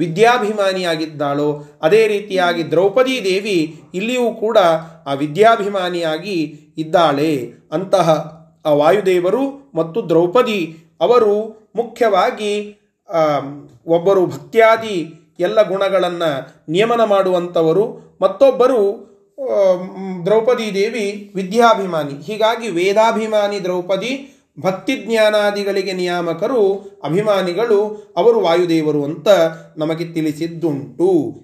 ವಿದ್ಯಾಭಿಮಾನಿಯಾಗಿದ್ದಾಳೋ, 0.01 1.49
ಅದೇ 1.81 2.01
ರೀತಿಯಾಗಿ 2.07 2.63
ದ್ರೌಪದಿ 2.71 3.15
ದೇವಿ 3.23 3.57
ಇಲ್ಲಿಯೂ 3.93 4.27
ಕೂಡ 4.33 4.57
ಆ 5.05 5.13
ವಿದ್ಯಾಭಿಮಾನಿಯಾಗಿ 5.13 6.37
ಇದ್ದಾಳೆ 6.77 7.31
ಅಂತಹ 7.71 8.07
ಆ 8.65 8.73
ವಾಯುದೇವರು 8.73 9.43
ಮತ್ತು 9.75 9.99
ದ್ರೌಪದಿ 10.09 10.59
ಅವರು 11.01 11.33
ಮುಖ್ಯವಾಗಿ 11.75 12.53
ಒಬ್ಬರು 13.87 14.23
ಭಕ್ತ್ಯಾದಿ 14.25 14.97
ಎಲ್ಲ 15.39 15.59
ಗುಣಗಳನ್ನು 15.67 16.31
ನಿಯಮನ 16.71 17.03
ಮಾಡುವಂಥವರು, 17.03 17.85
ಮತ್ತೊಬ್ಬರು 18.21 18.81
ದ್ರೌಪದಿ 20.25 20.67
ದೇವಿ 20.73 21.05
ವಿದ್ಯಾಭಿಮಾನಿ. 21.35 22.15
ಹೀಗಾಗಿ 22.27 22.67
ವೇದಾಭಿಮಾನಿ 22.69 23.59
ದ್ರೌಪದಿ 23.63 24.11
ಭಕ್ತಿ 24.59 25.05
ಜ್ಞಾನಾದಿಗಳಿಗೆ 25.05 25.93
ನಿಯಾಮಕರು, 25.93 26.75
ಅಭಿಮಾನಿಗಳು, 27.03 28.11
ಅವರು 28.17 28.39
ವಾಯುದೇವರು 28.39 29.03
ಅಂತ 29.03 29.27
ನಮಗೆ 29.77 30.13
ತಿಳಿಸಿದ್ದುಂಟು. 30.13 31.35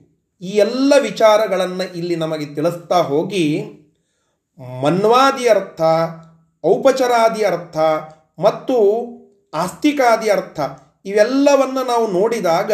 ಈ 0.41 0.49
ಎಲ್ಲ 0.49 0.93
ವಿಚಾರಗಳನ್ನು 1.01 1.93
ಇಲ್ಲಿ 1.97 2.15
ನಮಗೆ 2.15 2.45
ತಿಳಿಸ್ತಾ 2.45 3.01
ಹೋಗಿ, 3.01 3.63
ಮನ್ವಾದಿ 4.83 5.47
ಅರ್ಥ, 5.47 5.81
ಔಪಚಾರಾದಿ 6.65 7.43
ಅರ್ಥ 7.43 7.77
ಮತ್ತು 8.39 8.77
ಆಸ್ತಿಕಾದಿ 9.53 10.29
ಅರ್ಥ 10.29 10.59
ಇವೆಲ್ಲವನ್ನು 11.05 11.83
ನಾವು 11.85 12.11
ನೋಡಿದಾಗ 12.11 12.71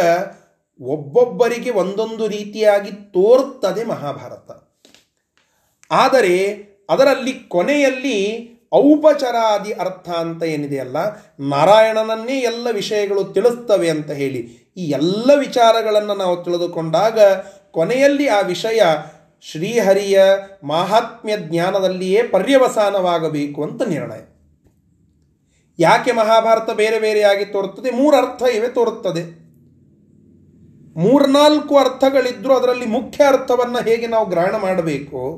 ಒಬ್ಬೊಬ್ಬರಿಗೆ 0.80 1.70
ಒಂದೊಂದು 1.70 2.28
ರೀತಿಯಾಗಿ 2.28 2.92
ತೋರುತ್ತದೆ 2.92 3.84
ಮಹಾಭಾರತ. 3.84 4.52
ಆದರೆ 5.92 6.36
ಅದರಲ್ಲಿ 6.90 7.34
ಕೊನೆಯಲ್ಲಿ 7.34 8.18
ಔಪಚಾರಾದಿ 8.74 9.72
ಅರ್ಥ 9.72 10.10
ಅಂತ 10.10 10.44
ಏನಿದೆಯಲ್ಲ 10.44 10.98
ನಾರಾಯಣನನ್ನೇ 11.40 12.40
ಎಲ್ಲ 12.40 12.68
ವಿಷಯಗಳು 12.72 13.24
ತಿಳಿಸ್ತವೆ 13.24 13.90
ಅಂತ 13.90 14.12
ಹೇಳಿ. 14.12 14.74
ಈ 14.78 14.86
ಎಲ್ಲ 14.86 15.32
ವಿಚಾರಗಳನ್ನು 15.40 16.16
ನಾವು 16.16 16.44
ತಿಳಿದುಕೊಂಡಾಗ 16.44 17.20
ಕೊನೆಯಲ್ಲಿ 17.72 18.28
ಆ 18.28 18.40
ವಿಷಯ 18.40 18.82
ಶ್ರೀಹರಿಯ 19.42 20.24
ಮಾಹಾತ್ಮ್ಯ 20.64 21.38
ಜ್ಞಾನದಲ್ಲಿಯೇ 21.38 22.24
ಪರ್ಯವಸಾನವಾಗಬೇಕು 22.24 23.64
ಅಂತ 23.64 23.82
ನಿರ್ಣಯ. 23.82 24.20
ಯಾಕೆ 25.80 26.12
ಮಹಾಭಾರತ 26.12 26.70
ಬೇರೆ 26.70 27.00
ಬೇರೆಯಾಗಿ 27.00 27.46
ತೋರುತ್ತದೆ? 27.46 27.92
ಮೂರು 27.92 28.18
ಅರ್ಥ 28.18 28.44
ಇವೆ 28.56 28.68
ತೋರುತ್ತದೆ. 28.68 29.42
ಮೂರ್ನಾಲ್ಕು 31.00 31.78
ಅರ್ಥಗಳಿದ್ರೂ 31.78 32.54
ಅದರಲ್ಲಿ 32.54 32.86
ಮುಖ್ಯ 32.86 33.24
ಅರ್ಥವನ್ನು 33.24 33.84
ಹೇಗೆ 33.84 34.08
ನಾವು 34.08 34.30
ಗ್ರಹಣ 34.30 34.56
ಮಾಡಬೇಕು? 34.56 35.38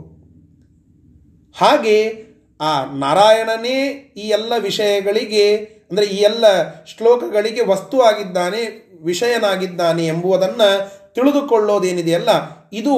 ಹಾಗೆ 1.55 2.32
ಆ 2.59 2.71
ನಾರಾಯಣನೇ 3.03 3.77
ಈ 4.17 4.25
ಎಲ್ಲ 4.37 4.53
ವಿಷಯಗಳಿಗೆ, 4.67 5.45
ಅಂದರೆ 5.89 6.05
ಈ 6.05 6.19
ಎಲ್ಲ 6.29 6.45
ಶ್ಲೋಕಗಳಿಗೆ 6.91 7.63
ವಸ್ತು 7.71 7.97
ಆಗಿದ್ದಾನೆ 8.01 8.61
ವಿಷಯನಾಗಿದ್ದಾನೆ 9.09 10.05
ಎಂಬುದನ್ನು 10.05 10.69
ತಿಳಿದುಕೊಳ್ಳೋದೇನಿದೆಯಲ್ಲ, 11.15 12.31
ಇದು 12.79 12.95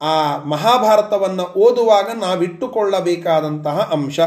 ಆ 0.00 0.14
ಮಹಾಭಾರತವನ್ನು 0.52 1.44
ಓದುವಾಗ 1.64 2.08
ನಾವಿಟ್ಟುಕೊಳ್ಳಬೇಕಾದಂತಹ 2.22 3.78
ಅಂಶ. 3.96 4.20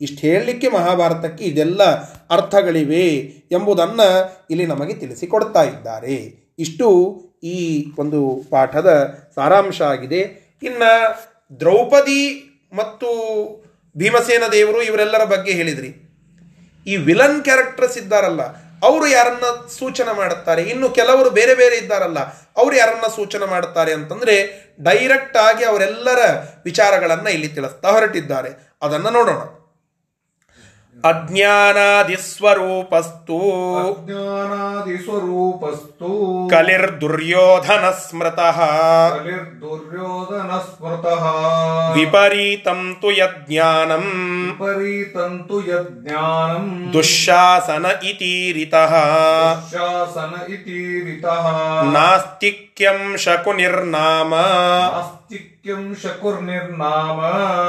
ಇಷ್ಟು 0.00 0.20
ಹೇಳಲಿಕ್ಕೆ 0.26 0.68
ಮಹಾಭಾರತಕ್ಕೆ 0.68 1.44
ಇದೆಲ್ಲ 1.44 1.82
ಅರ್ಥಗಳಿವೆ 2.30 3.06
ಎಂಬುದನ್ನು 3.56 4.08
ಇಲ್ಲಿ 4.50 4.66
ನಮಗೆ 4.66 4.94
ತಿಳಿಸಿಕೊಡ್ತಾ 4.94 5.62
ಇದ್ದಾರೆ. 5.62 6.16
ಇಷ್ಟು 6.58 6.86
ಈ 7.44 7.56
ಒಂದು 7.98 8.20
ಪಾಠದ 8.52 8.90
ಸಾರಾಂಶ 9.34 9.80
ಆಗಿದೆ. 9.92 10.20
ಇನ್ನು 10.68 10.92
ದ್ರೌಪದಿ 11.60 12.22
ಮತ್ತು 12.78 13.10
ಭೀಮಸೇನ 13.98 14.44
ದೇವರು 14.52 14.80
ಇವರೆಲ್ಲರ 14.82 15.24
ಬಗ್ಗೆ 15.24 15.52
ಹೇಳಿದ್ರಿ. 15.52 15.90
ಈ 16.86 16.96
ವಿಲನ್ 16.96 17.44
ಕ್ಯಾರೆಕ್ಟರ್ಸ್ 17.44 17.98
ಇದ್ದಾರಲ್ಲ, 17.98 18.42
ಅವರು 18.82 19.06
ಯಾರನ್ನ 19.08 19.46
ಸೂಚನೆ 19.78 20.12
ಮಾಡುತ್ತಾರೆ? 20.16 20.62
ಇನ್ನು 20.62 20.88
ಕೆಲವರು 20.90 21.30
ಬೇರೆ 21.30 21.54
ಬೇರೆ 21.54 21.76
ಇದ್ದಾರಲ್ಲ, 21.76 22.20
ಅವರು 22.56 22.74
ಯಾರನ್ನ 22.76 23.06
ಸೂಚನೆ 23.16 23.46
ಮಾಡುತ್ತಾರೆ 23.50 23.92
ಅಂತಂದ್ರೆ 23.92 24.36
ಡೈರೆಕ್ಟ್ 24.82 25.36
ಆಗಿ 25.36 25.64
ಅವರೆಲ್ಲರ 25.64 26.20
ವಿಚಾರಗಳನ್ನು 26.64 27.30
ಇಲ್ಲಿ 27.30 27.48
ತಿಳಿಸ್ತಾ 27.48 27.90
ಹೊರಟಿದ್ದಾರೆ. 27.90 28.50
ಅದನ್ನು 28.82 29.10
ನೋಡೋಣ. 29.10 29.40
अज्ञानादिस्वरूपस्तु। 31.04 33.78
अज्ञानादिस्वरूपस्तु। 33.78 36.48
कलिर्दुर्योधनस्मृतः। 36.52 39.10
कलिर्दुर्योधनस्मृतः। 39.10 41.94
विपरीतं 41.94 42.94
तु 42.94 43.10
यज्ञानम् 43.10 44.46
विपरीतं 44.46 45.38
तु 45.38 45.60
यज्ञानम् 45.60 46.92
दुःशासन 46.92 47.98
इतीरितः 48.04 49.54
दुःशासन 49.54 50.46
इतीरितः 50.50 51.82
नास्तिक्यं 51.82 53.16
शकुनिर्नाम। 53.16 54.34
नास्तिक्यं 54.34 55.17
ಇತೀರಿತಃ 55.30 55.30
ನಾಸ್ತಿಕ್ಯಂ 55.30 55.94
ಶಕುನಿರ್ನಾಮ 55.94 55.94
ನಾಸ್ತಿಕ್ಯಂ 55.94 55.94
ಶಕುರ್ನಿರ್ನಾಮ 55.94 57.18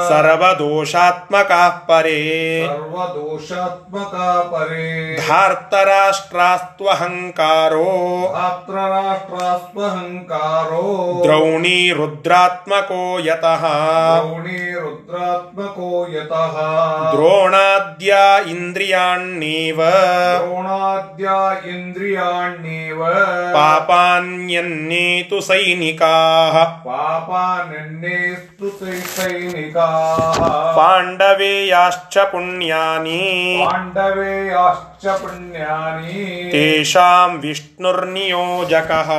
ಸರ್ವದೋಷಾತ್ಮಕ 0.10 1.54
ಪರೇ 1.88 2.20
ಸರ್ವದೋಷಾತ್ಮಕ 2.68 4.14
ಪರೇ 4.52 4.86
ಧಾರ್ತರಾಷ್ಟ್ರಾಸ್ತ್ವಹಂಕಾರೋ 5.22 7.88
ರಾಷ್ಟ್ರಾಸ್ತ್ವಹಂಕಾರೋ 8.36 10.84
ದ್ರೌಣಿ 11.24 11.80
ರುದ್ರಾತ್ಮಕೋ 12.00 13.02
ಯತಃ 13.28 13.64
ದ್ರೌಣಿ 14.16 14.62
ರುದ್ರಾತ್ಮಕೋ 14.78 15.90
ಯತಃ 16.16 16.56
ದ್ರೋಣಾದ್ಯ 17.14 18.12
ಇಂದ್ರಿಯಾಣ್ಯೇವ 18.54 19.80
ದ್ರೋಣಾದ್ಯ 20.38 21.28
ಇಂದ್ರಿಯಾಣ್ಯೇವ 21.74 23.02
ಪಾಪಾನ್ಯನ್ನೇತು 23.58 25.40
ಸೈನಿಕಾ 27.50 28.70
ಪಾಪಾನನ್ನೇಸ್ತು 28.80 29.16
ಸೈನಿಕಾಃ 29.16 29.96
ಪಾಂಡವೇಯಾಶ್ಚ 30.76 32.18
ಪುಣ್ಯಾನಿ. 32.18 33.22
ಪಾಂಡವೇಯಾಶ್ಚ 33.66 34.89
ಪುಣ್ಯಾನಿ 35.02 36.16
ತೇಷಾಂ 36.52 37.32
ವಿಷ್ಣುರ್ನಿಯೋಜಕಃ 37.44 39.10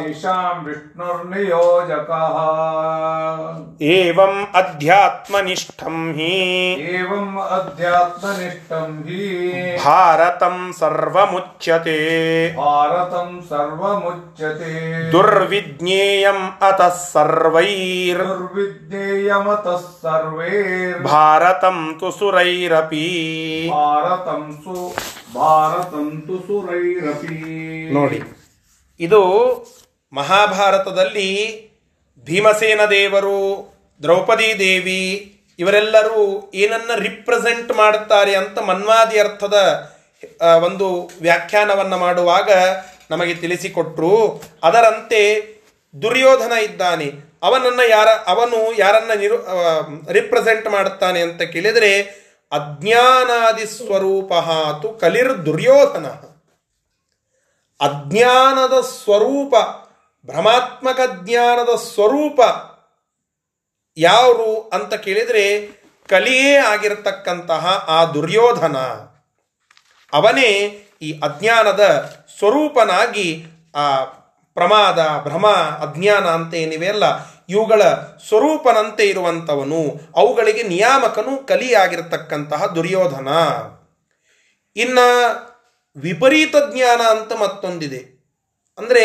ತೇಷಾಂ 0.00 0.56
ವಿಷ್ಣುರ್ನಿಯೋಜಕಃ 0.66 2.36
ಏವಂ 3.92 4.34
ಅಧ್ಯಾತ್ಮನಿಷ್ಠಂ 4.60 5.96
ಹಿ 6.18 6.30
ಏವಂ 6.92 7.30
ಅಧ್ಯಾತ್ಮನಿಷ್ಠಂ 7.56 8.92
ಹಿ 9.06 9.22
ಭಾರತಂ 9.84 10.58
ಸರ್ವಮುಚ್ಯತೆ 10.80 11.96
ಭಾರತಂ 12.60 13.32
ಸರ್ವಮುಚ್ಯತೆ 13.50 14.74
ದುರ್ವಿಜ್ಞೇಯಂ 15.14 16.40
ಅತಃ 16.68 16.96
ಸರ್ವೈರ್ 17.06 18.22
ದುರ್ವಿಜ್ಞೇಯಮತಃ 18.26 19.84
ಸರ್ವೈರ್ 20.02 21.00
ಭಾರತಂ 21.08 21.80
ತು 22.00 22.10
ಸುರೈರಪಿ 22.18 23.06
ಭಾರತಂ 23.74 24.44
ಸು 24.62 24.76
ಭಾರತಂ 24.76 25.13
ತು 25.34 26.36
ಸುರೈರಪಿ. 26.38 27.38
ನೋಡಿ, 27.92 28.18
ಇದು 29.00 29.20
ಮಹಾಭಾರತದಲ್ಲಿ 30.12 31.30
ಭೀಮಸೇನ 32.26 32.80
ದೇವರು, 32.90 33.40
ದ್ರೌಪದಿ 34.02 34.50
ದೇವಿ, 34.58 35.02
ಇವರೆಲ್ಲರೂ 35.58 36.50
ಏನನ್ನ 36.54 36.92
ರಿಪ್ರೆಸೆಂಟ್ 36.98 37.72
ಮಾಡುತ್ತಾರೆ 37.76 38.34
ಅಂತ 38.34 38.58
ಮನ್ವಾದಿ 38.58 39.18
ಅರ್ಥದ 39.18 39.56
ಒಂದು 40.64 40.88
ವ್ಯಾಖ್ಯಾನವನ್ನು 41.20 41.96
ಮಾಡುವಾಗ 41.96 42.50
ನಮಗೆ 43.10 43.34
ತಿಳಿಸಿಕೊಟ್ರು. 43.34 44.14
ಅದರಂತೆ 44.62 45.20
ದುರ್ಯೋಧನ 45.94 46.52
ಇದ್ದಾನೆ. 46.62 47.08
ಅವನನ್ನು 47.42 47.84
ಯಾರ, 47.88 48.08
ಅವನು 48.26 48.58
ಯಾರನ್ನ 48.78 49.12
ನಿರು 49.20 49.38
ರಿಪ್ರೆಸೆಂಟ್ 50.12 50.66
ಮಾಡುತ್ತಾನೆ 50.66 51.20
ಅಂತ 51.20 51.42
ಕೇಳಿದರೆ 51.42 51.90
ಅಜ್ಞಾನಾದಿ 52.54 53.66
ಸ್ವರೂಪ 53.66 54.32
ತು 54.82 54.98
ಕಲಿರ್ 55.00 55.46
ದುರ್ಯೋಧನ. 55.46 56.06
ಅಜ್ಞಾನದ 57.80 58.80
ಸ್ವರೂಪ, 58.80 59.54
ಭ್ರಮಾತ್ಮಕ 60.26 61.00
ಜ್ಞಾನದ 61.24 61.76
ಸ್ವರೂಪ 61.76 62.40
ಯಾರು 63.96 64.70
ಅಂತ 64.72 64.94
ಕೇಳಿದರೆ 64.94 65.44
ಕಲಿಯೇ 66.08 66.56
ಆಗಿರತಕ್ಕಂತಹ 66.56 67.84
ಆ 67.88 68.04
ದುರ್ಯೋಧನ. 68.04 68.76
ಅವನೇ 70.12 70.50
ಈ 71.02 71.20
ಅಜ್ಞಾನದ 71.20 72.14
ಸ್ವರೂಪನಾಗಿ 72.38 73.44
ಆ 73.74 74.04
ಪ್ರಮಾದ, 74.54 75.20
ಭ್ರಮ, 75.22 75.46
ಅಜ್ಞಾನ 75.84 76.26
ಅಂತ 76.26 76.54
ಏನಿವೆ 76.54 76.88
ಅಲ್ಲ 76.88 77.04
ಇವುಗಳ 77.48 77.82
ಸ್ವರೂಪನಂತೆ 78.28 79.06
ಇರುವಂಥವನು, 79.06 80.00
ಅವುಗಳಿಗೆ 80.16 80.62
ನಿಯಾಮಕನು 80.62 81.46
ಕಲಿಯಾಗಿರ್ತಕ್ಕಂತಹ 81.46 82.66
ದುರ್ಯೋಧನ. 82.66 83.28
ಇನ್ನ 84.76 84.98
ವಿಪರೀತ 85.96 86.54
ಜ್ಞಾನ 86.72 87.00
ಅಂತ 87.00 87.32
ಮತ್ತೊಂದಿದೆ. 87.32 88.14
ಅಂದರೆ 88.78 89.04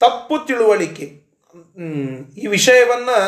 ತಪ್ಪು 0.00 0.46
ತಿಳುವಳಿಕೆ. 0.46 1.26
ಈ 2.40 2.46
ವಿಷಯವನ್ನು 2.46 3.18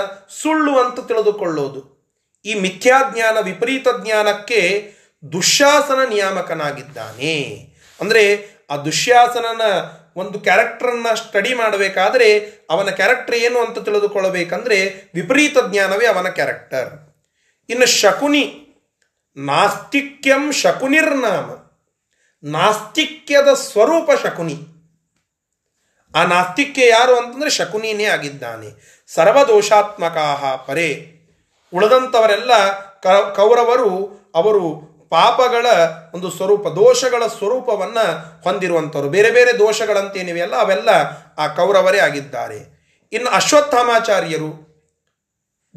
ಸುಳ್ಳು 0.42 0.78
ಅಂತ 0.78 1.00
ತಿಳಿದುಕೊಳ್ಳೋದು. 1.08 1.98
ಈ 2.44 2.54
ಮಿಥ್ಯಾಜ್ಞಾನ 2.54 3.38
ವಿಪರೀತ 3.40 3.86
ಜ್ಞಾನಕ್ಕೆ 4.04 4.92
ದುಶ್ಯಾಸನ 5.32 6.08
ನಿಯಾಮಕನಾಗಿದ್ದಾನೆ. 6.08 7.68
ಅಂದರೆ 8.00 8.48
ಆ 8.70 8.76
ದುಶ್ಯಾಸನನ 8.76 9.62
ಒಂದು 10.18 10.40
ಕ್ಯಾರೆಕ್ಟರನ್ನ 10.40 11.06
ಸ್ಟಡಿ 11.14 11.54
ಮಾಡಬೇಕಾದ್ರೆ 11.54 12.38
ಅವನ 12.70 12.90
ಕ್ಯಾರೆಕ್ಟರ್ 12.90 13.34
ಏನು 13.34 13.60
ಅಂತ 13.60 13.78
ತಿಳಿದುಕೊಳ್ಳಬೇಕಂದ್ರೆ 13.78 15.10
ವಿಪರೀತ 15.14 15.56
ಜ್ಞಾನವೇ 15.70 16.06
ಅವನ 16.06 16.28
ಕ್ಯಾರೆಕ್ಟರ್ 16.28 16.90
ಇನ್ನು 17.68 17.86
ಶಕುನಿ, 17.86 18.44
ನಾಸ್ತಿಕ್ಯಂ 19.36 20.52
ಶಕುನಿರ್ನಾಮ. 20.52 21.48
ನಾಸ್ತಿಕ್ಯದ 22.48 23.48
ಸ್ವರೂಪ 23.54 24.10
ಶಕುನಿ. 24.22 24.56
ಆ 26.14 26.24
ನಾಸ್ತಿಕ್ಯ 26.24 26.88
ಯಾರು 26.88 27.16
ಅಂತಂದ್ರೆ 27.16 27.50
ಶಕುನಿನೇ 27.50 28.04
ಆಗಿದ್ದಾನೆ. 28.04 28.68
ಸರ್ವದೋಷಾತ್ಮಕ 29.14 30.16
ಪರೇ. 30.66 31.14
ಉಳಿದಂಥವರೆಲ್ಲ 31.74 32.52
ಕೌರವರು 33.32 33.90
ಅವರು 34.34 34.97
ಪಾಪಗಳ 35.10 35.66
ಒಂದು 36.14 36.30
ಸ್ವರೂಪ, 36.30 36.68
ದೋಷಗಳ 36.68 37.26
ಸ್ವರೂಪವನ್ನು 37.26 38.42
ಹೊಂದಿರುವಂಥವ್ರು. 38.42 39.08
ಬೇರೆ 39.08 39.30
ಬೇರೆ 39.30 39.58
ದೋಷಗಳಂತೇನಿವೆಯಲ್ಲ 39.58 40.56
ಅವೆಲ್ಲ 40.56 40.88
ಆ 41.38 41.46
ಕೌರವರೇ 41.46 41.98
ಆಗಿದ್ದಾರೆ. 41.98 42.78
ಇನ್ನು 43.12 43.30
ಅಶ್ವತ್ಥಾಮಾಚಾರ್ಯರು, 43.30 44.68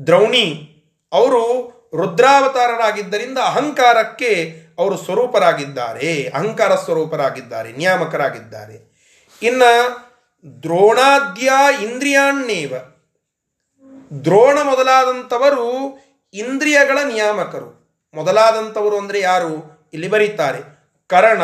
ದ್ರೌಣಿ, 0.06 0.68
ಅವರು 1.14 1.72
ರುದ್ರಾವತಾರರಾಗಿದ್ದರಿಂದ 1.96 3.38
ಅಹಂಕಾರಕ್ಕೆ 3.38 4.62
ಅವರು 4.80 4.98
ಸ್ವರೂಪರಾಗಿದ್ದಾರೆ, 4.98 6.28
ಅಹಂಕಾರ 6.28 6.76
ಸ್ವರೂಪರಾಗಿದ್ದಾರೆ, 6.76 7.72
ನಿಯಾಮಕರಾಗಿದ್ದಾರೆ. 7.72 8.92
ಇನ್ನು 9.42 10.02
ದ್ರೋಣಾದ್ಯ 10.64 11.52
ಇಂದ್ರಿಯಾಣ್ಣೇವ. 11.84 12.74
ದ್ರೋಣ 14.26 14.62
ಮೊದಲಾದಂಥವರು 14.64 16.00
ಇಂದ್ರಿಯಗಳ 16.34 16.98
ನಿಯಾಮಕರು. 17.08 17.81
ಮೊದಲಾದಂಥವರು 18.14 18.96
ಅಂದರೆ 18.98 19.20
ಯಾರು? 19.20 19.54
ಇಲ್ಲಿ 19.94 20.08
ಬರೀತಾರೆ. 20.08 20.62
ಕರ್ಣ, 21.08 21.44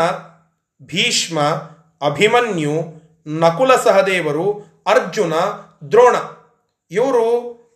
ಭೀಷ್ಮ, 0.81 1.39
ಅಭಿಮನ್ಯು, 2.09 2.75
ನಕುಲ 3.39 3.75
ಸಹದೇವರು, 3.75 4.45
ಅರ್ಜುನ, 4.87 5.33
ದ್ರೋಣ. 5.91 6.15
ಇವರು 6.91 7.25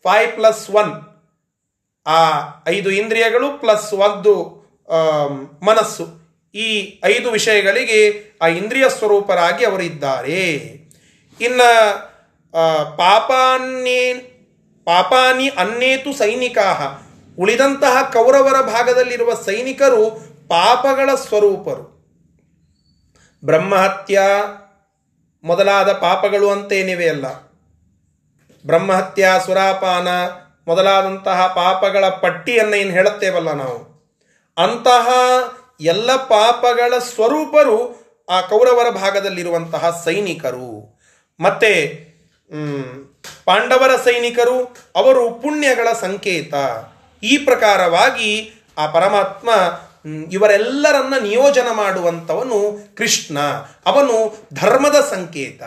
ಫೈವ್ 0.04 0.32
ಪ್ಲಸ್ 0.36 0.70
ಒನ್ 0.72 0.92
ಆ 2.06 2.20
ಐದು 2.68 2.90
ಇಂದ್ರಿಯಗಳು 2.92 3.48
ಪ್ಲಸ್ 3.60 3.94
ಒಂದು 3.94 4.34
ಮನಸ್ಸು. 5.66 6.06
ಈ 6.56 6.68
ಐದು 7.06 7.32
ವಿಷಯಗಳಿಗೆ 7.32 8.00
ಆ 8.42 8.48
ಇಂದ್ರಿಯ 8.48 8.86
ಸ್ವರೂಪರಾಗಿ 8.90 9.64
ಅವರಿದ್ದಾರೆ 9.66 10.42
ಇನ್ನು 11.42 11.70
ಪಾಪಾನ್ಯೇ, 12.98 14.02
ಪಾಪಾನಿ 14.88 15.48
ಅನ್ನೇತು 15.62 16.12
ಸೈನಿಕಾ 16.14 16.68
ಉಳಿದಂತಹ 17.40 18.10
ಕೌರವರ 18.14 18.62
ಭಾಗದಲ್ಲಿರುವ 18.62 19.34
ಸೈನಿಕರು 19.34 20.10
ಪಾಪಗಳ 20.48 21.16
ಸ್ವರೂಪರು. 21.16 22.02
ಬ್ರಹ್ಮಹತ್ಯ 23.46 24.22
ಮೊದಲಾದ 25.44 25.92
ಪಾಪಗಳು 25.92 26.50
ಅಂತೇನಿವೆ 26.50 27.10
ಅಲ್ಲ. 27.10 27.26
ಬ್ರಹ್ಮಹತ್ಯ, 28.66 29.28
ಸುರಾಪಾನ 29.46 30.08
ಮೊದಲಾದಂತಹ 30.68 31.48
ಪಾಪಗಳ 31.48 32.08
ಪಟ್ಟಿಯನ್ನು 32.08 32.76
ಏನು 32.76 32.92
ಹೇಳುತ್ತೇವಲ್ಲ 32.92 33.52
ನಾವು. 33.52 33.92
ಅಂತಹ 34.58 35.08
ಎಲ್ಲ 35.82 36.16
ಪಾಪಗಳ 36.16 36.98
ಸ್ವರೂಪರು 37.00 38.02
ಆ 38.30 38.42
ಕೌರವರ 38.42 38.90
ಭಾಗದಲ್ಲಿರುವಂತಹ 38.90 40.02
ಸೈನಿಕರು. 40.06 41.00
ಮತ್ತೆ 41.40 41.72
ಪಾಂಡವರ 43.46 43.96
ಸೈನಿಕರು 43.96 44.76
ಅವರು 44.96 45.32
ಪುಣ್ಯಗಳ 45.32 45.88
ಸಂಕೇತ. 45.94 46.54
ಈ 47.24 47.38
ಪ್ರಕಾರವಾಗಿ 47.38 48.52
ಆ 48.78 48.88
ಪರಮಾತ್ಮ 48.88 49.50
ಇವರೆಲ್ಲರನ್ನ 50.32 51.14
ನಿಯೋಜನ 51.24 51.68
ಮಾಡುವಂಥವನು 51.72 52.80
ಕೃಷ್ಣ. 52.96 53.38
ಅವನು 53.86 54.48
ಧರ್ಮದ 54.54 54.96
ಸಂಕೇತ 54.96 55.62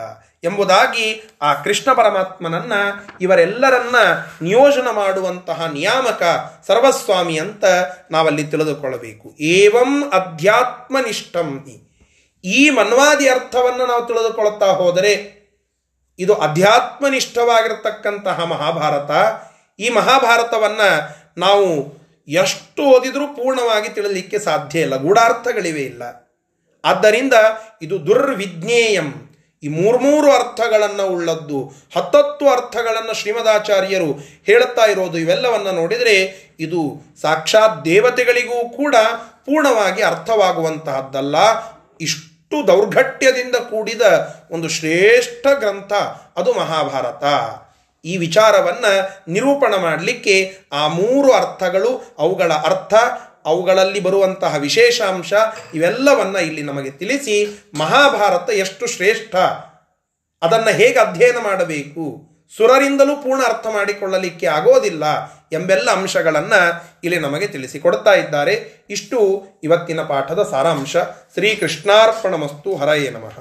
ಎಂಬುದಾಗಿ 0.45 1.23
ಆ 1.43 1.55
ಕೃಷ್ಣ 1.55 1.93
ಪರಮಾತ್ಮನನ್ನ 1.93 2.73
ಇವರೆಲ್ಲರನ್ನ 3.21 3.97
ನಿಯೋಜನ 4.43 4.91
ಮಾಡುವಂತಹ 4.91 5.71
ನಿಯಾಮಕ 5.73 6.23
ಸರ್ವಸ್ವಾಮಿ 6.67 7.39
ಅಂತ 7.39 7.65
ನಾವಲ್ಲಿ 8.11 8.45
ತಿಳಿದುಕೊಳ್ಳಬೇಕು. 8.45 9.35
ಏವಂ 9.41 10.11
ಅಧ್ಯಾತ್ಮನಿಷ್ಠಂ 10.11 11.65
ಈ 12.45 12.71
ಮನ್ವಾದಿ 12.71 13.29
ಅರ್ಥವನ್ನು 13.29 13.87
ನಾವು 13.87 14.07
ತಿಳಿದುಕೊಳ್ಳುತ್ತಾ 14.07 14.67
ಹೋದರೆ 14.67 15.45
ಇದು 16.19 16.35
ಅಧ್ಯಾತ್ಮನಿಷ್ಠವಾಗಿರತಕ್ಕಂತಹ 16.35 18.45
ಮಹಾಭಾರತ. 18.45 19.11
ಈ 19.81 19.89
ಮಹಾಭಾರತವನ್ನ 19.89 20.81
ನಾವು 21.39 21.95
ಎಷ್ಟು 22.29 22.83
ಓದಿದರೂ 22.83 23.27
ಪೂರ್ಣವಾಗಿ 23.27 23.89
ತಿಳಿಲಿಕ್ಕೆ 23.89 24.39
ಸಾಧ್ಯ 24.39 24.81
ಇಲ್ಲ. 24.81 24.97
ಗೂಢಾರ್ಥಗಳಿವೆ 24.97 25.81
ಇಲ್ಲ. 25.81 26.03
ಆದ್ದರಿಂದ 26.85 27.33
ಇದು 27.83 28.07
ದುರ್ವಿಜ್ಞೇಯಂ. 28.07 29.31
ಈ 29.63 29.69
ಮೂರ್ಮೂರು 29.69 30.33
ಅರ್ಥಗಳನ್ನು 30.33 31.07
ಉಳ್ಳದ್ದು, 31.07 31.73
ಹತ್ತತ್ತು 31.97 32.49
ಅರ್ಥಗಳನ್ನು 32.49 33.15
ಶ್ರೀಮದಾಚಾರ್ಯರು 33.15 34.19
ಹೇಳುತ್ತಾ 34.47 34.85
ಇರೋದು, 34.85 35.19
ಇವೆಲ್ಲವನ್ನು 35.19 35.73
ನೋಡಿದರೆ 35.73 36.17
ಇದು 36.61 37.03
ಸಾಕ್ಷಾತ್ 37.21 37.85
ದೇವತೆಗಳಿಗೂ 37.85 38.69
ಕೂಡ 38.69 38.97
ಪೂರ್ಣವಾಗಿ 39.47 40.03
ಅರ್ಥವಾಗುವಂತಹದ್ದಲ್ಲ. 40.03 41.37
ಇಷ್ಟು 42.01 42.67
ದೌರ್ಘಟ್ಯದಿಂದ 42.67 43.57
ಕೂಡಿದ 43.57 44.03
ಒಂದು 44.51 44.69
ಶ್ರೇಷ್ಠ 44.69 45.47
ಗ್ರಂಥ, 45.59 45.93
ಅದು 46.37 46.53
ಮಹಾಭಾರತ. 46.53 47.25
ಈ 48.05 48.17
ವಿಚಾರವನ್ನು 48.17 49.25
ನಿರೂಪಣ 49.33 49.75
ಮಾಡಲಿಕ್ಕೆ 49.77 50.59
ಆ 50.73 50.89
ಮೂರು 50.89 51.33
ಅರ್ಥಗಳು, 51.33 52.15
ಅವುಗಳ 52.19 52.53
ಅರ್ಥ, 52.53 52.95
ಅವುಗಳಲ್ಲಿ 53.45 54.01
ಬರುವಂತಹ 54.01 54.57
ವಿಶೇಷಾಂಶ 54.57 55.33
ಇವೆಲ್ಲವನ್ನು 55.75 56.39
ಇಲ್ಲಿ 56.39 56.63
ನಮಗೆ 56.63 56.91
ತಿಳಿಸಿ 56.91 57.65
ಮಹಾಭಾರತ 57.79 58.51
ಎಷ್ಟು 58.51 58.87
ಶ್ರೇಷ್ಠ. 58.87 59.35
ಅದನ್ನು 60.43 60.77
ಹೇಗೆ 60.77 60.99
ಅಧ್ಯಯನ 60.99 61.37
ಮಾಡಬೇಕು? 61.39 62.35
ಸುರರಿಂದಲೂ 62.57 63.17
ಪೂರ್ಣ 63.17 63.43
ಅರ್ಥ 63.45 63.67
ಮಾಡಿಕೊಳ್ಳಲಿಕ್ಕೆ 63.67 64.47
ಆಗೋದಿಲ್ಲ 64.47 65.05
ಎಂಬೆಲ್ಲ 65.53 65.91
ಅಂಶಗಳನ್ನು 65.91 66.85
ಇಲ್ಲಿ 67.05 67.21
ನಮಗೆ 67.21 67.47
ತಿಳಿಸಿಕೊಡ್ತಾ 67.47 68.13
ಇದ್ದಾರೆ. 68.13 68.87
ಇಷ್ಟು 68.91 69.47
ಇವತ್ತಿನ 69.65 70.01
ಪಾಠದ 70.01 70.49
ಸಾರಾಂಶ. 70.51 70.97
ಶ್ರೀಕೃಷ್ಣಾರ್ಪಣ 71.35 72.35
ಮಸ್ತು 72.35 72.77
ಹರಯೇ 72.77 73.11
ನಮಃ. 73.11 73.33